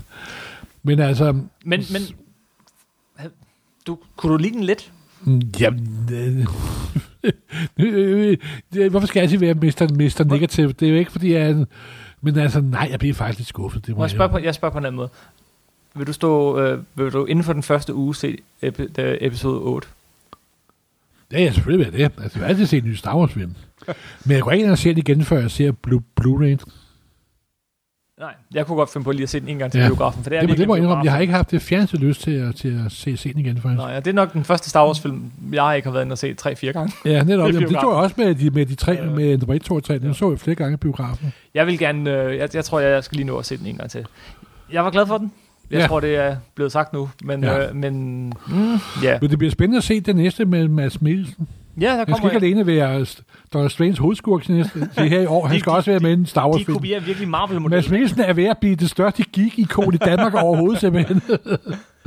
Men 0.83 0.99
altså, 0.99 1.31
Men, 1.31 1.47
men 1.65 1.81
du, 3.87 3.97
kunne 4.15 4.31
du 4.33 4.37
lide 4.37 4.53
den 4.53 4.63
lidt? 4.63 4.91
mm, 5.21 5.41
jamen, 5.59 6.09
øh, 6.13 6.27
øh, 6.27 6.37
øh, 6.39 6.45
hvorfor 8.89 9.07
skal 9.07 9.19
jeg 9.19 9.23
altid 9.23 9.37
være 9.37 9.53
Mr. 9.53 9.87
Mr. 9.93 10.23
Negative? 10.23 10.71
Det 10.71 10.85
er 10.85 10.89
jo 10.89 10.97
ikke, 10.97 11.11
fordi 11.11 11.33
jeg 11.33 11.41
er 11.41 11.49
en, 11.49 11.67
men 12.21 12.37
altså, 12.37 12.61
nej, 12.61 12.87
jeg 12.91 12.99
bliver 12.99 13.13
faktisk 13.13 13.39
lidt 13.39 13.47
skuffet. 13.47 13.85
Det 13.87 13.95
må 13.95 14.01
jeg 14.03 14.03
jeg, 14.03 14.09
spørge 14.09 14.29
på, 14.29 14.37
jeg 14.37 14.55
spørger 14.55 14.71
på 14.73 14.77
en 14.77 14.85
anden 14.85 14.97
måde. 14.97 15.09
Vil 15.95 16.07
du 16.07 16.13
stå, 16.13 16.59
øh, 16.59 16.83
vil 16.95 17.11
du 17.13 17.25
inden 17.25 17.43
for 17.43 17.53
den 17.53 17.63
første 17.63 17.93
uge 17.93 18.15
se 18.15 18.37
epi, 18.61 18.87
da, 18.87 19.17
episode 19.21 19.59
8? 19.61 19.87
Ja, 21.31 21.39
ja, 21.43 21.51
selvfølgelig 21.51 21.85
jeg 21.85 21.93
det. 21.93 22.23
Altså, 22.23 22.39
jeg 22.39 22.41
vil 22.41 22.49
altid 22.49 22.65
se 22.65 22.77
en 22.77 22.83
ny 22.85 22.93
Star 22.93 23.17
Wars 23.17 23.31
film. 23.33 23.53
Men 24.25 24.31
jeg 24.35 24.41
går 24.41 24.51
ikke 24.51 24.63
ind 24.63 24.71
og 24.71 24.77
ser 24.77 24.89
den 24.89 24.97
igen, 24.97 25.23
før 25.23 25.39
jeg 25.39 25.51
ser 25.51 25.71
Blu- 25.87 26.21
Blu-ray. 26.21 26.57
Nej, 28.19 28.33
jeg 28.53 28.65
kunne 28.65 28.75
godt 28.75 28.89
finde 28.93 29.03
på 29.05 29.11
lige 29.11 29.23
at 29.23 29.29
se 29.29 29.39
den 29.39 29.47
en 29.47 29.57
gang 29.57 29.71
til 29.71 29.77
Ja. 29.77 29.83
ja. 29.83 29.89
biografen, 29.89 30.23
for 30.23 30.29
det 30.29 30.37
er 30.37 30.45
Det, 30.47 30.57
det, 30.57 30.67
må 30.67 30.75
jeg 30.75 30.83
indrømme. 30.83 31.03
Jeg 31.03 31.11
har 31.13 31.19
ikke 31.19 31.33
haft 31.33 31.51
det 31.51 31.61
fjerneste 31.61 31.97
lyst 31.97 32.21
til 32.21 32.31
at, 32.31 32.55
til 32.55 32.81
at 32.85 32.91
se, 32.91 33.17
se 33.17 33.33
den 33.33 33.39
igen, 33.39 33.55
faktisk. 33.61 33.77
Nej, 33.77 33.91
ja, 33.91 33.99
det 33.99 34.07
er 34.07 34.13
nok 34.13 34.33
den 34.33 34.43
første 34.43 34.69
Star 34.69 34.85
Wars 34.85 34.99
film, 34.99 35.31
jeg 35.53 35.73
ikke 35.75 35.85
har 35.87 35.93
været 35.93 36.03
inde 36.05 36.13
og 36.13 36.17
se 36.17 36.35
3-4 36.41 36.71
gange. 36.71 36.93
Ja, 37.05 37.23
netop. 37.23 37.47
Jamen, 37.53 37.61
det 37.61 37.69
tog 37.81 37.91
jeg 37.93 37.99
også 38.03 38.15
med 38.17 38.35
de, 38.35 38.49
med 38.49 38.65
de 38.65 38.75
tre, 38.75 38.91
Ja. 38.91 39.05
med 39.09 39.37
nummer 39.37 39.53
1, 39.55 39.61
2 39.61 39.75
og 39.75 39.83
3. 39.83 39.99
Den 39.99 40.13
så 40.13 40.29
jeg 40.29 40.39
flere 40.39 40.55
gange 40.55 40.73
i 40.73 40.77
biografen. 40.77 41.33
Jeg 41.53 41.67
vil 41.67 41.79
gerne, 41.79 42.11
øh, 42.23 42.37
jeg, 42.37 42.55
jeg 42.55 42.65
tror, 42.65 42.79
jeg 42.79 43.03
skal 43.03 43.15
lige 43.15 43.27
nå 43.27 43.37
at 43.37 43.45
se 43.45 43.57
den 43.57 43.65
en 43.67 43.77
gang 43.77 43.89
til. 43.89 44.05
Jeg 44.71 44.83
var 44.83 44.89
glad 44.91 45.05
for 45.07 45.17
den. 45.17 45.31
Jeg 45.71 45.79
Ja. 45.79 45.87
tror, 45.87 45.99
det 45.99 46.15
er 46.15 46.35
blevet 46.55 46.71
sagt 46.71 46.93
nu, 46.93 47.09
men, 47.23 47.43
Ja. 47.43 47.55
ja. 47.55 47.69
øh, 47.69 47.75
men 47.75 48.25
mm, 48.47 48.73
ja. 49.03 49.17
Men 49.21 49.29
det 49.29 49.37
bliver 49.37 49.51
spændende 49.51 49.77
at 49.77 49.83
se 49.83 49.99
det 49.99 50.15
næste 50.15 50.45
med 50.45 50.67
Mads 50.67 51.01
Mikkelsen. 51.01 51.47
Ja, 51.81 51.85
der 51.85 51.95
Han 51.95 52.05
skal 52.05 52.13
kommer 52.13 52.29
ikke 52.29 52.45
alene 52.45 52.67
være 52.67 53.05
Dr. 53.53 53.67
Strange 53.67 53.97
hovedskurk 53.99 54.43
til 54.43 54.65
her 54.97 55.21
i 55.21 55.25
år. 55.25 55.45
Han 55.47 55.55
De- 55.55 55.59
skal 55.59 55.71
de- 55.71 55.75
også 55.77 55.91
være 55.91 55.99
med 55.99 56.09
i 56.09 56.13
en 56.13 56.25
Star 56.25 56.47
Wars 56.47 56.59
de 56.59 56.65
film. 56.65 56.75
kopierer 56.77 56.99
virkelig 56.99 57.27
Mads 57.29 57.31
Marvel-modellen. 57.31 57.91
Mikkelsen 57.91 58.19
er 58.21 58.33
ved 58.33 58.43
at 58.45 58.57
blive 58.57 58.75
det 58.75 58.89
største 58.89 59.23
geek-ikon 59.33 59.93
i 59.93 59.97
Danmark 59.97 60.33
overhovedet, 60.43 60.79
simpelthen. 60.79 61.21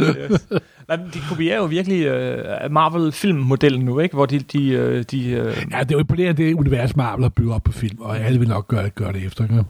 Yes. 0.00 0.46
Nej, 0.88 0.96
men 0.96 1.06
de 1.14 1.18
kopierer 1.28 1.56
jo 1.56 1.64
virkelig 1.64 2.04
øh, 2.06 2.44
Marvel-filmmodellen 2.70 3.84
nu, 3.84 3.98
ikke? 3.98 4.14
Hvor 4.14 4.26
de, 4.26 4.38
de, 4.38 4.68
øh, 4.68 5.02
de 5.10 5.30
øh, 5.30 5.44
Ja, 5.72 5.78
det 5.80 5.90
er 5.90 5.92
jo 5.92 5.98
imponerende, 5.98 6.42
det 6.44 6.54
univers 6.54 6.96
Marvel 6.96 7.22
har 7.24 7.28
bygget 7.28 7.54
op 7.54 7.62
på 7.62 7.72
film, 7.72 7.98
og 8.00 8.18
alle 8.20 8.38
vil 8.38 8.48
nok 8.48 8.68
gøre, 8.68 8.90
gøre 8.90 9.12
det 9.12 9.26
efter. 9.26 9.44
Ikke? 9.44 9.64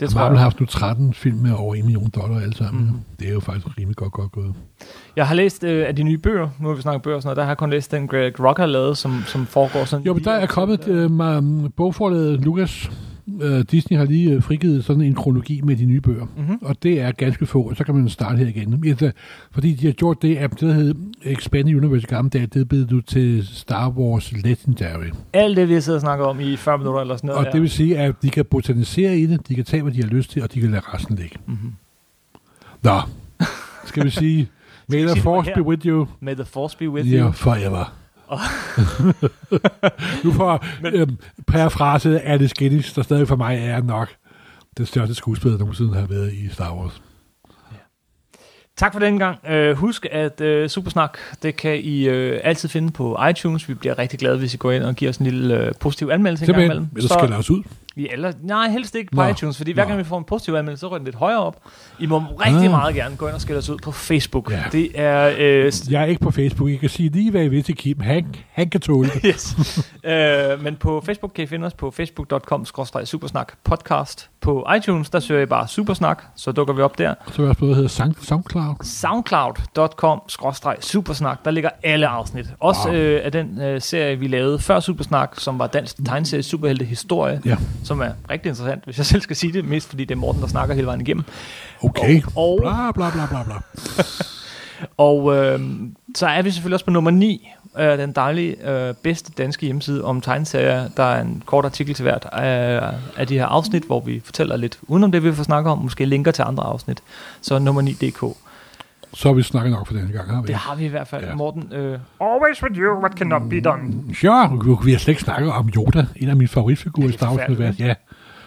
Det 0.00 0.10
tror 0.10 0.20
Marvel 0.20 0.36
har 0.36 0.44
jeg. 0.44 0.44
haft 0.44 0.60
nu 0.60 0.66
13 0.66 1.14
film 1.14 1.36
med 1.36 1.52
over 1.52 1.74
1 1.74 1.84
million 1.84 2.10
dollar 2.10 2.40
alle 2.40 2.54
sammen. 2.54 2.84
Mm. 2.84 3.00
Det 3.20 3.28
er 3.28 3.32
jo 3.32 3.40
faktisk 3.40 3.78
rimelig 3.78 3.96
godt, 3.96 4.12
godt 4.12 4.32
gået. 4.32 4.54
Jeg 5.16 5.26
har 5.28 5.34
læst 5.34 5.64
øh, 5.64 5.88
af 5.88 5.96
de 5.96 6.02
nye 6.02 6.18
bøger, 6.18 6.48
nu 6.60 6.68
har 6.68 6.74
vi 6.74 6.82
snakket 6.82 7.02
bøger 7.02 7.16
og 7.16 7.22
sådan 7.22 7.28
noget, 7.28 7.36
der 7.36 7.42
har 7.42 7.50
jeg 7.50 7.58
kun 7.58 7.70
læst 7.70 7.90
den 7.90 8.08
Greg 8.08 8.40
Rock 8.40 8.58
har 8.58 8.66
lavet, 8.66 8.98
som, 8.98 9.22
som 9.26 9.46
foregår 9.46 9.84
sådan... 9.84 10.06
Jo, 10.06 10.14
men 10.14 10.24
der 10.24 10.32
er 10.32 10.46
kommet 10.46 10.88
øh, 10.88 11.70
bogforlaget 11.76 12.40
Lucas. 12.40 12.90
Øh, 13.42 13.64
Disney 13.70 13.98
har 13.98 14.04
lige 14.04 14.30
øh, 14.32 14.42
frigivet 14.42 14.84
sådan 14.84 15.02
en 15.02 15.14
kronologi 15.14 15.60
med 15.60 15.76
de 15.76 15.84
nye 15.84 16.00
bøger. 16.00 16.26
Mm-hmm. 16.36 16.58
Og 16.62 16.82
det 16.82 17.00
er 17.00 17.12
ganske 17.12 17.46
få, 17.46 17.62
og 17.62 17.76
så 17.76 17.84
kan 17.84 17.94
man 17.94 18.08
starte 18.08 18.36
her 18.38 18.46
igen. 18.46 18.82
Altså, 18.86 19.10
fordi 19.50 19.72
de 19.74 19.86
har 19.86 19.92
gjort 19.92 20.22
det, 20.22 20.36
at 20.36 20.60
det 20.60 20.74
hed 20.74 20.94
Expanded 21.22 21.74
Universe 21.74 22.02
i 22.02 22.10
gamle 22.10 22.30
dage, 22.30 22.46
det 22.46 22.68
blevet 22.68 22.90
du 22.90 23.00
til 23.00 23.46
Star 23.46 23.88
Wars 23.90 24.32
Legendary. 24.32 25.08
Alt 25.32 25.56
det, 25.56 25.68
vi 25.68 25.74
har 25.74 25.80
siddet 25.80 25.96
og 25.96 26.00
snakket 26.00 26.26
om 26.26 26.40
i 26.40 26.56
40 26.56 26.78
minutter 26.78 27.00
eller 27.00 27.16
sådan 27.16 27.28
noget. 27.28 27.46
Og 27.46 27.52
det 27.52 27.60
vil 27.60 27.70
sige, 27.70 27.98
at 27.98 28.14
de 28.22 28.30
kan 28.30 28.44
botanisere 28.44 29.18
i 29.18 29.26
det, 29.26 29.48
de 29.48 29.54
kan 29.54 29.64
tage, 29.64 29.82
hvad 29.82 29.92
de 29.92 30.02
har 30.02 30.08
lyst 30.08 30.30
til, 30.30 30.42
og 30.42 30.54
de 30.54 30.60
kan 30.60 30.70
lade 30.70 30.82
resten 30.94 31.16
ligge. 31.16 31.36
mm-hmm. 31.46 31.72
Nå, 32.82 33.00
skal 33.84 34.04
vi 34.04 34.10
sige, 34.10 34.48
May 34.90 35.06
the 35.06 35.20
force 35.20 35.50
be 35.54 35.62
with 35.62 35.86
you. 35.86 36.06
May 36.20 36.34
the 36.34 36.44
force 36.44 36.76
be 36.78 36.90
with 36.90 37.06
Yeah, 37.08 37.26
you. 37.26 37.32
forever. 37.32 37.97
nu 40.24 40.32
får 40.32 40.64
øhm, 40.86 41.18
parafrase 41.46 42.20
Alice 42.20 42.54
Guinness, 42.58 42.92
der 42.92 43.02
stadig 43.02 43.28
for 43.28 43.36
mig 43.36 43.58
er 43.58 43.82
nok 43.82 44.08
den 44.76 44.86
største 44.86 45.14
skuespiller, 45.14 45.56
der 45.56 45.64
nogensinde 45.64 45.94
har 45.94 46.06
været 46.06 46.32
i 46.32 46.48
Star 46.48 46.76
Wars. 46.76 47.02
Tak 48.76 48.92
for 48.92 49.00
den 49.00 49.18
gang. 49.18 49.38
Uh, 49.52 49.76
husk, 49.76 50.06
at 50.10 50.40
uh, 50.40 50.68
Supersnak, 50.68 51.18
det 51.42 51.56
kan 51.56 51.80
I 51.80 52.08
uh, 52.08 52.36
altid 52.44 52.68
finde 52.68 52.92
på 52.92 53.18
iTunes. 53.30 53.68
Vi 53.68 53.74
bliver 53.74 53.98
rigtig 53.98 54.18
glade, 54.18 54.38
hvis 54.38 54.54
I 54.54 54.56
går 54.56 54.72
ind 54.72 54.84
og 54.84 54.94
giver 54.94 55.08
os 55.08 55.16
en 55.16 55.26
lille 55.26 55.66
uh, 55.66 55.72
positiv 55.80 56.08
anmeldelse 56.12 56.46
Simpelthen, 56.46 56.90
ellers 56.96 57.10
skal 57.10 57.32
os 57.32 57.50
ud. 57.50 57.62
Ja, 57.98 58.04
eller, 58.12 58.32
nej, 58.42 58.68
helst 58.70 58.94
ikke 58.94 59.10
på 59.16 59.22
Nå. 59.22 59.28
iTunes, 59.28 59.56
fordi 59.56 59.72
hver 59.72 59.82
Nå. 59.84 59.88
gang 59.88 59.98
vi 59.98 60.04
får 60.04 60.18
en 60.18 60.24
positiv 60.24 60.54
anmeldelse, 60.54 60.80
så 60.80 60.86
rykker 60.86 60.98
den 60.98 61.04
lidt 61.04 61.16
højere 61.16 61.38
op. 61.44 61.56
I 61.98 62.06
må 62.06 62.18
rigtig 62.18 62.64
Ah. 62.64 62.70
meget 62.70 62.94
gerne 62.94 63.16
gå 63.16 63.26
ind 63.26 63.34
og 63.34 63.40
skille 63.40 63.58
os 63.58 63.68
ud 63.70 63.78
på 63.82 63.92
Facebook. 63.92 64.50
Ja. 64.50 64.62
Det 64.72 64.90
er... 64.94 65.34
Øh, 65.38 65.72
Jeg 65.90 66.00
er 66.02 66.04
ikke 66.06 66.20
på 66.20 66.30
Facebook. 66.30 66.70
Jeg 66.70 66.78
kan 66.80 66.88
sige 66.88 67.08
lige, 67.08 67.30
hvad 67.30 67.40
jeg 67.40 67.50
vil 67.50 67.62
til 67.62 67.76
Kim. 67.76 68.00
Han, 68.00 68.34
han 68.52 68.70
kan 68.70 68.80
tåle 68.80 69.08
det. 69.08 69.22
yes. 69.34 69.56
øh, 70.04 70.62
men 70.62 70.76
på 70.76 71.02
Facebook 71.06 71.32
kan 71.34 71.44
I 71.44 71.46
finde 71.46 71.66
os 71.66 71.74
på 71.74 71.90
facebook.com 71.90 72.64
supersnak 73.04 73.52
podcast. 73.64 74.30
På 74.40 74.66
iTunes, 74.76 75.10
der 75.10 75.20
søger 75.20 75.42
I 75.42 75.46
bare 75.46 75.68
supersnak, 75.68 76.22
så 76.36 76.52
dukker 76.52 76.74
vi 76.74 76.82
op 76.82 76.98
der. 76.98 77.14
Så 77.32 77.42
er 77.42 77.44
der 77.44 77.48
også 77.50 77.60
noget, 77.64 77.76
der 77.76 77.82
hedder 77.82 78.04
Sound- 78.04 78.24
SoundCloud. 78.26 78.74
soundcloud.com 78.82 80.20
supersnak, 80.80 81.44
der 81.44 81.50
ligger 81.50 81.70
alle 81.82 82.06
afsnit. 82.06 82.46
Også 82.60 82.88
Wow. 82.88 82.96
øh, 82.96 83.20
af 83.24 83.32
den 83.32 83.60
øh, 83.60 83.80
serie, 83.80 84.16
vi 84.18 84.26
lavede 84.28 84.58
før 84.58 84.80
Supersnak, 84.80 85.34
som 85.40 85.58
var 85.58 85.66
dansk 85.66 85.96
tegneserie 86.06 86.42
Superhelte 86.42 86.84
Historie, 86.84 87.40
Ja. 87.44 87.56
Som 87.88 88.00
er 88.00 88.10
rigtig 88.30 88.48
interessant, 88.48 88.84
hvis 88.84 88.98
jeg 88.98 89.06
selv 89.06 89.22
skal 89.22 89.36
sige 89.36 89.52
det, 89.52 89.64
mest 89.64 89.88
fordi 89.88 90.04
det 90.04 90.14
er 90.14 90.18
Morten, 90.18 90.42
der 90.42 90.48
snakker 90.48 90.74
hele 90.74 90.86
vejen 90.86 91.00
igennem. 91.00 91.24
Okay. 91.82 92.22
Og, 92.36 92.58
Bla, 92.62 92.92
bla, 92.92 93.10
bla, 93.10 93.26
bla, 93.26 93.42
bla. 93.44 93.54
og 95.06 95.36
øh, 95.36 95.60
så 96.14 96.26
er 96.26 96.42
vi 96.42 96.50
selvfølgelig 96.50 96.74
også 96.74 96.84
på 96.84 96.90
nummer 96.90 97.10
9, 97.10 97.48
øh, 97.78 97.98
den 97.98 98.12
dejlige, 98.12 98.70
øh, 98.70 98.94
bedste 98.94 99.32
danske 99.38 99.66
hjemmeside 99.66 100.04
om 100.04 100.20
tegneserier. 100.20 100.88
Der 100.96 101.02
er 101.02 101.20
en 101.20 101.42
kort 101.46 101.64
artikel 101.64 101.94
til 101.94 102.02
hvert 102.02 102.28
af, 102.32 102.90
af 103.16 103.26
de 103.26 103.38
her 103.38 103.46
afsnit, 103.46 103.82
hvor 103.82 104.00
vi 104.00 104.20
fortæller 104.24 104.56
lidt 104.56 104.78
udenom 104.82 105.12
det, 105.12 105.24
vi 105.24 105.32
får 105.32 105.42
snakke 105.44 105.70
om, 105.70 105.78
måske 105.78 106.04
linker 106.04 106.30
til 106.30 106.42
andre 106.42 106.64
afsnit. 106.64 107.02
Så 107.40 107.58
nummer 107.58 107.82
9.dk. 107.82 108.36
Så 109.14 109.28
har 109.28 109.34
vi 109.34 109.42
snakket 109.42 109.70
nok 109.72 109.86
for 109.86 109.94
denne 109.94 110.12
gang, 110.12 110.30
har 110.34 110.42
vi? 110.42 110.46
Det 110.46 110.56
har 110.56 110.74
vi 110.74 110.84
i 110.84 110.88
hvert 110.88 111.08
fald. 111.08 111.22
Ja. 111.24 111.28
Ja. 111.28 111.34
Morten, 111.34 111.72
øh, 111.72 111.98
always 112.20 112.62
with 112.62 112.78
you, 112.78 112.98
what 113.00 113.12
cannot 113.18 113.42
be 113.50 113.60
done. 113.60 114.14
Sure, 114.14 114.56
nu- 114.56 114.74
vi 114.84 114.92
har 114.92 114.98
slet 114.98 115.08
ikke 115.12 115.22
snakket 115.22 115.52
om 115.52 115.68
Yoda, 115.76 116.06
en 116.16 116.28
af 116.28 116.36
mine 116.36 116.48
favoritfigurer 116.48 117.08
i 117.08 117.12
er 117.12 117.16
Star 117.16 117.34
Wars. 117.34 117.78
Ja. 117.78 117.94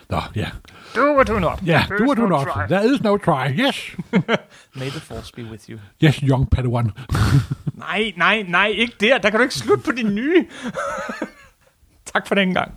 Nå, 0.09 0.22
ja. 0.36 0.47
Do 0.95 1.16
what 1.16 1.28
do 1.28 1.39
not. 1.39 1.59
Ja, 1.66 1.80
There's 1.80 1.97
du 1.97 2.09
er 2.09 2.14
du 2.14 2.22
no 2.22 2.28
nok. 2.28 2.47
try. 2.47 2.68
There 2.68 2.86
is 2.93 3.01
no 3.01 3.18
try. 3.18 3.49
Yes. 3.59 3.95
May 4.80 4.89
the 4.89 4.99
force 4.99 5.32
be 5.36 5.43
with 5.51 5.70
you. 5.70 5.78
Yes, 6.03 6.16
young 6.16 6.49
Padawan. 6.49 6.91
Nej, 7.88 8.14
nej, 8.18 8.45
nej, 8.47 8.68
ikke 8.68 8.93
der. 8.99 9.18
Der 9.18 9.30
kan 9.30 9.39
du 9.39 9.43
ikke 9.43 9.55
slutte 9.55 9.84
på 9.84 9.91
de 9.91 10.03
nye. 10.03 10.45
tak 12.14 12.28
for 12.28 12.36
den 12.36 12.53
gang. 12.53 12.72